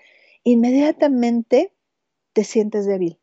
inmediatamente 0.44 1.72
te 2.32 2.44
sientes 2.44 2.86
débil. 2.86 3.18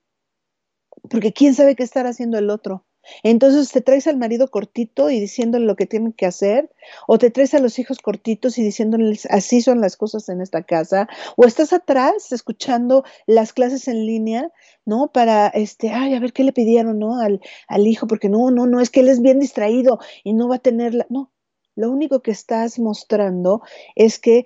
Porque 1.10 1.34
quién 1.34 1.54
sabe 1.54 1.76
qué 1.76 1.84
estará 1.84 2.10
haciendo 2.10 2.38
el 2.38 2.50
otro. 2.50 2.86
Entonces 3.24 3.72
te 3.72 3.82
traes 3.82 4.08
al 4.08 4.18
marido 4.18 4.50
cortito 4.50 5.10
y 5.10 5.20
diciéndole 5.20 5.66
lo 5.66 5.76
que 5.76 5.86
tiene 5.86 6.14
que 6.14 6.26
hacer, 6.26 6.72
o 7.08 7.18
te 7.18 7.32
traes 7.32 7.54
a 7.54 7.60
los 7.60 7.80
hijos 7.80 8.00
cortitos 8.00 8.58
y 8.58 8.64
diciéndoles 8.64 9.26
así 9.28 9.62
son 9.62 9.82
las 9.82 9.98
cosas 9.98 10.30
en 10.30 10.42
esta 10.42 10.64
casa, 10.64 11.08
o 11.36 11.46
estás 11.46 11.74
atrás 11.74 12.32
escuchando 12.32 13.04
las 13.28 13.54
clases 13.54 13.88
en 13.88 14.06
línea, 14.06 14.52
¿no? 14.86 15.12
Para, 15.12 15.48
este, 15.48 15.90
ay, 15.90 16.14
a 16.14 16.20
ver 16.20 16.34
qué 16.34 16.44
le 16.44 16.54
pidieron, 16.54 17.00
¿no? 17.00 17.20
Al, 17.20 17.42
al 17.68 17.88
hijo, 17.88 18.08
porque 18.08 18.30
no, 18.30 18.52
no, 18.52 18.66
no, 18.66 18.80
es 18.80 18.90
que 18.90 19.02
él 19.02 19.10
es 19.10 19.22
bien 19.22 19.40
distraído 19.40 20.00
y 20.24 20.34
no 20.34 20.48
va 20.48 20.56
a 20.56 20.60
tener 20.60 20.94
la... 20.94 21.06
No, 21.10 21.32
lo 21.76 21.90
único 21.92 22.22
que 22.22 22.32
estás 22.32 22.80
mostrando 22.80 23.62
es 23.96 24.20
que 24.20 24.46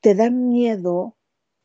te 0.00 0.14
da 0.14 0.30
miedo 0.30 1.16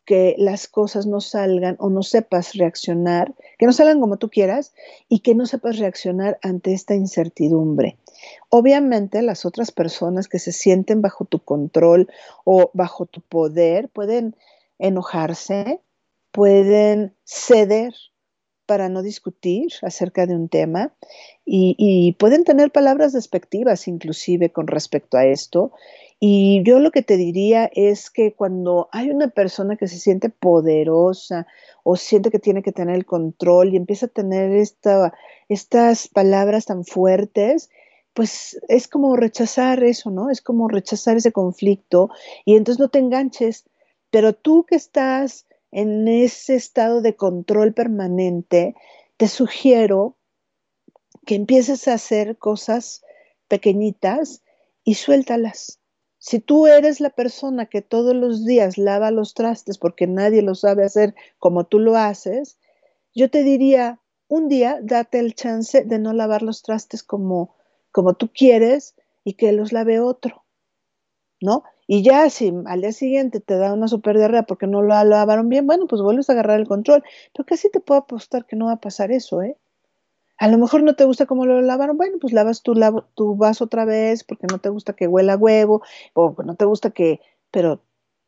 que 0.07 0.35
las 0.37 0.69
cosas 0.69 1.05
no 1.05 1.19
salgan 1.19 1.75
o 1.79 1.89
no 1.89 2.01
sepas 2.01 2.53
reaccionar, 2.53 3.35
que 3.59 3.65
no 3.65 3.73
salgan 3.73 3.99
como 3.99 4.15
tú 4.15 4.29
quieras 4.29 4.73
y 5.09 5.19
que 5.19 5.35
no 5.35 5.45
sepas 5.45 5.77
reaccionar 5.77 6.39
ante 6.41 6.73
esta 6.73 6.95
incertidumbre. 6.95 7.97
Obviamente 8.49 9.21
las 9.21 9.45
otras 9.45 9.69
personas 9.71 10.29
que 10.29 10.39
se 10.39 10.53
sienten 10.53 11.01
bajo 11.01 11.25
tu 11.25 11.39
control 11.39 12.07
o 12.45 12.71
bajo 12.73 13.05
tu 13.05 13.19
poder 13.19 13.89
pueden 13.89 14.37
enojarse, 14.79 15.81
pueden 16.31 17.13
ceder 17.25 17.93
para 18.65 18.87
no 18.87 19.01
discutir 19.01 19.73
acerca 19.81 20.25
de 20.25 20.35
un 20.35 20.47
tema 20.47 20.93
y, 21.45 22.15
pueden 22.17 22.45
tener 22.45 22.71
palabras 22.71 23.11
despectivas 23.11 23.89
inclusive 23.89 24.51
con 24.51 24.67
respecto 24.67 25.17
a 25.17 25.25
esto. 25.25 25.73
Y 26.19 26.63
yo 26.63 26.79
lo 26.79 26.89
que 26.89 27.03
te 27.03 27.15
diría 27.15 27.69
es 27.73 28.09
que 28.09 28.33
cuando 28.33 28.89
hay 28.91 29.11
una 29.11 29.27
persona 29.27 29.75
que 29.75 29.87
se 29.87 29.99
siente 29.99 30.29
poderosa 30.29 31.45
o 31.83 31.95
siente 31.95 32.31
que 32.31 32.39
tiene 32.39 32.63
que 32.63 32.71
tener 32.71 32.95
el 32.95 33.05
control 33.05 33.73
y 33.73 33.77
empieza 33.77 34.07
a 34.07 34.09
tener 34.09 34.51
esta, 34.51 35.13
estas 35.47 36.07
palabras 36.07 36.65
tan 36.65 36.85
fuertes, 36.85 37.69
pues 38.13 38.59
es 38.67 38.87
como 38.87 39.15
rechazar 39.15 39.83
eso, 39.83 40.09
¿no? 40.09 40.31
Es 40.31 40.41
como 40.41 40.67
rechazar 40.67 41.17
ese 41.17 41.31
conflicto 41.31 42.09
y 42.45 42.55
entonces 42.55 42.79
no 42.79 42.89
te 42.89 42.97
enganches. 42.97 43.65
Pero 44.09 44.33
tú 44.33 44.65
que 44.65 44.75
estás 44.75 45.45
en 45.71 46.07
ese 46.07 46.55
estado 46.55 47.01
de 47.01 47.15
control 47.15 47.73
permanente, 47.73 48.73
te 49.17 49.27
sugiero 49.27 50.17
que 51.27 51.35
empieces 51.35 51.87
a 51.87 51.93
hacer 51.93 52.39
cosas 52.39 53.03
pequeñitas 53.47 54.41
y 54.83 54.95
suéltalas. 54.95 55.79
Si 56.27 56.41
tú 56.41 56.67
eres 56.67 56.99
la 56.99 57.09
persona 57.09 57.67
que 57.67 57.81
todos 57.81 58.13
los 58.13 58.43
días 58.43 58.77
lava 58.77 59.11
los 59.11 59.33
trastes 59.33 59.77
porque 59.77 60.07
nadie 60.07 60.41
lo 60.41 60.55
sabe 60.55 60.83
hacer 60.83 61.15
como 61.39 61.63
tú 61.63 61.79
lo 61.79 61.95
haces, 61.95 62.59
yo 63.15 63.29
te 63.29 63.43
diría, 63.43 64.01
un 64.27 64.49
día 64.49 64.81
date 64.83 65.19
el 65.19 65.35
chance 65.35 65.85
de 65.85 65.99
no 65.99 66.11
lavar 66.11 66.41
los 66.41 66.63
trastes 66.63 67.01
como, 67.01 67.55
como 67.93 68.15
tú 68.15 68.29
quieres 68.33 68.93
y 69.23 69.35
que 69.35 69.53
los 69.53 69.71
lave 69.71 70.01
otro, 70.01 70.43
¿no? 71.41 71.63
Y 71.87 72.03
ya 72.03 72.29
si 72.29 72.53
al 72.65 72.81
día 72.81 72.91
siguiente 72.91 73.39
te 73.39 73.57
da 73.57 73.71
una 73.71 73.87
super 73.87 74.17
diarrea 74.17 74.43
porque 74.43 74.67
no 74.67 74.81
lo 74.81 75.01
lavaron 75.05 75.47
bien, 75.47 75.65
bueno, 75.65 75.87
pues 75.87 76.01
vuelves 76.01 76.29
a 76.29 76.33
agarrar 76.33 76.59
el 76.59 76.67
control. 76.67 77.05
Pero 77.33 77.45
casi 77.45 77.71
te 77.71 77.79
puedo 77.79 78.01
apostar 78.01 78.45
que 78.45 78.57
no 78.57 78.65
va 78.65 78.73
a 78.73 78.81
pasar 78.81 79.11
eso, 79.13 79.41
¿eh? 79.43 79.57
A 80.37 80.47
lo 80.47 80.57
mejor 80.57 80.83
no 80.83 80.95
te 80.95 81.05
gusta 81.05 81.25
cómo 81.25 81.45
lo 81.45 81.61
lavaron, 81.61 81.97
bueno, 81.97 82.17
pues 82.19 82.33
lavas 82.33 82.61
tu, 82.61 82.73
tu 83.15 83.35
vaso 83.35 83.65
otra 83.65 83.85
vez 83.85 84.23
porque 84.23 84.47
no 84.51 84.59
te 84.59 84.69
gusta 84.69 84.93
que 84.93 85.07
huela 85.07 85.35
huevo 85.35 85.81
o 86.13 86.35
no 86.45 86.55
te 86.55 86.65
gusta 86.65 86.91
que, 86.91 87.19
pero, 87.51 87.81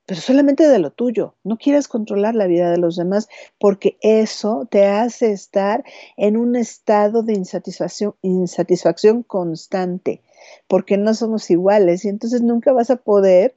pero 0.05 0.19
solamente 0.21 0.67
de 0.67 0.79
lo 0.79 0.91
tuyo. 0.91 1.35
No 1.43 1.57
quieras 1.57 1.87
controlar 1.87 2.35
la 2.35 2.47
vida 2.47 2.71
de 2.71 2.77
los 2.77 2.95
demás 2.95 3.29
porque 3.59 3.97
eso 4.01 4.67
te 4.71 4.85
hace 4.87 5.31
estar 5.31 5.83
en 6.17 6.37
un 6.37 6.55
estado 6.55 7.21
de 7.23 7.33
insatisfacción, 7.33 8.15
insatisfacción 8.21 9.23
constante 9.23 10.21
porque 10.67 10.97
no 10.97 11.13
somos 11.13 11.49
iguales 11.51 12.05
y 12.05 12.09
entonces 12.09 12.41
nunca 12.41 12.71
vas 12.73 12.89
a 12.89 12.97
poder 12.97 13.55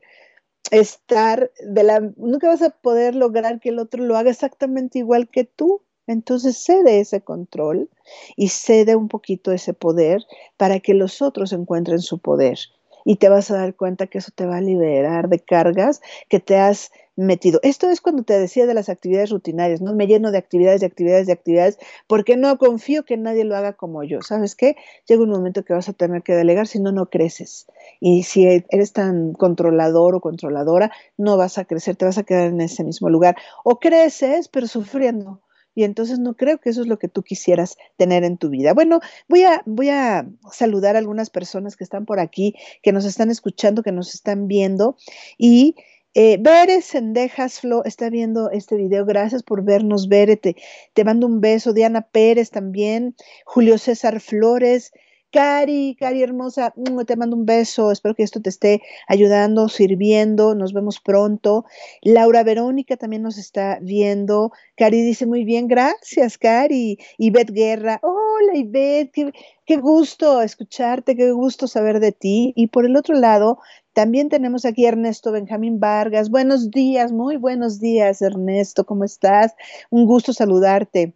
estar 0.71 1.51
de 1.65 1.83
la, 1.83 2.01
nunca 2.17 2.49
vas 2.49 2.63
a 2.63 2.71
poder 2.71 3.15
lograr 3.15 3.61
que 3.61 3.71
el 3.71 3.79
otro 3.79 4.03
lo 4.05 4.17
haga 4.17 4.31
exactamente 4.31 4.99
igual 4.99 5.29
que 5.29 5.45
tú. 5.45 5.83
Entonces 6.07 6.59
cede 6.59 7.01
ese 7.01 7.21
control 7.23 7.89
y 8.37 8.49
cede 8.49 8.97
un 8.97 9.09
poquito 9.09 9.53
ese 9.53 9.75
poder 9.75 10.23
para 10.57 10.81
que 10.81 10.95
los 10.95 11.23
otros 11.23 11.53
encuentren 11.53 12.01
su 12.01 12.19
poder. 12.19 12.59
Y 13.05 13.17
te 13.17 13.29
vas 13.29 13.51
a 13.51 13.57
dar 13.57 13.75
cuenta 13.75 14.07
que 14.07 14.19
eso 14.19 14.31
te 14.35 14.47
va 14.47 14.59
a 14.59 14.61
liberar 14.61 15.29
de 15.29 15.41
cargas 15.41 16.01
que 16.29 16.39
te 16.39 16.57
has 16.57 16.91
metido. 17.17 17.61
Esto 17.63 17.91
es 17.91 18.01
cuando 18.01 18.23
te 18.23 18.39
decía 18.39 18.67
de 18.67 18.75
las 18.75 18.89
actividades 18.89 19.31
rutinarias, 19.31 19.81
¿no? 19.81 19.93
Me 19.95 20.07
lleno 20.07 20.31
de 20.31 20.39
actividades, 20.39 20.81
de 20.81 20.87
actividades, 20.87 21.27
de 21.27 21.33
actividades, 21.33 21.79
porque 22.07 22.37
no 22.37 22.57
confío 22.59 23.05
que 23.05 23.17
nadie 23.17 23.45
lo 23.45 23.57
haga 23.57 23.75
como 23.75 24.03
yo. 24.05 24.23
¿Sabes 24.23 24.55
qué? 24.55 24.77
Llega 25.07 25.23
un 25.23 25.31
momento 25.31 25.65
que 25.65 25.75
vas 25.75 25.89
a 25.89 25.93
tener 25.93 26.23
que 26.23 26.35
delegar, 26.35 26.67
si 26.67 26.81
no, 26.81 26.93
no 26.93 27.07
creces. 27.11 27.67
Y 28.01 28.23
si 28.23 28.47
eres 28.47 28.93
tan 28.93 29.33
controlador 29.35 30.15
o 30.15 30.21
controladora, 30.21 30.93
no 31.17 31.37
vas 31.37 31.59
a 31.59 31.65
crecer, 31.65 31.97
te 31.97 32.05
vas 32.05 32.19
a 32.19 32.23
quedar 32.23 32.49
en 32.49 32.61
ese 32.61 32.85
mismo 32.85 33.11
lugar. 33.11 33.37
O 33.65 33.79
creces, 33.79 34.49
pero 34.49 34.67
sufriendo. 34.67 35.41
Y 35.75 35.85
entonces 35.85 36.19
no 36.19 36.35
creo 36.35 36.59
que 36.59 36.71
eso 36.71 36.83
es 36.83 36.87
lo 36.87 36.99
que 36.99 37.09
tú 37.09 37.23
quisieras 37.23 37.77
tener 37.97 38.25
en 38.25 38.37
tu 38.39 38.49
vida. 38.51 38.75
Bueno, 38.75 39.01
voy 39.29 39.45
a, 39.45 39.63
voy 39.67 39.89
a 39.89 40.29
saludar 40.51 40.97
a 40.97 40.99
algunas 40.99 41.31
personas 41.31 41.77
que 41.77 41.85
están 41.85 42.05
por 42.05 42.21
aquí, 42.21 42.55
que 42.83 42.93
nos 42.93 43.05
están 43.05 43.31
escuchando, 43.31 43.83
que 43.83 43.93
nos 43.93 44.15
están 44.15 44.49
viendo. 44.49 44.97
Y 45.39 45.77
eh, 46.15 46.37
Bere 46.39 46.83
Sendejas 46.83 47.61
Flo 47.61 47.85
está 47.85 48.11
viendo 48.11 48.51
este 48.51 48.77
video. 48.77 49.07
Gracias 49.07 49.43
por 49.43 49.65
vernos, 49.65 50.09
Bere. 50.09 50.37
Te, 50.37 50.57
te 50.93 51.05
mando 51.05 51.27
un 51.27 51.41
beso. 51.41 51.73
Diana 51.73 52.03
Pérez 52.03 52.51
también. 52.51 53.17
Julio 53.45 53.79
César 53.79 54.21
Flores. 54.21 54.93
Cari, 55.33 55.97
Cari 55.99 56.23
hermosa, 56.23 56.75
mm, 56.77 57.05
te 57.07 57.17
mando 57.17 57.35
un 57.37 57.47
beso, 57.47 57.91
espero 57.91 58.15
que 58.15 58.23
esto 58.23 58.43
te 58.43 58.51
esté 58.51 58.83
ayudando, 59.09 59.69
sirviendo, 59.69 60.55
nos 60.55 60.75
vemos 60.75 61.01
pronto. 61.01 61.65
Laura 62.03 62.43
Verónica 62.45 62.99
también 62.99 63.23
nos 63.23 63.39
está 63.39 63.79
viendo. 63.81 64.53
Cari 64.77 65.01
dice 65.03 65.25
muy 65.25 65.45
bien, 65.45 65.69
gracias, 65.69 66.37
Cari. 66.37 66.99
Ivette 67.17 67.51
Guerra, 67.53 67.99
hola 68.03 68.55
Ivette, 68.55 69.11
qué, 69.13 69.33
qué 69.65 69.77
gusto 69.79 70.43
escucharte, 70.43 71.17
qué 71.17 71.33
gusto 71.33 71.67
saber 71.67 72.01
de 72.01 72.13
ti. 72.13 72.53
Y 72.55 72.67
por 72.67 72.85
el 72.85 72.95
otro 72.97 73.15
lado, 73.15 73.59
también 73.95 74.29
tenemos 74.29 74.67
aquí 74.67 74.85
a 74.85 74.91
Ernesto 74.91 75.33
Benjamín 75.33 75.81
Vargas. 75.81 76.29
Buenos 76.29 76.71
días, 76.71 77.11
muy 77.11 77.37
buenos 77.39 77.81
días, 77.81 78.21
Ernesto, 78.21 78.85
¿cómo 78.85 79.05
estás? 79.05 79.55
Un 79.91 80.05
gusto 80.05 80.35
saludarte. 80.35 81.15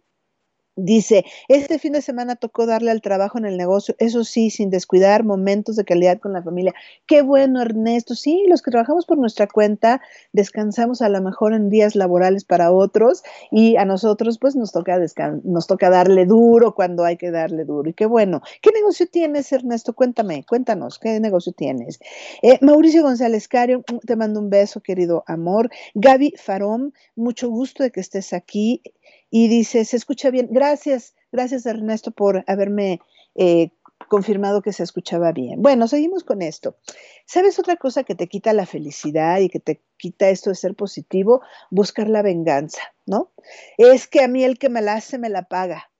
Dice, 0.79 1.25
este 1.47 1.79
fin 1.79 1.93
de 1.93 2.03
semana 2.03 2.35
tocó 2.35 2.67
darle 2.67 2.91
al 2.91 3.01
trabajo 3.01 3.39
en 3.39 3.45
el 3.45 3.57
negocio, 3.57 3.95
eso 3.97 4.23
sí, 4.23 4.51
sin 4.51 4.69
descuidar 4.69 5.23
momentos 5.23 5.75
de 5.75 5.83
calidad 5.83 6.19
con 6.19 6.33
la 6.33 6.43
familia. 6.43 6.75
Qué 7.07 7.23
bueno, 7.23 7.63
Ernesto. 7.63 8.13
Sí, 8.13 8.45
los 8.47 8.61
que 8.61 8.69
trabajamos 8.69 9.07
por 9.07 9.17
nuestra 9.17 9.47
cuenta, 9.47 10.01
descansamos 10.33 11.01
a 11.01 11.09
lo 11.09 11.19
mejor 11.19 11.53
en 11.53 11.71
días 11.71 11.95
laborales 11.95 12.45
para 12.45 12.71
otros 12.71 13.23
y 13.51 13.75
a 13.77 13.85
nosotros 13.85 14.37
pues 14.37 14.55
nos 14.55 14.71
toca, 14.71 14.99
nos 15.43 15.65
toca 15.65 15.89
darle 15.89 16.27
duro 16.27 16.75
cuando 16.75 17.03
hay 17.05 17.17
que 17.17 17.31
darle 17.31 17.65
duro. 17.65 17.89
Y 17.89 17.93
qué 17.93 18.05
bueno. 18.05 18.43
¿Qué 18.61 18.69
negocio 18.71 19.07
tienes, 19.07 19.51
Ernesto? 19.51 19.93
Cuéntame, 19.93 20.45
cuéntanos, 20.47 20.99
¿qué 20.99 21.19
negocio 21.19 21.53
tienes? 21.53 21.99
Eh, 22.43 22.59
Mauricio 22.61 23.01
González 23.01 23.47
Cario, 23.47 23.83
te 24.05 24.15
mando 24.15 24.39
un 24.39 24.51
beso, 24.51 24.81
querido 24.81 25.23
amor. 25.25 25.71
Gaby 25.95 26.35
Farón, 26.37 26.93
mucho 27.15 27.49
gusto 27.49 27.81
de 27.81 27.89
que 27.89 27.99
estés 27.99 28.31
aquí 28.33 28.83
y 29.29 29.47
dice, 29.47 29.85
se 29.85 29.97
escucha 29.97 30.29
bien. 30.29 30.47
Gracias, 30.51 31.15
gracias 31.31 31.65
Ernesto 31.65 32.11
por 32.11 32.43
haberme 32.47 32.99
eh, 33.35 33.69
confirmado 34.07 34.61
que 34.61 34.73
se 34.73 34.83
escuchaba 34.83 35.31
bien. 35.31 35.61
Bueno, 35.61 35.87
seguimos 35.87 36.23
con 36.23 36.41
esto. 36.41 36.77
¿Sabes 37.25 37.59
otra 37.59 37.75
cosa 37.75 38.03
que 38.03 38.15
te 38.15 38.27
quita 38.27 38.53
la 38.53 38.65
felicidad 38.65 39.39
y 39.39 39.49
que 39.49 39.59
te 39.59 39.81
quita 39.97 40.29
esto 40.29 40.49
de 40.49 40.55
ser 40.55 40.75
positivo? 40.75 41.41
Buscar 41.69 42.09
la 42.09 42.21
venganza, 42.21 42.81
¿no? 43.05 43.31
Es 43.77 44.07
que 44.07 44.21
a 44.21 44.27
mí 44.27 44.43
el 44.43 44.57
que 44.57 44.69
me 44.69 44.81
la 44.81 44.93
hace 44.93 45.17
me 45.17 45.29
la 45.29 45.43
paga. 45.43 45.91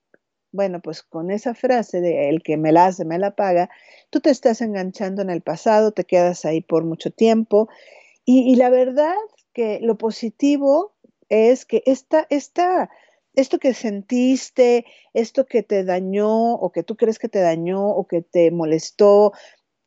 Bueno, 0.52 0.80
pues 0.80 1.04
con 1.04 1.30
esa 1.30 1.54
frase 1.54 2.00
de 2.00 2.30
el 2.30 2.42
que 2.42 2.56
me 2.56 2.72
la 2.72 2.86
hace 2.88 3.04
me 3.04 3.20
la 3.20 3.36
paga, 3.36 3.70
tú 4.10 4.22
te 4.22 4.30
estás 4.30 4.62
enganchando 4.62 5.22
en 5.22 5.30
el 5.30 5.42
pasado, 5.42 5.92
te 5.92 6.06
quedas 6.06 6.46
ahí 6.46 6.62
por 6.62 6.86
mucho 6.86 7.12
tiempo 7.12 7.68
y, 8.24 8.52
y 8.52 8.56
la 8.56 8.70
verdad 8.70 9.14
que 9.52 9.80
lo 9.82 9.98
positivo 9.98 10.96
es 11.30 11.66
que 11.66 11.84
esta, 11.86 12.26
esta 12.30 12.90
esto 13.38 13.60
que 13.60 13.76
sentiste, 13.76 14.86
esto 15.14 15.46
que 15.46 15.62
te 15.62 15.84
dañó 15.84 16.56
o 16.56 16.72
que 16.72 16.82
tú 16.82 16.98
crees 16.98 17.20
que 17.20 17.30
te 17.30 17.40
dañó 17.40 17.88
o 17.88 18.08
que 18.08 18.24
te 18.24 18.50
molestó, 18.50 19.32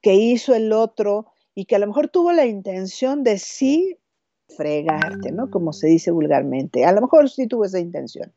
que 0.00 0.14
hizo 0.14 0.54
el 0.54 0.72
otro 0.72 1.26
y 1.52 1.64
que 1.64 1.74
a 1.74 1.80
lo 1.80 1.88
mejor 1.88 2.08
tuvo 2.08 2.32
la 2.32 2.46
intención 2.46 3.24
de 3.24 3.38
sí 3.38 3.98
fregarte, 4.56 5.32
¿no? 5.32 5.50
Como 5.50 5.72
se 5.72 5.88
dice 5.88 6.12
vulgarmente. 6.12 6.84
A 6.84 6.92
lo 6.92 7.00
mejor 7.00 7.28
sí 7.28 7.48
tuvo 7.48 7.64
esa 7.64 7.80
intención. 7.80 8.32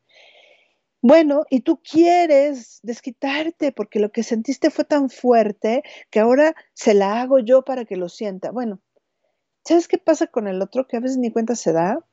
Bueno, 1.00 1.44
y 1.48 1.60
tú 1.60 1.80
quieres 1.80 2.80
desquitarte 2.82 3.70
porque 3.70 4.00
lo 4.00 4.10
que 4.10 4.24
sentiste 4.24 4.70
fue 4.70 4.84
tan 4.84 5.10
fuerte 5.10 5.84
que 6.10 6.18
ahora 6.18 6.56
se 6.72 6.92
la 6.92 7.20
hago 7.20 7.38
yo 7.38 7.62
para 7.62 7.84
que 7.84 7.96
lo 7.96 8.08
sienta. 8.08 8.50
Bueno, 8.50 8.80
¿sabes 9.64 9.88
qué 9.88 9.98
pasa 9.98 10.26
con 10.26 10.48
el 10.48 10.62
otro? 10.62 10.86
Que 10.86 10.96
a 10.96 11.00
veces 11.00 11.18
ni 11.18 11.30
cuenta 11.30 11.54
se 11.56 11.72
da, 11.72 12.04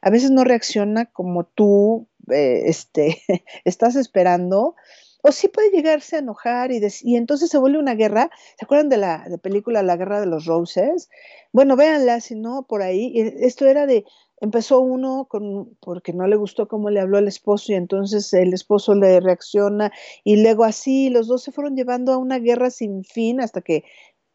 a 0.00 0.10
veces 0.10 0.30
no 0.30 0.44
reacciona 0.44 1.06
como 1.06 1.44
tú 1.44 2.08
eh, 2.30 2.62
este, 2.66 3.22
estás 3.64 3.96
esperando, 3.96 4.74
o 5.22 5.32
sí 5.32 5.48
puede 5.48 5.70
llegarse 5.70 6.16
a 6.16 6.20
enojar 6.20 6.72
y, 6.72 6.80
y 7.02 7.16
entonces 7.16 7.50
se 7.50 7.58
vuelve 7.58 7.78
una 7.78 7.94
guerra. 7.94 8.30
¿Se 8.58 8.64
acuerdan 8.64 8.88
de 8.88 8.96
la 8.96 9.26
película 9.42 9.82
La 9.82 9.96
Guerra 9.96 10.18
de 10.18 10.26
los 10.26 10.46
Roses? 10.46 11.10
Bueno, 11.52 11.76
véanla, 11.76 12.20
si 12.20 12.36
no, 12.36 12.66
por 12.66 12.80
ahí. 12.80 13.12
Esto 13.16 13.66
era 13.66 13.84
de, 13.84 14.06
empezó 14.40 14.80
uno 14.80 15.26
con, 15.28 15.76
porque 15.80 16.12
no 16.12 16.26
le 16.26 16.36
gustó 16.36 16.66
cómo 16.66 16.90
le 16.90 17.00
habló 17.00 17.18
el 17.18 17.28
esposo 17.28 17.72
y 17.72 17.74
entonces 17.74 18.32
el 18.32 18.54
esposo 18.54 18.94
le 18.94 19.20
reacciona 19.20 19.92
y 20.24 20.42
luego 20.42 20.64
así 20.64 21.10
los 21.10 21.28
dos 21.28 21.42
se 21.42 21.52
fueron 21.52 21.76
llevando 21.76 22.12
a 22.12 22.16
una 22.18 22.38
guerra 22.38 22.70
sin 22.70 23.04
fin 23.04 23.40
hasta 23.40 23.60
que 23.60 23.84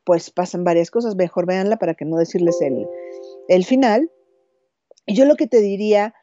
pues 0.06 0.32
pasan 0.32 0.64
varias 0.64 0.92
cosas. 0.92 1.16
Mejor 1.16 1.46
véanla 1.46 1.78
para 1.78 1.96
que 1.96 2.06
no 2.06 2.18
decirles 2.18 2.62
el, 2.62 2.90
el 3.48 3.66
final. 3.66 4.12
Yo 5.08 5.26
lo 5.26 5.36
que 5.36 5.48
te 5.48 5.60
diría, 5.62 6.14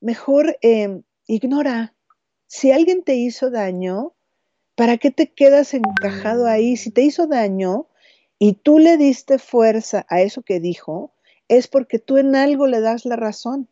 mejor... 0.00 0.56
Em, 0.62 1.02
ignora. 1.26 1.94
Si 2.46 2.72
alguien 2.72 3.02
te 3.02 3.14
hizo 3.14 3.50
daño, 3.50 4.14
¿Para 4.74 4.96
qué 4.96 5.10
te 5.10 5.28
quedas 5.28 5.74
encajado 5.74 6.46
ahí? 6.46 6.76
Si 6.76 6.90
te 6.90 7.02
hizo 7.02 7.26
daño 7.26 7.88
y 8.38 8.54
tú 8.54 8.78
le 8.78 8.96
diste 8.96 9.38
fuerza 9.38 10.06
a 10.08 10.22
eso 10.22 10.42
que 10.42 10.60
dijo, 10.60 11.12
es 11.48 11.68
porque 11.68 11.98
tú 11.98 12.16
en 12.16 12.34
algo 12.34 12.66
le 12.66 12.80
das 12.80 13.04
la 13.04 13.16
razón. 13.16 13.68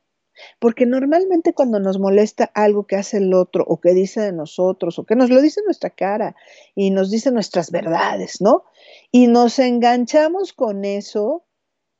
Porque 0.58 0.86
normalmente 0.86 1.52
cuando 1.52 1.80
nos 1.80 1.98
molesta 1.98 2.50
algo 2.54 2.86
que 2.86 2.96
hace 2.96 3.18
el 3.18 3.34
otro 3.34 3.64
o 3.66 3.80
que 3.80 3.92
dice 3.92 4.20
de 4.20 4.32
nosotros 4.32 4.98
o 4.98 5.04
que 5.04 5.16
nos 5.16 5.30
lo 5.30 5.40
dice 5.40 5.60
nuestra 5.64 5.90
cara 5.90 6.36
y 6.74 6.90
nos 6.90 7.10
dice 7.10 7.30
nuestras 7.30 7.70
verdades, 7.70 8.40
¿no? 8.40 8.64
Y 9.10 9.26
nos 9.26 9.58
enganchamos 9.58 10.52
con 10.52 10.84
eso, 10.84 11.44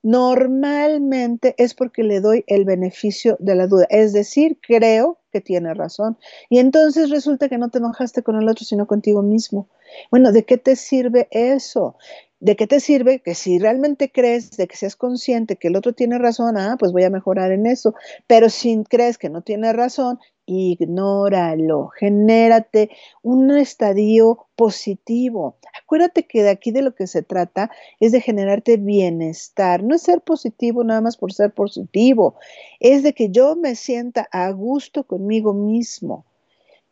normalmente 0.03 1.55
es 1.59 1.74
porque 1.74 2.03
le 2.03 2.20
doy 2.20 2.45
el 2.47 2.64
beneficio 2.64 3.36
de 3.41 3.55
la 3.55 3.66
duda. 3.66 3.86
Es 3.91 4.12
decir, 4.12 4.59
creo 4.61 5.18
que 5.32 5.41
tiene 5.41 5.74
razón. 5.74 6.18
Y 6.49 6.59
entonces 6.59 7.11
resulta 7.11 7.49
que 7.49 7.59
no 7.59 7.68
te 7.70 7.78
enojaste 7.78 8.22
con 8.22 8.36
el 8.36 8.49
otro, 8.49 8.64
sino 8.64 8.86
contigo 8.86 9.22
mismo. 9.22 9.68
Bueno, 10.11 10.32
¿de 10.32 10.45
qué 10.45 10.59
te 10.59 10.76
sirve 10.76 11.28
eso? 11.30 11.97
¿De 12.41 12.57
qué 12.57 12.66
te 12.66 12.80
sirve 12.80 13.20
que 13.20 13.34
si 13.34 13.59
realmente 13.59 14.11
crees, 14.11 14.53
de 14.53 14.66
que 14.66 14.76
seas 14.76 14.97
consciente 14.97 15.57
que 15.57 15.68
el 15.68 15.76
otro 15.76 15.93
tiene 15.93 16.18
razón, 16.18 16.57
ah, 16.57 16.76
pues 16.78 16.91
voy 16.91 17.05
a 17.05 17.11
mejorar 17.11 17.53
en 17.53 17.66
eso? 17.66 17.95
Pero 18.26 18.49
si 18.49 18.82
crees 18.88 19.18
que 19.18 19.28
no 19.28 19.43
tiene 19.43 19.72
razón, 19.74 20.18
ignóralo, 20.47 21.88
genérate 21.88 22.91
un 23.22 23.51
estadio 23.51 24.47
positivo. 24.57 25.59
Acuérdate 25.82 26.26
que 26.26 26.43
de 26.43 26.49
aquí 26.49 26.70
de 26.72 26.82
lo 26.82 26.95
que 26.95 27.07
se 27.07 27.22
trata 27.22 27.70
es 28.01 28.11
de 28.12 28.22
generarte 28.22 28.78
bienestar, 28.78 29.84
no 29.84 29.95
es 29.95 30.03
ser 30.03 30.22
positivo 30.22 30.82
nada 30.82 31.03
más 31.03 31.18
por 31.18 31.34
ser 31.34 31.53
positivo, 31.53 32.36
es 32.80 33.03
de 33.03 33.12
que 33.12 33.28
yo 33.30 33.55
me 33.55 33.74
sienta 33.74 34.28
a 34.32 34.51
gusto 34.51 35.05
conmigo 35.05 35.53
mismo. 35.53 36.24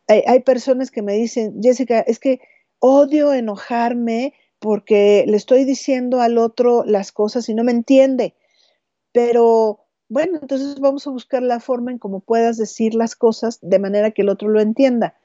Hay, 0.07 0.23
hay 0.27 0.39
personas 0.41 0.91
que 0.91 1.01
me 1.01 1.13
dicen, 1.13 1.59
Jessica, 1.61 1.99
es 2.01 2.19
que 2.19 2.39
odio 2.79 3.33
enojarme 3.33 4.33
porque 4.59 5.25
le 5.27 5.37
estoy 5.37 5.63
diciendo 5.63 6.21
al 6.21 6.37
otro 6.37 6.83
las 6.85 7.11
cosas 7.11 7.47
y 7.49 7.53
no 7.53 7.63
me 7.63 7.71
entiende. 7.71 8.35
Pero 9.11 9.85
bueno, 10.09 10.39
entonces 10.41 10.79
vamos 10.79 11.05
a 11.07 11.11
buscar 11.11 11.43
la 11.43 11.59
forma 11.59 11.91
en 11.91 11.99
cómo 11.99 12.19
puedas 12.19 12.57
decir 12.57 12.95
las 12.95 13.15
cosas 13.15 13.59
de 13.61 13.79
manera 13.79 14.11
que 14.11 14.23
el 14.23 14.29
otro 14.29 14.49
lo 14.49 14.59
entienda. 14.59 15.15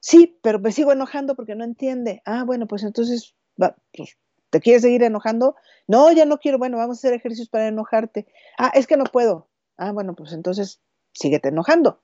Sí, 0.00 0.38
pero 0.42 0.58
me 0.58 0.72
sigo 0.72 0.92
enojando 0.92 1.34
porque 1.34 1.54
no 1.54 1.64
entiende. 1.64 2.22
Ah, 2.24 2.44
bueno, 2.44 2.66
pues 2.66 2.82
entonces, 2.82 3.34
pues, 3.56 4.18
¿te 4.50 4.60
quieres 4.60 4.82
seguir 4.82 5.02
enojando? 5.02 5.56
No, 5.88 6.12
ya 6.12 6.24
no 6.26 6.38
quiero. 6.38 6.58
Bueno, 6.58 6.76
vamos 6.76 6.98
a 6.98 7.00
hacer 7.00 7.14
ejercicios 7.14 7.48
para 7.48 7.68
enojarte. 7.68 8.26
Ah, 8.58 8.70
es 8.74 8.86
que 8.86 8.96
no 8.96 9.04
puedo. 9.04 9.48
Ah, 9.76 9.92
bueno, 9.92 10.14
pues 10.14 10.32
entonces, 10.32 10.80
síguete 11.12 11.48
enojando. 11.48 12.02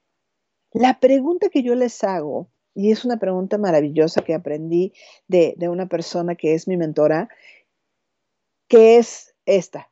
La 0.73 1.01
pregunta 1.01 1.49
que 1.49 1.63
yo 1.63 1.75
les 1.75 2.03
hago 2.03 2.49
y 2.75 2.91
es 2.91 3.05
una 3.05 3.19
pregunta 3.19 3.59
maravillosa 3.59 4.23
que 4.23 4.35
aprendí 4.35 4.93
de, 5.29 5.57
una 5.69 5.87
persona 5.87 6.35
que 6.35 6.55
es 6.55 6.69
mi 6.69 6.77
mentora, 6.77 7.29
que 8.69 8.99
es 8.99 9.35
esta. 9.45 9.91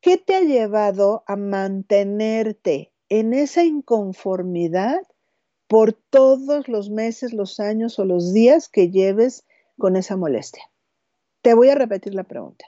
¿Qué 0.00 0.18
te 0.18 0.36
ha 0.36 0.40
llevado 0.42 1.24
a 1.26 1.36
mantenerte 1.36 2.92
en 3.08 3.32
esa 3.32 3.64
inconformidad 3.64 5.00
por 5.66 5.92
todos 5.92 6.68
los 6.68 6.90
meses, 6.90 7.32
los 7.32 7.58
años 7.58 7.98
o 7.98 8.04
los 8.04 8.32
días 8.32 8.68
que 8.68 8.90
lleves 8.90 9.44
con 9.78 9.96
esa 9.96 10.16
molestia? 10.16 10.70
Te 11.42 11.54
voy 11.54 11.70
a 11.70 11.74
repetir 11.74 12.14
la 12.14 12.24
pregunta. 12.24 12.66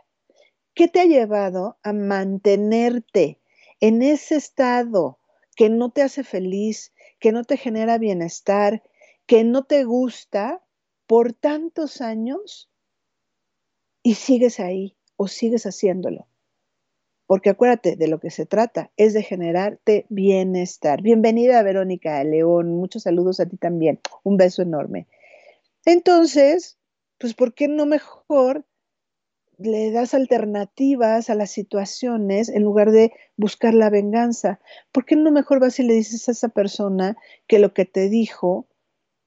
¿Qué 0.74 0.88
te 0.88 1.00
ha 1.00 1.04
llevado 1.04 1.78
a 1.82 1.92
mantenerte 1.92 3.40
en 3.80 4.02
ese 4.02 4.36
estado 4.36 5.18
que 5.54 5.68
no 5.68 5.90
te 5.90 6.02
hace 6.02 6.22
feliz, 6.22 6.92
que 7.18 7.32
no 7.32 7.44
te 7.44 7.56
genera 7.56 7.98
bienestar, 7.98 8.82
que 9.26 9.44
no 9.44 9.64
te 9.64 9.84
gusta 9.84 10.64
por 11.06 11.32
tantos 11.32 12.00
años 12.00 12.70
y 14.02 14.14
sigues 14.14 14.60
ahí 14.60 14.96
o 15.16 15.28
sigues 15.28 15.64
haciéndolo. 15.64 16.26
Porque 17.26 17.50
acuérdate, 17.50 17.96
de 17.96 18.08
lo 18.08 18.20
que 18.20 18.30
se 18.30 18.46
trata 18.46 18.90
es 18.96 19.12
de 19.12 19.22
generarte 19.22 20.06
bienestar. 20.08 21.02
Bienvenida 21.02 21.62
Verónica 21.62 22.22
León, 22.24 22.72
muchos 22.76 23.02
saludos 23.02 23.38
a 23.40 23.46
ti 23.46 23.58
también, 23.58 24.00
un 24.22 24.38
beso 24.38 24.62
enorme. 24.62 25.08
Entonces, 25.84 26.78
pues 27.18 27.34
¿por 27.34 27.52
qué 27.52 27.68
no 27.68 27.84
mejor 27.84 28.64
le 29.58 29.90
das 29.90 30.14
alternativas 30.14 31.30
a 31.30 31.34
las 31.34 31.50
situaciones 31.50 32.48
en 32.48 32.62
lugar 32.62 32.90
de 32.90 33.12
buscar 33.36 33.74
la 33.74 33.90
venganza? 33.90 34.60
¿Por 34.92 35.04
qué 35.04 35.16
no 35.16 35.30
mejor 35.30 35.60
vas 35.60 35.78
y 35.78 35.82
le 35.82 35.94
dices 35.94 36.28
a 36.28 36.32
esa 36.32 36.48
persona 36.48 37.16
que 37.46 37.58
lo 37.58 37.74
que 37.74 37.84
te 37.84 38.08
dijo 38.08 38.66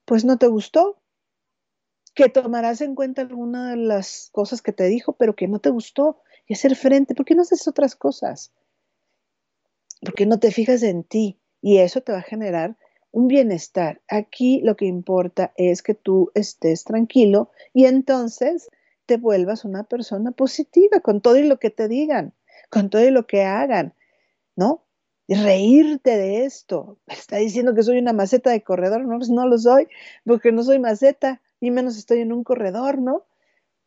pues 0.06 0.26
no 0.26 0.38
te 0.38 0.48
gustó, 0.48 1.02
que 2.14 2.28
tomarás 2.28 2.82
en 2.82 2.96
cuenta 2.96 3.22
alguna 3.22 3.72
de 3.72 3.78
las 3.78 4.30
cosas 4.34 4.62
que 4.62 4.74
te 4.74 4.86
dijo, 4.86 5.14
pero 5.14 5.36
que 5.36 5.48
no 5.48 5.60
te 5.60 5.70
gustó 5.70 6.22
y 6.48 6.54
hacer 6.54 6.76
frente, 6.76 7.16
¿por 7.16 7.26
qué 7.26 7.36
no 7.36 7.44
haces 7.44 7.68
otras 7.68 7.96
cosas? 7.96 8.52
Porque 10.02 10.26
no 10.26 10.40
te 10.40 10.52
fijas 10.52 10.84
en 10.84 11.04
ti 11.04 11.40
y 11.62 11.78
eso 11.78 12.02
te 12.02 12.12
va 12.12 12.20
a 12.20 12.24
generar 12.24 12.76
un 13.12 13.28
bienestar. 13.28 14.02
Aquí 14.10 14.60
lo 14.62 14.76
que 14.76 14.86
importa 14.86 15.54
es 15.56 15.82
que 15.82 15.94
tú 15.94 16.32
estés 16.34 16.84
tranquilo 16.84 17.52
y 17.74 17.86
entonces 17.86 18.70
te 19.06 19.18
vuelvas 19.18 19.66
una 19.66 19.84
persona 19.84 20.32
positiva 20.32 21.00
con 21.02 21.22
todo 21.22 21.38
y 21.38 21.44
lo 21.44 21.60
que 21.60 21.70
te 21.70 21.88
digan, 21.88 22.34
con 22.70 22.90
todo 22.90 23.04
y 23.04 23.12
lo 23.12 23.28
que 23.28 23.44
hagan, 23.44 23.94
¿no? 24.56 24.86
reírte 25.36 26.18
de 26.18 26.46
esto. 26.46 26.98
Está 27.08 27.38
diciendo 27.38 27.74
que 27.74 27.84
soy 27.84 27.98
una 27.98 28.14
maceta 28.14 28.52
de 28.52 28.64
corredor, 28.64 29.06
no, 29.06 29.18
pues 29.18 29.30
no 29.30 29.48
lo 29.48 29.58
soy, 29.58 29.88
porque 30.26 30.52
no 30.52 30.64
soy 30.64 30.80
maceta, 30.80 31.42
ni 31.60 31.72
menos 31.72 31.98
estoy 31.98 32.20
en 32.20 32.34
un 32.34 32.44
corredor, 32.44 33.00
¿no? 33.00 33.26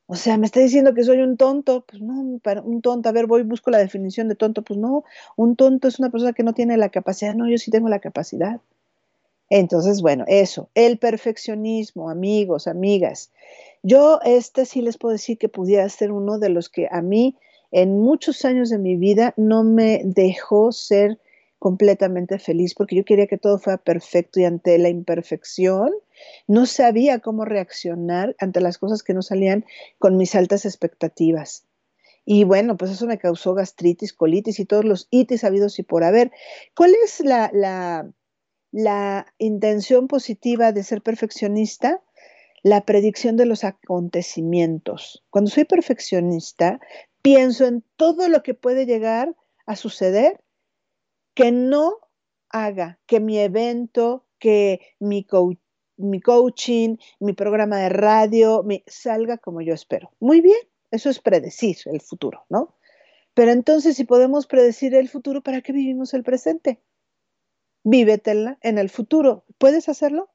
O 0.06 0.16
sea, 0.16 0.36
me 0.36 0.46
está 0.46 0.60
diciendo 0.60 0.94
que 0.94 1.02
soy 1.02 1.20
un 1.20 1.36
tonto, 1.36 1.84
pues 1.86 2.02
no, 2.02 2.20
un 2.20 2.82
tonto, 2.82 3.08
a 3.08 3.12
ver, 3.12 3.26
voy, 3.26 3.42
busco 3.42 3.70
la 3.70 3.78
definición 3.78 4.28
de 4.28 4.34
tonto, 4.34 4.62
pues 4.62 4.78
no, 4.78 5.04
un 5.36 5.56
tonto 5.56 5.88
es 5.88 5.98
una 5.98 6.10
persona 6.10 6.34
que 6.34 6.42
no 6.42 6.52
tiene 6.52 6.76
la 6.76 6.90
capacidad, 6.90 7.34
no, 7.34 7.48
yo 7.48 7.56
sí 7.56 7.70
tengo 7.70 7.88
la 7.88 8.00
capacidad. 8.00 8.60
Entonces, 9.50 10.02
bueno, 10.02 10.24
eso, 10.26 10.70
el 10.74 10.98
perfeccionismo, 10.98 12.10
amigos, 12.10 12.66
amigas. 12.66 13.30
Yo 13.82 14.20
este 14.24 14.64
sí 14.64 14.80
les 14.80 14.96
puedo 14.96 15.12
decir 15.12 15.38
que 15.38 15.48
pudiera 15.48 15.88
ser 15.88 16.10
uno 16.10 16.38
de 16.38 16.48
los 16.48 16.68
que 16.68 16.88
a 16.90 17.02
mí 17.02 17.36
en 17.70 18.00
muchos 18.00 18.44
años 18.44 18.70
de 18.70 18.78
mi 18.78 18.96
vida 18.96 19.34
no 19.36 19.64
me 19.64 20.00
dejó 20.04 20.72
ser 20.72 21.18
completamente 21.58 22.38
feliz 22.38 22.74
porque 22.74 22.94
yo 22.96 23.04
quería 23.04 23.26
que 23.26 23.38
todo 23.38 23.58
fuera 23.58 23.78
perfecto 23.78 24.38
y 24.38 24.44
ante 24.44 24.78
la 24.78 24.90
imperfección 24.90 25.92
no 26.46 26.66
sabía 26.66 27.20
cómo 27.20 27.44
reaccionar 27.44 28.36
ante 28.38 28.60
las 28.60 28.78
cosas 28.78 29.02
que 29.02 29.14
no 29.14 29.22
salían 29.22 29.64
con 29.98 30.16
mis 30.16 30.34
altas 30.34 30.64
expectativas. 30.66 31.64
Y 32.24 32.44
bueno, 32.44 32.76
pues 32.76 32.90
eso 32.90 33.06
me 33.06 33.18
causó 33.18 33.54
gastritis, 33.54 34.12
colitis 34.12 34.60
y 34.60 34.64
todos 34.64 34.84
los 34.84 35.08
itis 35.10 35.44
habidos 35.44 35.78
y 35.78 35.82
por 35.82 36.04
haber. 36.04 36.32
¿Cuál 36.74 36.94
es 37.04 37.20
la, 37.20 37.50
la, 37.52 38.10
la 38.74 39.32
intención 39.38 40.08
positiva 40.08 40.72
de 40.72 40.82
ser 40.82 41.00
perfeccionista? 41.00 42.02
La 42.64 42.84
predicción 42.84 43.36
de 43.36 43.46
los 43.46 43.62
acontecimientos. 43.62 45.24
Cuando 45.30 45.52
soy 45.52 45.64
perfeccionista, 45.64 46.80
pienso 47.22 47.66
en 47.66 47.84
todo 47.94 48.28
lo 48.28 48.42
que 48.42 48.54
puede 48.54 48.84
llegar 48.84 49.36
a 49.64 49.76
suceder 49.76 50.42
que 51.34 51.52
no 51.52 51.98
haga 52.48 52.98
que 53.06 53.20
mi 53.20 53.38
evento, 53.38 54.26
que 54.40 54.80
mi, 54.98 55.24
coaching, 55.24 56.96
mi 57.20 57.32
programa 57.32 57.78
de 57.78 57.90
radio 57.90 58.64
salga 58.88 59.38
como 59.38 59.60
yo 59.60 59.72
espero. 59.72 60.10
Muy 60.18 60.40
bien, 60.40 60.58
eso 60.90 61.10
es 61.10 61.20
predecir 61.20 61.76
el 61.84 62.00
futuro, 62.00 62.44
¿no? 62.48 62.74
Pero 63.34 63.52
entonces, 63.52 63.96
si 63.96 64.02
podemos 64.02 64.48
predecir 64.48 64.96
el 64.96 65.08
futuro, 65.08 65.42
¿para 65.42 65.60
qué 65.60 65.72
vivimos 65.72 66.12
el 66.12 66.24
presente? 66.24 66.80
Vívetela 67.84 68.58
en 68.62 68.78
el 68.78 68.90
futuro. 68.90 69.44
¿Puedes 69.58 69.88
hacerlo? 69.88 70.30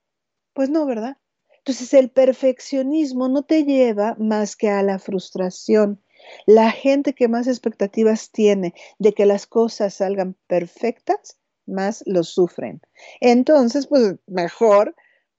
Pues 0.53 0.69
no, 0.69 0.85
¿verdad? 0.85 1.17
Entonces, 1.57 1.93
el 1.93 2.09
perfeccionismo 2.09 3.27
no 3.27 3.43
te 3.43 3.65
lleva 3.65 4.15
más 4.17 4.55
que 4.55 4.69
a 4.69 4.81
la 4.81 4.97
frustración 4.97 6.01
la 6.45 6.71
gente 6.71 7.13
que 7.13 7.27
más 7.27 7.47
expectativas 7.47 8.31
tiene 8.31 8.73
de 8.97 9.13
que 9.13 9.25
las 9.25 9.47
cosas 9.47 9.95
salgan 9.95 10.35
perfectas, 10.47 11.37
más 11.65 12.03
lo 12.05 12.23
sufren. 12.23 12.81
Entonces, 13.21 13.87
pues 13.87 14.15
mejor 14.27 14.95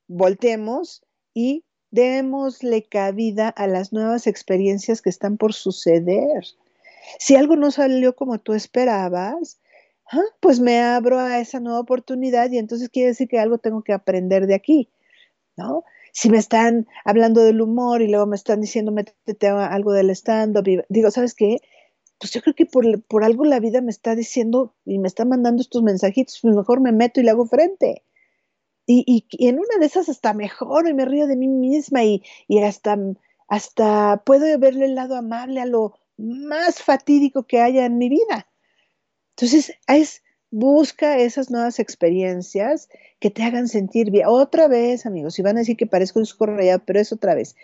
voltemos 0.06 1.02
y 1.34 1.64
démosle 1.90 2.84
cabida 2.84 3.48
a 3.48 3.66
las 3.66 3.92
nuevas 3.92 4.26
experiencias 4.26 5.02
que 5.02 5.10
están 5.10 5.36
por 5.36 5.52
suceder. 5.52 6.44
Si 7.18 7.34
algo 7.34 7.56
no 7.56 7.70
salió 7.70 8.14
como 8.14 8.38
tú 8.38 8.54
esperabas, 8.54 9.59
ah, 10.10 10.22
pues 10.40 10.60
me 10.60 10.80
abro 10.80 11.18
a 11.18 11.38
esa 11.40 11.60
nueva 11.60 11.80
oportunidad 11.80 12.50
y 12.50 12.58
entonces 12.58 12.88
quiere 12.88 13.08
decir 13.08 13.28
que 13.28 13.38
algo 13.38 13.58
tengo 13.58 13.82
que 13.82 13.92
aprender 13.92 14.46
de 14.46 14.54
aquí, 14.54 14.90
¿no? 15.56 15.84
si 16.12 16.30
me 16.30 16.38
están 16.38 16.86
hablando 17.04 17.42
del 17.42 17.60
humor 17.60 18.02
y 18.02 18.08
luego 18.08 18.26
me 18.26 18.36
están 18.36 18.60
diciendo 18.60 18.92
métete 18.92 19.48
algo 19.48 19.92
del 19.92 20.10
stand-up, 20.10 20.64
digo, 20.88 21.10
¿sabes 21.10 21.34
qué? 21.34 21.58
Pues 22.18 22.32
yo 22.32 22.42
creo 22.42 22.54
que 22.54 22.66
por, 22.66 23.02
por, 23.04 23.24
algo 23.24 23.44
la 23.44 23.60
vida 23.60 23.80
me 23.80 23.90
está 23.90 24.14
diciendo 24.14 24.74
y 24.84 24.98
me 24.98 25.08
está 25.08 25.24
mandando 25.24 25.62
estos 25.62 25.82
mensajitos, 25.82 26.38
pues 26.42 26.54
mejor 26.54 26.80
me 26.80 26.92
meto 26.92 27.20
y 27.20 27.24
le 27.24 27.30
hago 27.30 27.46
frente. 27.46 28.02
y, 28.86 29.26
en 29.38 29.56
una 29.58 29.78
de 29.78 29.86
esas 29.86 30.08
hasta 30.08 30.34
mejor 30.34 30.88
y 30.88 30.94
me 30.94 31.04
río 31.04 31.26
de 31.26 31.36
mí 31.36 31.48
misma 31.48 32.04
y, 32.04 32.22
hasta, 32.62 32.98
hasta 33.48 34.22
puedo 34.24 34.58
verle 34.58 34.86
el 34.86 34.94
lado 34.96 35.16
amable 35.16 35.60
a 35.60 35.66
lo 35.66 35.94
más 36.18 36.82
fatídico 36.82 37.44
que 37.44 37.60
haya 37.60 37.86
en 37.86 37.98
mi 37.98 38.08
vida. 38.08 38.49
Entonces, 39.40 39.74
es, 39.86 40.22
busca 40.50 41.18
esas 41.18 41.50
nuevas 41.50 41.78
experiencias 41.78 42.90
que 43.20 43.30
te 43.30 43.42
hagan 43.42 43.68
sentir 43.68 44.10
bien. 44.10 44.26
Otra 44.28 44.68
vez, 44.68 45.06
amigos, 45.06 45.38
y 45.38 45.42
van 45.42 45.56
a 45.56 45.60
decir 45.60 45.78
que 45.78 45.86
parezco 45.86 46.20
un 46.20 46.26
rayado, 46.56 46.82
pero 46.84 47.00
es 47.00 47.10
otra 47.10 47.34
vez, 47.34 47.56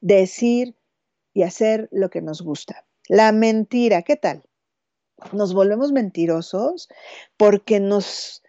decir 0.00 0.74
y 1.34 1.42
hacer 1.42 1.88
lo 1.92 2.08
que 2.08 2.22
nos 2.22 2.40
gusta. 2.40 2.86
La 3.08 3.32
mentira, 3.32 4.02
¿qué 4.02 4.16
tal? 4.16 4.42
Nos 5.32 5.52
volvemos 5.52 5.92
mentirosos 5.92 6.88
porque 7.36 7.78
nos 7.78 8.40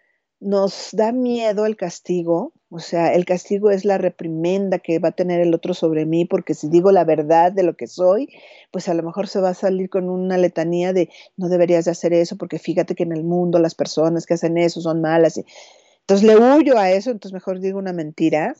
da 0.94 1.12
miedo 1.12 1.66
el 1.66 1.76
castigo, 1.76 2.54
o 2.72 2.80
sea, 2.80 3.14
el 3.14 3.26
castigo 3.26 3.72
es 3.72 3.84
la 3.84 3.98
reprimenda 3.98 4.78
que 4.78 5.00
va 5.00 5.10
a 5.10 5.14
tener 5.14 5.42
el 5.42 5.56
otro 5.56 5.74
sobre 5.74 6.06
mí, 6.06 6.26
porque 6.26 6.54
si 6.54 6.70
digo 6.70 6.92
la 6.92 7.04
verdad 7.04 7.52
de 7.52 7.64
lo 7.64 7.76
que 7.76 7.88
soy, 7.88 8.30
pues 8.72 8.88
a 8.88 8.94
lo 8.94 9.02
mejor 9.02 9.28
se 9.28 9.42
va 9.42 9.50
a 9.50 9.54
salir 9.56 9.90
con 9.90 10.08
una 10.08 10.38
letanía 10.38 10.94
de 10.94 11.10
no 11.36 11.50
deberías 11.50 11.86
de 11.86 11.92
hacer 11.92 12.14
eso, 12.14 12.38
porque 12.38 12.60
fíjate 12.60 12.94
que 12.94 13.04
en 13.04 13.12
el 13.12 13.24
mundo 13.24 13.58
las 13.58 13.74
personas 13.74 14.28
que 14.28 14.36
hacen 14.36 14.58
eso 14.60 14.82
son 14.82 15.02
malas. 15.02 15.42
Entonces 16.02 16.28
le 16.28 16.38
huyo 16.38 16.78
a 16.78 16.92
eso, 16.92 17.10
entonces 17.10 17.34
mejor 17.34 17.60
digo 17.60 17.80
una 17.80 17.94
mentira, 17.94 18.56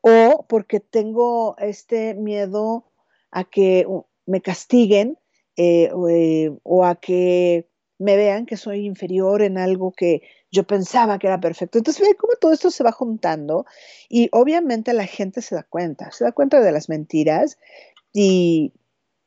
o 0.00 0.46
porque 0.48 0.80
tengo 0.80 1.54
este 1.58 2.14
miedo 2.14 2.86
a 3.30 3.44
que 3.44 3.86
me 4.24 4.40
castiguen 4.40 5.18
eh, 5.56 5.90
eh, 6.08 6.50
o 6.62 6.86
a 6.86 6.94
que 6.94 7.69
me 8.00 8.16
vean 8.16 8.46
que 8.46 8.56
soy 8.56 8.86
inferior 8.86 9.42
en 9.42 9.58
algo 9.58 9.92
que 9.92 10.22
yo 10.50 10.64
pensaba 10.64 11.18
que 11.18 11.26
era 11.26 11.38
perfecto. 11.38 11.78
Entonces, 11.78 12.08
ve 12.08 12.16
cómo 12.16 12.32
todo 12.40 12.52
esto 12.52 12.70
se 12.70 12.82
va 12.82 12.92
juntando 12.92 13.66
y 14.08 14.28
obviamente 14.32 14.92
la 14.94 15.06
gente 15.06 15.42
se 15.42 15.54
da 15.54 15.62
cuenta, 15.62 16.10
se 16.10 16.24
da 16.24 16.32
cuenta 16.32 16.60
de 16.60 16.72
las 16.72 16.88
mentiras 16.88 17.58
y, 18.12 18.72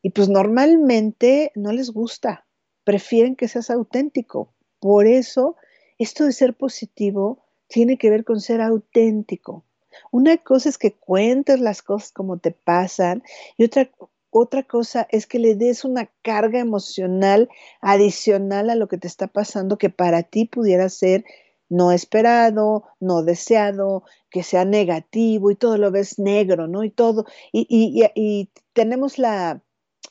y 0.02 0.10
pues 0.10 0.28
normalmente 0.28 1.52
no 1.56 1.72
les 1.72 1.92
gusta, 1.92 2.46
prefieren 2.84 3.36
que 3.36 3.48
seas 3.48 3.70
auténtico. 3.70 4.54
Por 4.80 5.06
eso, 5.06 5.56
esto 6.00 6.26
de 6.26 6.34
ser 6.34 6.56
positivo 6.56 7.46
tiene 7.68 7.98
que 7.98 8.10
ver 8.10 8.26
con 8.26 8.42
ser 8.42 8.60
auténtico. 8.60 9.64
Una 10.12 10.38
cosa 10.38 10.70
es 10.70 10.80
que 10.80 10.94
cuentes 10.94 11.60
las 11.60 11.84
cosas 11.84 12.12
como 12.12 12.40
te 12.40 12.52
pasan 12.52 13.22
y 13.56 13.66
otra 13.66 13.88
otra 14.34 14.64
cosa 14.64 15.08
es 15.12 15.28
que 15.28 15.40
le 15.40 15.56
des 15.56 15.86
una 15.86 16.10
carga 16.24 16.60
emocional 16.60 17.50
adicional 17.82 18.72
a 18.72 18.76
lo 18.76 18.88
que 18.88 18.98
te 18.98 19.08
está 19.08 19.28
pasando 19.28 19.78
que 19.78 19.90
para 19.90 20.24
ti 20.24 20.46
pudiera 20.46 20.90
ser 20.90 21.24
no 21.70 21.92
esperado, 21.92 22.84
no 23.00 23.24
deseado, 23.24 24.04
que 24.30 24.44
sea 24.44 24.66
negativo 24.66 25.52
y 25.52 25.56
todo 25.56 25.78
lo 25.78 25.92
ves 25.92 26.20
negro, 26.20 26.68
¿no? 26.68 26.84
Y 26.84 26.90
todo. 26.90 27.26
Y, 27.52 28.50
tenemos 28.74 29.20
la, 29.20 29.62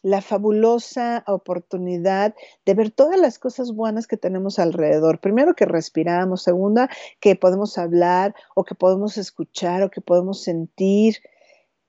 la 0.03 0.23
fabulosa 0.23 1.25
oportunidad 1.27 2.35
de 2.65 2.75
ver 2.75 2.91
todas 2.91 3.19
las 3.19 3.41
cosas 3.41 3.73
buenas 3.73 4.07
que 4.07 4.17
tenemos 4.17 4.59
alrededor. 4.59 5.21
Primero 5.21 5.55
que 5.55 5.65
respiramos, 5.65 6.43
segunda 6.43 6.89
que 7.21 7.35
podemos 7.35 7.77
hablar 7.79 8.35
o 8.55 8.65
que 8.65 8.77
podemos 8.77 9.19
escuchar 9.19 9.83
o 9.83 9.91
que 9.91 10.01
podemos 10.01 10.43
sentir. 10.43 11.17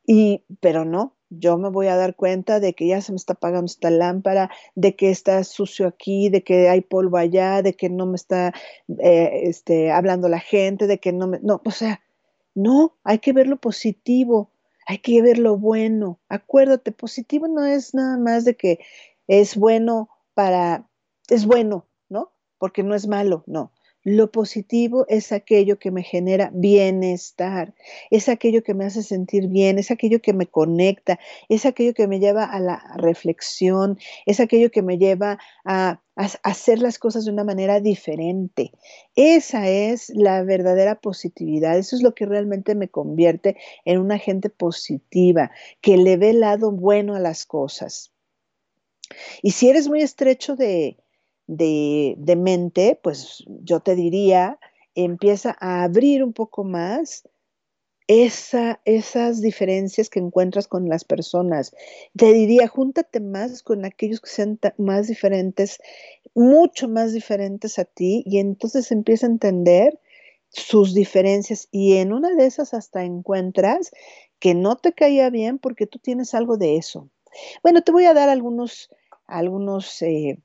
Y, 0.05 0.43
pero 0.59 0.83
no, 0.83 1.15
yo 1.39 1.57
me 1.57 1.69
voy 1.69 1.87
a 1.87 1.95
dar 1.95 2.15
cuenta 2.15 2.59
de 2.59 2.73
que 2.73 2.87
ya 2.87 3.01
se 3.01 3.11
me 3.11 3.15
está 3.17 3.33
apagando 3.33 3.65
esta 3.65 3.89
lámpara, 3.89 4.49
de 4.75 4.95
que 4.95 5.09
está 5.09 5.43
sucio 5.43 5.87
aquí, 5.87 6.29
de 6.29 6.43
que 6.43 6.69
hay 6.69 6.81
polvo 6.81 7.17
allá, 7.17 7.61
de 7.61 7.73
que 7.73 7.89
no 7.89 8.05
me 8.05 8.15
está 8.15 8.53
eh, 8.99 9.41
este, 9.43 9.91
hablando 9.91 10.29
la 10.29 10.39
gente, 10.39 10.87
de 10.87 10.99
que 10.99 11.13
no 11.13 11.27
me... 11.27 11.39
No, 11.41 11.61
o 11.65 11.71
sea, 11.71 12.01
no, 12.55 12.95
hay 13.03 13.19
que 13.19 13.33
ver 13.33 13.47
lo 13.47 13.57
positivo, 13.57 14.51
hay 14.85 14.99
que 14.99 15.21
ver 15.21 15.37
lo 15.37 15.57
bueno. 15.57 16.19
Acuérdate, 16.29 16.91
positivo 16.91 17.47
no 17.47 17.65
es 17.65 17.93
nada 17.93 18.17
más 18.17 18.45
de 18.45 18.55
que 18.55 18.79
es 19.27 19.55
bueno 19.55 20.09
para, 20.33 20.87
es 21.29 21.45
bueno, 21.45 21.87
¿no? 22.09 22.31
Porque 22.57 22.83
no 22.83 22.95
es 22.95 23.07
malo, 23.07 23.43
no. 23.47 23.71
Lo 24.03 24.31
positivo 24.31 25.05
es 25.07 25.31
aquello 25.31 25.79
que 25.79 25.89
me 25.89 26.03
genera 26.03 26.51
bienestar, 26.53 27.73
es 28.11 28.27
aquello 28.27 28.61
que 28.61 28.73
me 28.73 28.83
hace 28.83 29.01
sentir 29.01 29.47
bien, 29.47 29.79
es 29.79 29.91
aquello 29.91 30.21
que 30.21 30.33
me 30.33 30.45
conecta, 30.45 31.19
es 31.47 31.65
aquello 31.65 31.93
que 31.93 32.07
me 32.07 32.19
lleva 32.19 32.43
a 32.43 32.59
la 32.59 32.83
reflexión, 32.97 33.97
es 34.25 34.41
aquello 34.41 34.71
que 34.71 34.81
me 34.81 34.97
lleva 34.97 35.39
a, 35.63 36.01
hacer 36.15 36.79
las 36.79 36.99
cosas 36.99 37.25
de 37.25 37.31
una 37.31 37.43
manera 37.43 37.79
diferente. 37.79 38.71
Esa 39.15 39.69
es 39.69 40.09
la 40.09 40.43
verdadera 40.43 40.99
positividad, 40.99 41.77
eso 41.77 41.95
es 41.95 42.03
lo 42.03 42.13
que 42.13 42.25
realmente 42.25 42.75
me 42.75 42.89
convierte 42.89 43.57
en 43.85 43.99
una 43.99 44.19
gente 44.19 44.49
positiva, 44.49 45.51
que 45.81 45.97
le 45.97 46.17
ve 46.17 46.31
el 46.31 46.41
lado 46.41 46.71
bueno 46.71 47.15
a 47.15 47.19
las 47.19 47.45
cosas. 47.45 48.11
Y 49.41 49.51
si 49.51 49.69
eres 49.69 49.87
muy 49.87 50.01
estrecho 50.01 50.55
de, 50.55 50.97
de, 51.47 52.35
mente, 52.37 52.99
pues 53.01 53.43
yo 53.47 53.79
te 53.81 53.95
diría, 53.95 54.59
empieza 54.95 55.55
a 55.59 55.83
abrir 55.83 56.23
un 56.23 56.33
poco 56.33 56.63
más 56.63 57.27
esa, 58.07 58.81
esas 58.85 59.41
diferencias 59.41 60.09
que 60.09 60.19
encuentras 60.19 60.67
con 60.67 60.89
las 60.89 61.05
personas. 61.05 61.73
Te 62.15 62.33
diría, 62.33 62.67
júntate 62.67 63.19
más 63.19 63.63
con 63.63 63.85
aquellos 63.85 64.21
que 64.21 64.29
sean 64.29 64.59
más 64.77 65.07
diferentes, 65.07 65.79
mucho 66.35 66.87
más 66.87 67.13
diferentes 67.13 67.79
a 67.79 67.85
ti, 67.85 68.23
y 68.25 68.39
entonces 68.39 68.91
empieza 68.91 69.27
a 69.27 69.31
entender 69.31 69.99
sus 70.49 70.93
diferencias 70.93 71.67
y 71.71 71.97
en 71.97 72.13
una 72.13 72.35
de 72.35 72.45
esas 72.45 72.73
hasta 72.73 73.03
encuentras 73.03 73.91
que 74.39 74.53
no 74.53 74.75
te 74.75 74.93
caía 74.93 75.29
bien 75.29 75.57
porque 75.57 75.87
tú 75.87 75.99
tienes 75.99 76.35
algo 76.35 76.57
de 76.57 76.77
eso. 76.77 77.09
Bueno, 77.63 77.81
te 77.81 77.91
voy 77.91 78.05
a 78.05 78.13
dar 78.13 78.29
algunos, 78.29 78.89
algunos 79.25 80.01
eh, 80.03 80.37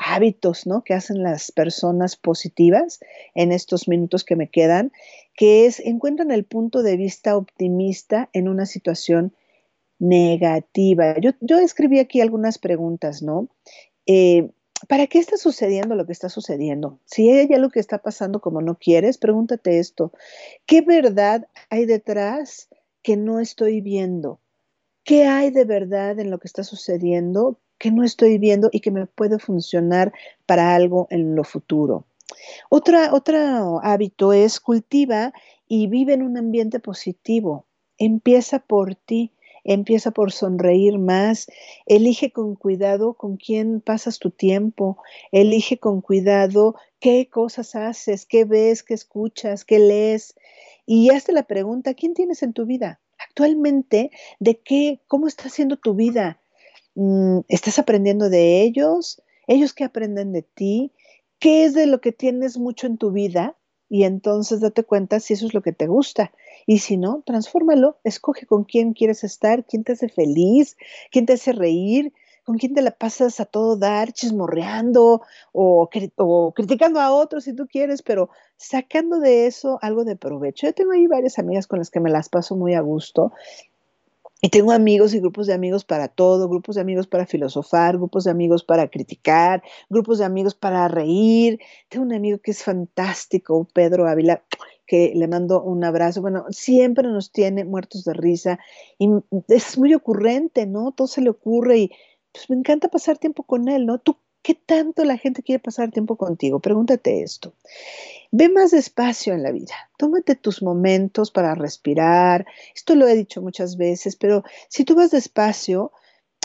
hábitos 0.00 0.66
¿no? 0.66 0.82
que 0.82 0.94
hacen 0.94 1.22
las 1.22 1.52
personas 1.52 2.16
positivas 2.16 3.00
en 3.34 3.52
estos 3.52 3.86
minutos 3.86 4.24
que 4.24 4.34
me 4.34 4.48
quedan, 4.48 4.92
que 5.34 5.66
es 5.66 5.78
encuentran 5.80 6.30
el 6.30 6.44
punto 6.44 6.82
de 6.82 6.96
vista 6.96 7.36
optimista 7.36 8.30
en 8.32 8.48
una 8.48 8.66
situación 8.66 9.34
negativa. 9.98 11.18
Yo, 11.20 11.32
yo 11.40 11.58
escribí 11.58 11.98
aquí 11.98 12.20
algunas 12.20 12.58
preguntas, 12.58 13.22
¿no? 13.22 13.48
Eh, 14.06 14.50
¿Para 14.88 15.06
qué 15.06 15.18
está 15.18 15.36
sucediendo 15.36 15.94
lo 15.94 16.06
que 16.06 16.12
está 16.12 16.30
sucediendo? 16.30 16.98
Si 17.04 17.28
hay 17.28 17.52
algo 17.52 17.68
que 17.68 17.80
está 17.80 17.98
pasando 17.98 18.40
como 18.40 18.62
no 18.62 18.76
quieres, 18.76 19.18
pregúntate 19.18 19.78
esto. 19.78 20.10
¿Qué 20.64 20.80
verdad 20.80 21.46
hay 21.68 21.84
detrás 21.84 22.70
que 23.02 23.18
no 23.18 23.40
estoy 23.40 23.82
viendo? 23.82 24.40
¿Qué 25.04 25.24
hay 25.24 25.50
de 25.50 25.66
verdad 25.66 26.18
en 26.18 26.30
lo 26.30 26.38
que 26.38 26.48
está 26.48 26.64
sucediendo 26.64 27.58
que 27.80 27.90
no 27.90 28.04
estoy 28.04 28.38
viendo 28.38 28.68
y 28.70 28.80
que 28.80 28.92
me 28.92 29.06
puede 29.06 29.40
funcionar 29.40 30.12
para 30.46 30.74
algo 30.76 31.08
en 31.10 31.34
lo 31.34 31.42
futuro. 31.42 32.04
Otra, 32.68 33.12
otro 33.12 33.80
hábito 33.82 34.32
es 34.32 34.60
cultiva 34.60 35.32
y 35.66 35.88
vive 35.88 36.12
en 36.12 36.22
un 36.22 36.36
ambiente 36.36 36.78
positivo. 36.78 37.64
Empieza 37.98 38.58
por 38.60 38.94
ti, 38.94 39.32
empieza 39.64 40.10
por 40.10 40.30
sonreír 40.30 40.98
más, 40.98 41.46
elige 41.86 42.30
con 42.32 42.54
cuidado 42.54 43.14
con 43.14 43.36
quién 43.38 43.80
pasas 43.80 44.18
tu 44.18 44.30
tiempo, 44.30 44.98
elige 45.32 45.78
con 45.78 46.02
cuidado 46.02 46.76
qué 47.00 47.28
cosas 47.30 47.74
haces, 47.74 48.26
qué 48.26 48.44
ves, 48.44 48.82
qué 48.82 48.94
escuchas, 48.94 49.64
qué 49.64 49.78
lees 49.78 50.34
y 50.84 51.10
hazte 51.10 51.32
la 51.32 51.44
pregunta, 51.44 51.94
¿quién 51.94 52.14
tienes 52.14 52.42
en 52.42 52.52
tu 52.52 52.66
vida? 52.66 53.00
Actualmente, 53.18 54.10
¿de 54.38 54.58
qué, 54.58 55.00
cómo 55.06 55.28
está 55.28 55.48
siendo 55.48 55.76
tu 55.76 55.94
vida? 55.94 56.40
Mm, 56.94 57.40
¿Estás 57.48 57.78
aprendiendo 57.78 58.30
de 58.30 58.62
ellos? 58.62 59.22
¿Ellos 59.46 59.72
qué 59.72 59.84
aprenden 59.84 60.32
de 60.32 60.42
ti? 60.42 60.92
¿Qué 61.38 61.64
es 61.64 61.74
de 61.74 61.86
lo 61.86 62.00
que 62.00 62.12
tienes 62.12 62.58
mucho 62.58 62.86
en 62.86 62.98
tu 62.98 63.10
vida? 63.12 63.56
Y 63.88 64.04
entonces 64.04 64.60
date 64.60 64.84
cuenta 64.84 65.18
si 65.20 65.34
eso 65.34 65.46
es 65.46 65.54
lo 65.54 65.62
que 65.62 65.72
te 65.72 65.86
gusta. 65.86 66.32
Y 66.66 66.78
si 66.78 66.96
no, 66.96 67.22
transfórmalo. 67.26 67.98
Escoge 68.04 68.46
con 68.46 68.64
quién 68.64 68.92
quieres 68.92 69.24
estar, 69.24 69.64
quién 69.64 69.84
te 69.84 69.92
hace 69.92 70.08
feliz, 70.08 70.76
quién 71.10 71.26
te 71.26 71.32
hace 71.32 71.52
reír, 71.52 72.12
con 72.44 72.58
quién 72.58 72.74
te 72.74 72.82
la 72.82 72.92
pasas 72.92 73.40
a 73.40 73.46
todo 73.46 73.76
dar, 73.76 74.12
chismorreando 74.12 75.22
o, 75.52 75.88
o, 76.16 76.52
criticando 76.52 77.00
a 77.00 77.12
otros 77.12 77.44
si 77.44 77.54
tú 77.54 77.66
quieres, 77.66 78.02
pero 78.02 78.30
sacando 78.56 79.18
de 79.18 79.46
eso 79.46 79.78
algo 79.82 80.04
de 80.04 80.16
provecho. 80.16 80.66
Yo 80.66 80.74
tengo 80.74 80.92
ahí 80.92 81.06
varias 81.06 81.38
amigas 81.38 81.66
con 81.66 81.78
las 81.78 81.90
que 81.90 82.00
me 82.00 82.10
las 82.10 82.28
paso 82.28 82.56
muy 82.56 82.74
a 82.74 82.80
gusto 82.80 83.32
y 84.42 84.48
tengo 84.48 84.72
amigos 84.72 85.12
y 85.12 85.20
grupos 85.20 85.46
de 85.46 85.54
amigos 85.54 85.84
para 85.84 86.08
todo, 86.08 86.48
grupos 86.48 86.76
de 86.76 86.80
amigos 86.80 87.06
para 87.06 87.26
filosofar, 87.26 87.96
grupos 87.96 88.24
de 88.24 88.30
amigos 88.30 88.64
para 88.64 88.88
criticar, 88.88 89.62
grupos 89.90 90.18
de 90.18 90.24
amigos 90.24 90.54
para 90.54 90.88
reír. 90.88 91.60
Tengo 91.88 92.06
un 92.06 92.14
amigo 92.14 92.38
que 92.38 92.52
es 92.52 92.62
fantástico, 92.62 93.68
Pedro 93.74 94.08
Ávila, 94.08 94.42
que 94.86 95.12
le 95.14 95.28
mando 95.28 95.62
un 95.62 95.84
abrazo. 95.84 96.22
Bueno, 96.22 96.46
siempre 96.50 97.06
nos 97.08 97.32
tiene 97.32 97.64
muertos 97.64 98.04
de 98.04 98.14
risa 98.14 98.58
y 98.98 99.08
es 99.48 99.78
muy 99.78 99.92
ocurrente, 99.94 100.66
¿no? 100.66 100.92
Todo 100.92 101.06
se 101.06 101.20
le 101.20 101.30
ocurre 101.30 101.78
y 101.78 101.90
pues 102.32 102.48
me 102.48 102.56
encanta 102.56 102.88
pasar 102.88 103.18
tiempo 103.18 103.42
con 103.42 103.68
él, 103.68 103.86
¿no? 103.86 103.98
¿Tú 103.98 104.16
¿Qué 104.42 104.54
tanto 104.54 105.04
la 105.04 105.18
gente 105.18 105.42
quiere 105.42 105.60
pasar 105.60 105.90
tiempo 105.90 106.16
contigo? 106.16 106.60
Pregúntate 106.60 107.22
esto. 107.22 107.54
Ve 108.30 108.48
más 108.48 108.70
despacio 108.70 109.34
en 109.34 109.42
la 109.42 109.52
vida. 109.52 109.74
Tómate 109.98 110.34
tus 110.34 110.62
momentos 110.62 111.30
para 111.30 111.54
respirar. 111.54 112.46
Esto 112.74 112.94
lo 112.94 113.06
he 113.06 113.14
dicho 113.14 113.42
muchas 113.42 113.76
veces, 113.76 114.16
pero 114.16 114.42
si 114.68 114.84
tú 114.84 114.94
vas 114.94 115.10
despacio, 115.10 115.92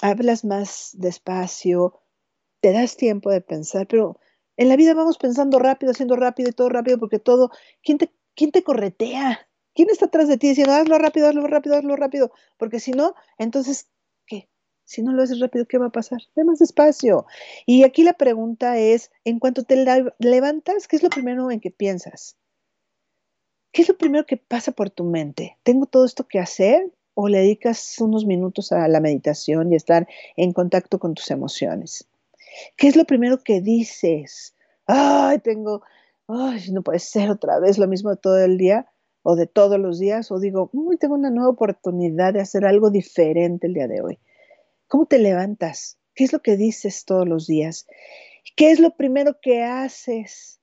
hablas 0.02 0.43
más 0.43 0.91
despacio, 0.93 2.02
te 2.60 2.74
das 2.74 2.98
tiempo 2.98 3.30
de 3.30 3.41
pensar, 3.41 3.88
pero 3.88 4.20
en 4.58 4.70
la 4.70 4.76
vida 4.76 4.93
vamos 4.93 5.18
pensando 5.18 5.60
rápido, 5.60 5.91
haciendo 5.91 6.16
rápido 6.16 6.50
y 6.50 6.54
todo 6.54 6.70
rápido, 6.70 6.98
porque 6.98 7.20
todo, 7.20 7.52
¿quién 7.84 7.98
te, 7.98 8.12
quién 8.36 8.52
te 8.52 8.64
corretea? 8.64 9.48
¿Quién 9.74 9.89
está 9.89 10.06
atrás 10.06 10.28
de 10.28 10.38
ti 10.38 10.50
diciendo, 10.50 10.74
hazlo 10.74 10.98
rápido, 10.98 11.28
hazlo 11.28 11.46
rápido, 11.48 11.76
hazlo 11.76 11.96
rápido? 11.96 12.32
Porque 12.58 12.80
si 12.80 12.91
no, 12.91 13.14
entonces. 13.38 13.89
Si 14.86 15.02
no 15.02 15.12
lo 15.14 15.24
haces 15.24 15.40
rápido, 15.40 15.66
¿qué 15.66 15.78
va 15.78 15.88
a 15.88 15.92
pasar? 15.92 16.20
Ve 16.36 16.44
más 16.44 16.60
despacio. 16.60 17.26
Y 17.66 17.84
aquí 17.84 18.04
la 18.04 18.14
pregunta 18.14 18.78
es, 18.78 19.12
en 19.24 19.40
cuanto 19.40 19.64
te 19.64 19.76
levantas, 20.20 20.88
¿qué 20.88 20.96
es 20.96 21.04
lo 21.04 21.10
primero 21.10 21.50
en 21.52 21.60
que 21.60 21.72
piensas? 21.72 22.38
¿Qué 23.72 23.82
es 23.82 23.90
lo 23.90 23.98
primero 23.98 24.26
que 24.26 24.38
pasa 24.38 24.72
por 24.72 24.90
tu 24.90 25.04
mente? 25.04 25.58
¿Tengo 25.64 25.86
todo 25.86 26.06
esto 26.06 26.28
que 26.28 26.40
hacer? 26.40 26.92
¿O 27.16 27.28
le 27.28 27.40
dedicas 27.40 28.00
unos 28.00 28.26
minutos 28.26 28.72
a 28.72 28.88
la 28.88 29.02
meditación 29.02 29.74
y 29.74 29.76
estar 29.76 30.08
en 30.38 30.54
contacto 30.54 31.00
con 31.00 31.16
tus 31.16 31.32
emociones? 31.32 32.08
¿Qué 32.78 32.88
es 32.88 32.96
lo 32.96 33.06
primero 33.06 33.40
que 33.44 33.62
dices? 33.62 34.56
Ay, 34.86 35.40
tengo, 35.40 35.82
ay, 36.28 36.70
no 36.72 36.84
puede 36.84 37.00
ser 37.00 37.32
otra 37.32 37.60
vez 37.60 37.78
lo 37.78 37.88
mismo 37.88 38.16
todo 38.16 38.38
el 38.38 38.58
día 38.58 38.88
o 39.24 39.36
de 39.36 39.48
todos 39.48 39.80
los 39.80 39.98
días, 39.98 40.32
o 40.32 40.40
digo, 40.40 40.70
tengo 41.00 41.16
una 41.16 41.32
nueva 41.32 41.50
oportunidad 41.50 42.34
de 42.34 42.42
hacer 42.42 42.64
algo 42.64 42.92
diferente 42.92 43.66
el 43.66 43.74
día 43.74 43.88
de 43.88 44.02
hoy. 44.02 44.20
¿Cómo 44.96 45.08
te 45.08 45.20
levantas? 45.20 46.00
¿Qué 46.14 46.24
es 46.24 46.32
lo 46.32 46.41
que 46.41 46.56
dices 46.56 47.04
todos 47.04 47.28
los 47.28 47.48
días? 47.48 47.86
¿Qué 48.56 48.72
es 48.72 48.80
lo 48.80 48.96
primero 48.96 49.41
que 49.41 49.62
haces? 49.62 50.62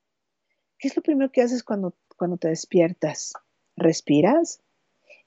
¿Qué 0.79 0.89
es 0.89 0.97
lo 0.97 1.03
primero 1.03 1.31
que 1.31 1.43
haces 1.43 1.63
cuando, 1.63 1.95
cuando 2.17 2.39
te 2.39 2.49
despiertas? 2.49 3.35
¿Respiras? 3.77 4.63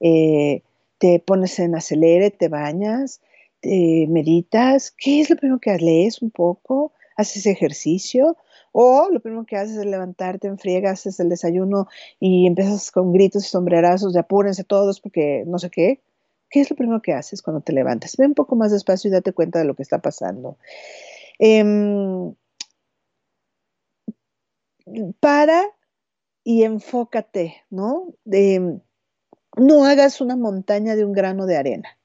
Eh, 0.00 0.64
¿Te 0.98 1.20
pones 1.20 1.56
en 1.60 1.76
acelere? 1.76 2.32
¿Te 2.32 2.48
bañas? 2.48 3.20
¿Te 3.60 4.08
meditas? 4.08 4.90
¿Qué 4.90 5.20
es 5.20 5.30
lo 5.30 5.36
primero 5.36 5.60
que 5.60 5.76
lees 5.76 6.20
un 6.20 6.32
poco? 6.32 6.92
¿Haces 7.16 7.46
ejercicio? 7.46 8.36
O 8.72 9.08
lo 9.12 9.20
primero 9.20 9.46
que 9.46 9.54
haces 9.54 9.76
es 9.76 9.86
levantarte 9.86 10.48
en 10.48 10.58
friega, 10.58 10.90
haces 10.90 11.20
el 11.20 11.28
desayuno 11.28 11.86
y 12.18 12.48
empiezas 12.48 12.90
con 12.90 13.12
gritos 13.12 13.44
y 13.44 13.48
sombrerazos 13.50 14.14
de 14.14 14.18
apúrense 14.18 14.64
todos 14.64 15.00
porque 15.00 15.44
no 15.46 15.60
sé 15.60 15.70
qué. 15.70 16.00
¿Qué 16.50 16.60
es 16.60 16.70
lo 16.70 16.76
primero 16.76 17.02
que 17.02 17.12
haces 17.12 17.42
cuando 17.42 17.60
te 17.60 17.72
levantas? 17.72 18.16
Ve 18.16 18.26
un 18.26 18.34
poco 18.34 18.56
más 18.56 18.72
despacio 18.72 19.08
y 19.08 19.12
date 19.12 19.32
cuenta 19.32 19.58
de 19.58 19.64
lo 19.64 19.74
que 19.74 19.82
está 19.82 19.98
pasando. 19.98 20.58
Em, 21.38 22.34
para 25.20 25.62
y 26.44 26.62
enfócate, 26.62 27.64
¿no? 27.70 28.14
no 29.56 29.84
hagas 29.84 30.20
una 30.20 30.36
montaña 30.36 30.94
de 30.96 31.04
un 31.04 31.12
grano 31.12 31.46
de 31.46 31.56
arena. 31.56 31.98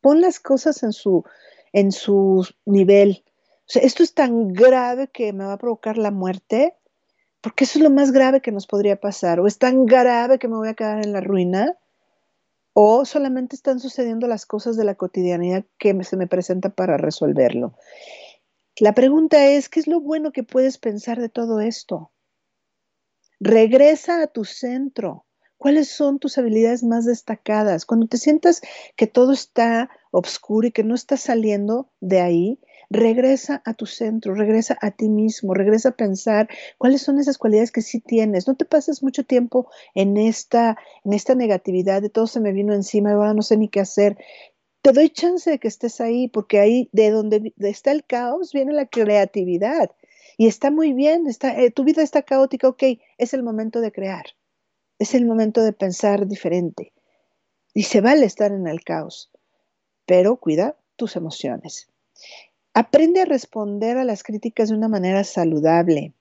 Pon 0.00 0.20
las 0.20 0.40
cosas 0.40 0.82
en 0.82 0.92
su, 0.92 1.24
en 1.72 1.92
su 1.92 2.46
nivel 2.66 3.24
esto 3.66 4.02
es 4.02 4.14
tan 4.14 4.52
grave 4.52 5.08
que 5.08 5.32
me 5.32 5.44
va 5.44 5.54
a 5.54 5.58
provocar 5.58 5.96
la 5.96 6.10
muerte, 6.10 6.76
porque 7.40 7.64
eso 7.64 7.78
es 7.78 7.82
lo 7.82 7.90
más 7.90 8.12
grave 8.12 8.40
que 8.40 8.52
nos 8.52 8.66
podría 8.66 9.00
pasar, 9.00 9.40
o 9.40 9.46
es 9.46 9.58
tan 9.58 9.86
grave 9.86 10.38
que 10.38 10.48
me 10.48 10.56
voy 10.56 10.68
a 10.68 10.74
quedar 10.74 11.04
en 11.04 11.12
la 11.12 11.20
ruina, 11.20 11.76
o 12.74 13.04
solamente 13.04 13.56
están 13.56 13.80
sucediendo 13.80 14.26
las 14.26 14.44
cosas 14.44 14.76
de 14.76 14.84
la 14.84 14.96
cotidianidad 14.96 15.64
que 15.78 15.96
se 16.04 16.16
me 16.16 16.26
presenta 16.26 16.70
para 16.70 16.96
resolverlo. 16.96 17.76
La 18.78 18.92
pregunta 18.92 19.46
es, 19.46 19.68
¿qué 19.68 19.78
es 19.78 19.86
lo 19.86 20.00
bueno 20.00 20.32
que 20.32 20.42
puedes 20.42 20.78
pensar 20.78 21.20
de 21.20 21.28
todo 21.28 21.60
esto? 21.60 22.10
Regresa 23.38 24.22
a 24.22 24.26
tu 24.26 24.44
centro. 24.44 25.24
¿Cuáles 25.56 25.88
son 25.88 26.18
tus 26.18 26.36
habilidades 26.36 26.82
más 26.82 27.06
destacadas? 27.06 27.86
Cuando 27.86 28.08
te 28.08 28.18
sientas 28.18 28.60
que 28.96 29.06
todo 29.06 29.32
está 29.32 29.88
oscuro 30.10 30.66
y 30.66 30.72
que 30.72 30.82
no 30.82 30.96
estás 30.96 31.20
saliendo 31.20 31.92
de 32.00 32.20
ahí, 32.20 32.60
Regresa 32.94 33.60
a 33.64 33.74
tu 33.74 33.86
centro, 33.86 34.36
regresa 34.36 34.78
a 34.80 34.92
ti 34.92 35.08
mismo, 35.08 35.52
regresa 35.52 35.88
a 35.88 35.96
pensar 35.96 36.48
cuáles 36.78 37.02
son 37.02 37.18
esas 37.18 37.38
cualidades 37.38 37.72
que 37.72 37.82
sí 37.82 37.98
tienes. 37.98 38.46
No 38.46 38.54
te 38.54 38.64
pases 38.64 39.02
mucho 39.02 39.24
tiempo 39.24 39.68
en 39.96 40.16
esta, 40.16 40.78
en 41.02 41.12
esta 41.12 41.34
negatividad 41.34 42.02
de 42.02 42.08
todo 42.08 42.28
se 42.28 42.38
me 42.38 42.52
vino 42.52 42.72
encima, 42.72 43.10
ahora 43.10 43.34
no 43.34 43.42
sé 43.42 43.56
ni 43.56 43.68
qué 43.68 43.80
hacer. 43.80 44.16
Te 44.80 44.92
doy 44.92 45.10
chance 45.10 45.50
de 45.50 45.58
que 45.58 45.66
estés 45.66 46.00
ahí, 46.00 46.28
porque 46.28 46.60
ahí 46.60 46.88
de 46.92 47.10
donde 47.10 47.52
está 47.58 47.90
el 47.90 48.04
caos 48.04 48.52
viene 48.52 48.72
la 48.72 48.86
creatividad. 48.86 49.90
Y 50.38 50.46
está 50.46 50.70
muy 50.70 50.92
bien, 50.92 51.26
está, 51.26 51.60
eh, 51.60 51.72
tu 51.72 51.82
vida 51.82 52.00
está 52.00 52.22
caótica, 52.22 52.68
ok, 52.68 52.82
es 53.18 53.34
el 53.34 53.42
momento 53.42 53.80
de 53.80 53.90
crear, 53.90 54.26
es 55.00 55.14
el 55.14 55.26
momento 55.26 55.64
de 55.64 55.72
pensar 55.72 56.28
diferente. 56.28 56.92
Y 57.74 57.82
se 57.82 58.00
vale 58.00 58.24
estar 58.24 58.52
en 58.52 58.68
el 58.68 58.84
caos, 58.84 59.32
pero 60.06 60.36
cuida 60.36 60.76
tus 60.94 61.16
emociones. 61.16 61.88
Aprende 62.76 63.20
a 63.20 63.24
responder 63.24 63.98
a 63.98 64.04
las 64.04 64.24
críticas 64.24 64.68
de 64.68 64.74
una 64.74 64.88
manera 64.88 65.22
saludable. 65.22 66.12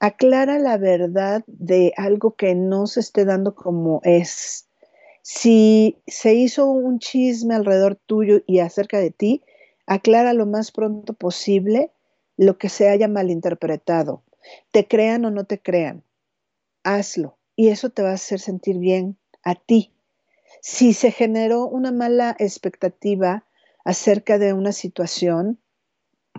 Aclara 0.00 0.58
la 0.58 0.76
verdad 0.76 1.42
de 1.46 1.94
algo 1.96 2.36
que 2.36 2.54
no 2.54 2.86
se 2.86 3.00
esté 3.00 3.24
dando 3.24 3.54
como 3.54 4.02
es. 4.04 4.68
Si 5.22 5.96
se 6.06 6.34
hizo 6.34 6.66
un 6.66 6.98
chisme 6.98 7.54
alrededor 7.54 7.96
tuyo 7.96 8.42
y 8.46 8.58
acerca 8.58 8.98
de 8.98 9.12
ti, 9.12 9.44
aclara 9.86 10.34
lo 10.34 10.44
más 10.44 10.72
pronto 10.72 11.14
posible 11.14 11.90
lo 12.36 12.58
que 12.58 12.68
se 12.68 12.90
haya 12.90 13.08
malinterpretado. 13.08 14.22
Te 14.72 14.86
crean 14.86 15.24
o 15.24 15.30
no 15.30 15.44
te 15.44 15.58
crean, 15.58 16.04
hazlo 16.82 17.38
y 17.56 17.68
eso 17.68 17.88
te 17.88 18.02
va 18.02 18.10
a 18.10 18.14
hacer 18.14 18.40
sentir 18.40 18.76
bien 18.76 19.16
a 19.42 19.54
ti. 19.54 19.90
Si 20.60 20.92
se 20.92 21.12
generó 21.12 21.66
una 21.66 21.92
mala 21.92 22.36
expectativa 22.38 23.46
acerca 23.86 24.36
de 24.38 24.52
una 24.52 24.72
situación, 24.72 25.58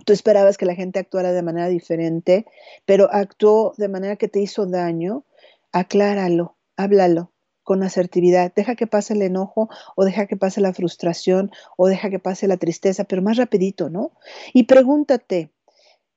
Tú 0.04 0.12
esperabas 0.12 0.58
que 0.58 0.66
la 0.66 0.74
gente 0.74 0.98
actuara 0.98 1.32
de 1.32 1.42
manera 1.42 1.68
diferente, 1.68 2.46
pero 2.84 3.08
actuó 3.12 3.72
de 3.76 3.88
manera 3.88 4.16
que 4.16 4.28
te 4.28 4.40
hizo 4.40 4.66
daño. 4.66 5.24
Acláralo, 5.72 6.56
háblalo 6.76 7.32
con 7.66 7.82
asertividad. 7.82 8.52
Deja 8.54 8.76
que 8.76 8.86
pase 8.86 9.14
el 9.14 9.22
enojo 9.22 9.68
o 9.96 10.04
deja 10.04 10.26
que 10.26 10.36
pase 10.36 10.60
la 10.60 10.72
frustración 10.72 11.50
o 11.76 11.88
deja 11.88 12.10
que 12.10 12.20
pase 12.20 12.46
la 12.46 12.56
tristeza, 12.56 13.04
pero 13.04 13.22
más 13.22 13.36
rapidito, 13.36 13.90
¿no? 13.90 14.12
Y 14.52 14.64
pregúntate, 14.64 15.50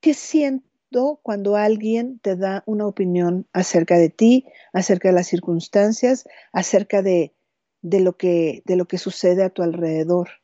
¿qué 0.00 0.14
siento 0.14 1.18
cuando 1.22 1.56
alguien 1.56 2.20
te 2.20 2.36
da 2.36 2.62
una 2.66 2.86
opinión 2.86 3.48
acerca 3.52 3.98
de 3.98 4.10
ti, 4.10 4.46
acerca 4.72 5.08
de 5.08 5.14
las 5.14 5.26
circunstancias, 5.26 6.24
acerca 6.52 7.02
de, 7.02 7.34
de, 7.82 8.00
lo, 8.00 8.16
que, 8.16 8.62
de 8.66 8.76
lo 8.76 8.86
que 8.86 8.98
sucede 8.98 9.42
a 9.42 9.50
tu 9.50 9.62
alrededor? 9.62 10.39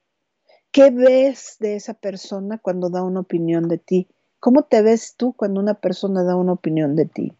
¿Qué 0.70 0.90
ves 0.90 1.56
de 1.60 1.76
esa 1.76 1.94
persona 1.94 2.58
cuando 2.58 2.90
da 2.90 3.02
una 3.02 3.20
opinión 3.20 3.68
de 3.68 3.78
ti? 3.78 4.08
¿Cómo 4.40 4.64
te 4.64 4.82
ves 4.82 5.14
tú 5.16 5.32
cuando 5.32 5.60
una 5.60 5.74
persona 5.74 6.22
da 6.22 6.36
una 6.36 6.52
opinión 6.52 6.96
de 6.96 7.06
ti? 7.06 7.32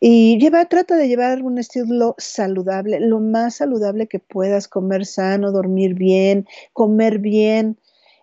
Y 0.00 0.38
trata 0.68 0.96
de 0.96 1.06
llevar 1.06 1.42
un 1.42 1.58
estilo 1.58 2.16
saludable, 2.18 2.98
lo 2.98 3.20
más 3.20 3.54
saludable 3.54 4.08
que 4.08 4.18
puedas, 4.18 4.66
comer 4.66 5.06
sano, 5.06 5.52
dormir 5.52 5.94
bien, 5.94 6.48
comer 6.72 7.20
bien. 7.20 7.78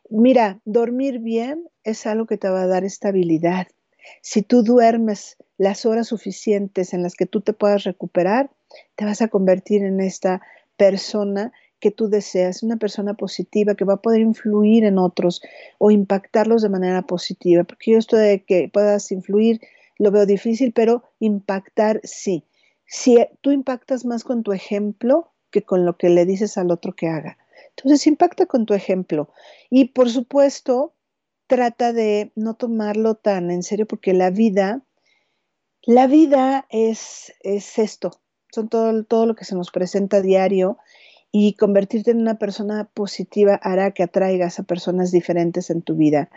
Mira, 0.10 0.60
dormir 0.66 1.20
bien 1.20 1.70
es 1.86 2.06
algo 2.06 2.26
que 2.26 2.38
te 2.38 2.50
va 2.50 2.64
a 2.64 2.68
dar 2.68 2.84
estabilidad. 2.84 3.68
Si 4.22 4.42
tú 4.42 4.62
duermes 4.64 5.38
las 5.58 5.86
horas 5.86 6.08
suficientes 6.08 6.94
en 6.94 7.02
las 7.02 7.16
que 7.16 7.26
tú 7.26 7.40
te 7.40 7.54
puedas 7.54 7.86
recuperar, 7.86 8.50
te 8.96 9.06
vas 9.06 9.22
a 9.22 9.30
convertir 9.30 9.84
en 9.84 10.02
esta 10.02 10.42
persona 10.76 11.54
que 11.80 11.92
tú 11.92 12.10
deseas, 12.10 12.64
una 12.64 12.78
persona 12.78 13.14
positiva 13.14 13.76
que 13.76 13.86
va 13.86 13.94
a 13.96 14.02
poder 14.02 14.22
influir 14.22 14.84
en 14.84 14.98
otros 14.98 15.42
o 15.78 15.92
impactarlos 15.92 16.62
de 16.62 16.70
manera 16.70 17.04
positiva, 17.04 17.64
porque 17.64 17.92
yo 17.92 17.98
esto 17.98 18.18
de 18.18 18.44
que 18.44 18.70
puedas 18.72 19.12
influir 19.12 19.62
lo 19.98 20.12
veo 20.12 20.26
difícil, 20.26 20.72
pero 20.74 21.04
impactar 21.20 22.02
sí. 22.04 22.46
Si 22.86 23.18
tú 23.42 23.52
impactas 23.52 24.06
más 24.06 24.24
con 24.24 24.44
tu 24.44 24.54
ejemplo 24.54 25.32
que 25.52 25.64
con 25.64 25.86
lo 25.86 25.98
que 25.98 26.10
le 26.10 26.26
dices 26.26 26.58
al 26.58 26.72
otro 26.72 26.94
que 26.94 27.08
haga. 27.08 27.38
Entonces, 27.70 28.08
impacta 28.08 28.46
con 28.46 28.66
tu 28.66 28.74
ejemplo. 28.74 29.30
Y 29.70 29.86
por 29.86 30.10
supuesto, 30.10 30.94
trata 31.48 31.94
de 31.94 32.32
no 32.36 32.56
tomarlo 32.56 33.16
tan 33.16 33.52
en 33.52 33.64
serio 33.64 33.88
porque 33.88 34.14
la 34.14 34.30
vida, 34.30 34.84
la 35.84 36.08
vida 36.08 36.68
es, 36.70 37.34
es 37.42 37.80
esto, 37.80 38.12
son 38.52 38.70
todo, 38.70 39.04
todo 39.04 39.26
lo 39.26 39.36
que 39.36 39.46
se 39.46 39.56
nos 39.56 39.72
presenta 39.72 40.18
a 40.18 40.22
diario 40.22 40.78
y 41.32 41.54
convertirte 41.54 42.12
en 42.12 42.22
una 42.22 42.40
persona 42.40 42.90
positiva 42.94 43.56
hará 43.56 43.92
que 43.92 44.04
atraigas 44.04 44.60
a 44.60 44.64
personas 44.64 45.12
diferentes 45.12 45.70
en 45.70 45.82
tu 45.82 45.96
vida. 45.96 46.30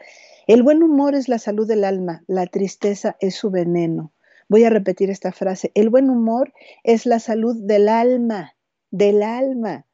El 0.46 0.62
buen 0.62 0.82
humor 0.82 1.14
es 1.14 1.28
la 1.28 1.38
salud 1.38 1.66
del 1.66 1.84
alma, 1.84 2.24
la 2.26 2.46
tristeza 2.46 3.16
es 3.20 3.34
su 3.34 3.50
veneno. 3.50 4.12
Voy 4.48 4.64
a 4.64 4.70
repetir 4.70 5.08
esta 5.08 5.32
frase. 5.32 5.70
El 5.74 5.88
buen 5.88 6.10
humor 6.10 6.52
es 6.82 7.06
la 7.06 7.20
salud 7.20 7.56
del 7.56 7.88
alma, 7.88 8.54
del 8.90 9.22
alma. 9.22 9.86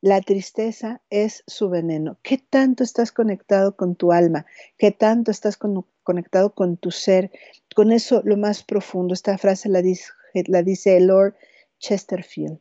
la 0.00 0.20
tristeza 0.20 1.02
es 1.10 1.42
su 1.48 1.68
veneno. 1.68 2.18
¿Qué 2.22 2.38
tanto 2.38 2.84
estás 2.84 3.10
conectado 3.10 3.74
con 3.74 3.96
tu 3.96 4.12
alma? 4.12 4.46
¿Qué 4.76 4.92
tanto 4.92 5.32
estás 5.32 5.58
conectado 6.04 6.54
con 6.54 6.76
tu 6.76 6.92
ser? 6.92 7.32
Con 7.74 7.90
eso 7.90 8.22
lo 8.24 8.36
más 8.36 8.62
profundo. 8.62 9.14
Esta 9.14 9.36
frase 9.38 9.68
la 9.68 9.82
dice, 9.82 10.12
la 10.46 10.62
dice 10.62 11.00
Lord 11.00 11.34
Chesterfield. 11.80 12.60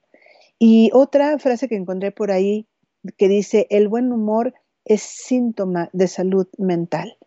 Y 0.60 0.90
otra 0.94 1.38
frase 1.40 1.68
que 1.68 1.76
encontré 1.76 2.12
por 2.12 2.32
ahí 2.32 2.68
que 3.18 3.28
dice, 3.28 3.68
el 3.70 3.88
buen 3.88 4.12
humor 4.12 4.54
es 4.86 5.02
síntoma 5.02 5.90
de 5.94 6.08
salud 6.08 6.48
mental. 6.58 7.18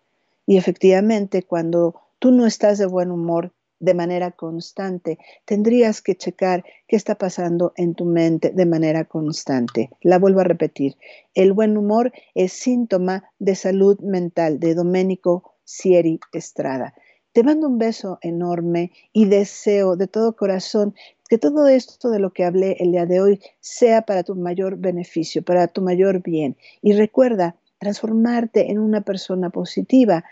Y 0.47 0.57
efectivamente, 0.57 1.43
cuando 1.43 1.95
tú 2.19 2.33
no 2.33 2.47
estás 2.47 2.79
de 2.79 2.87
buen 2.87 3.11
humor, 3.11 3.53
de 3.81 3.95
manera 3.95 4.31
constante. 4.31 5.19
Tendrías 5.45 6.03
que 6.03 6.15
checar 6.15 6.65
qué 6.87 6.97
está 6.97 7.17
pasando 7.17 7.73
en 7.77 7.95
tu 7.95 8.05
mente 8.05 8.51
de 8.51 8.67
manera 8.67 9.07
constante. 9.07 9.91
La 10.03 10.19
vuelvo 10.19 10.41
a 10.41 10.45
repetir. 10.45 10.97
El 11.35 11.53
buen 11.53 11.77
humor 11.77 12.13
es 12.35 12.53
síntoma 12.53 13.25
de 13.39 13.55
salud 13.55 13.99
mental 14.01 14.61
de 14.61 14.75
Domenico 14.75 15.55
Sieri 15.65 16.21
Estrada. 16.33 16.95
Te 17.33 17.43
mando 17.43 17.69
un 17.69 17.79
beso 17.79 18.19
enorme 18.23 18.93
y 19.13 19.25
deseo 19.25 19.97
de 19.97 20.09
todo 20.09 20.37
corazón 20.37 20.95
que 21.31 21.39
todo 21.39 21.69
esto 21.69 22.11
de 22.11 22.19
lo 22.19 22.33
que 22.33 22.45
hablé 22.45 22.77
el 22.81 22.91
día 22.91 23.07
de 23.07 23.21
hoy 23.21 23.41
sea 23.61 24.03
para 24.03 24.25
tu 24.25 24.35
mayor 24.35 24.77
beneficio, 24.77 25.45
para 25.45 25.69
tu 25.69 25.81
mayor 25.81 26.23
bien. 26.23 26.57
Y 26.83 26.93
recuerda, 26.93 27.55
transformarte 27.79 28.71
en 28.71 28.81
una 28.81 29.03
persona 29.03 29.49
positiva 29.49 30.25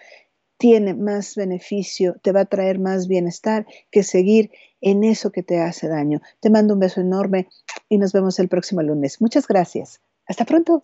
tiene 0.58 0.94
más 0.94 1.36
beneficio, 1.36 2.16
te 2.20 2.32
va 2.32 2.40
a 2.40 2.46
traer 2.46 2.80
más 2.80 3.06
bienestar 3.06 3.64
que 3.92 4.02
seguir 4.02 4.50
en 4.80 5.04
eso 5.04 5.30
que 5.30 5.44
te 5.44 5.60
hace 5.60 5.86
daño. 5.86 6.20
Te 6.40 6.50
mando 6.50 6.74
un 6.74 6.80
beso 6.80 7.00
enorme 7.00 7.48
y 7.88 7.98
nos 7.98 8.12
vemos 8.12 8.40
el 8.40 8.48
próximo 8.48 8.82
lunes. 8.82 9.20
Muchas 9.20 9.46
gracias. 9.46 10.00
Hasta 10.26 10.44
pronto. 10.44 10.82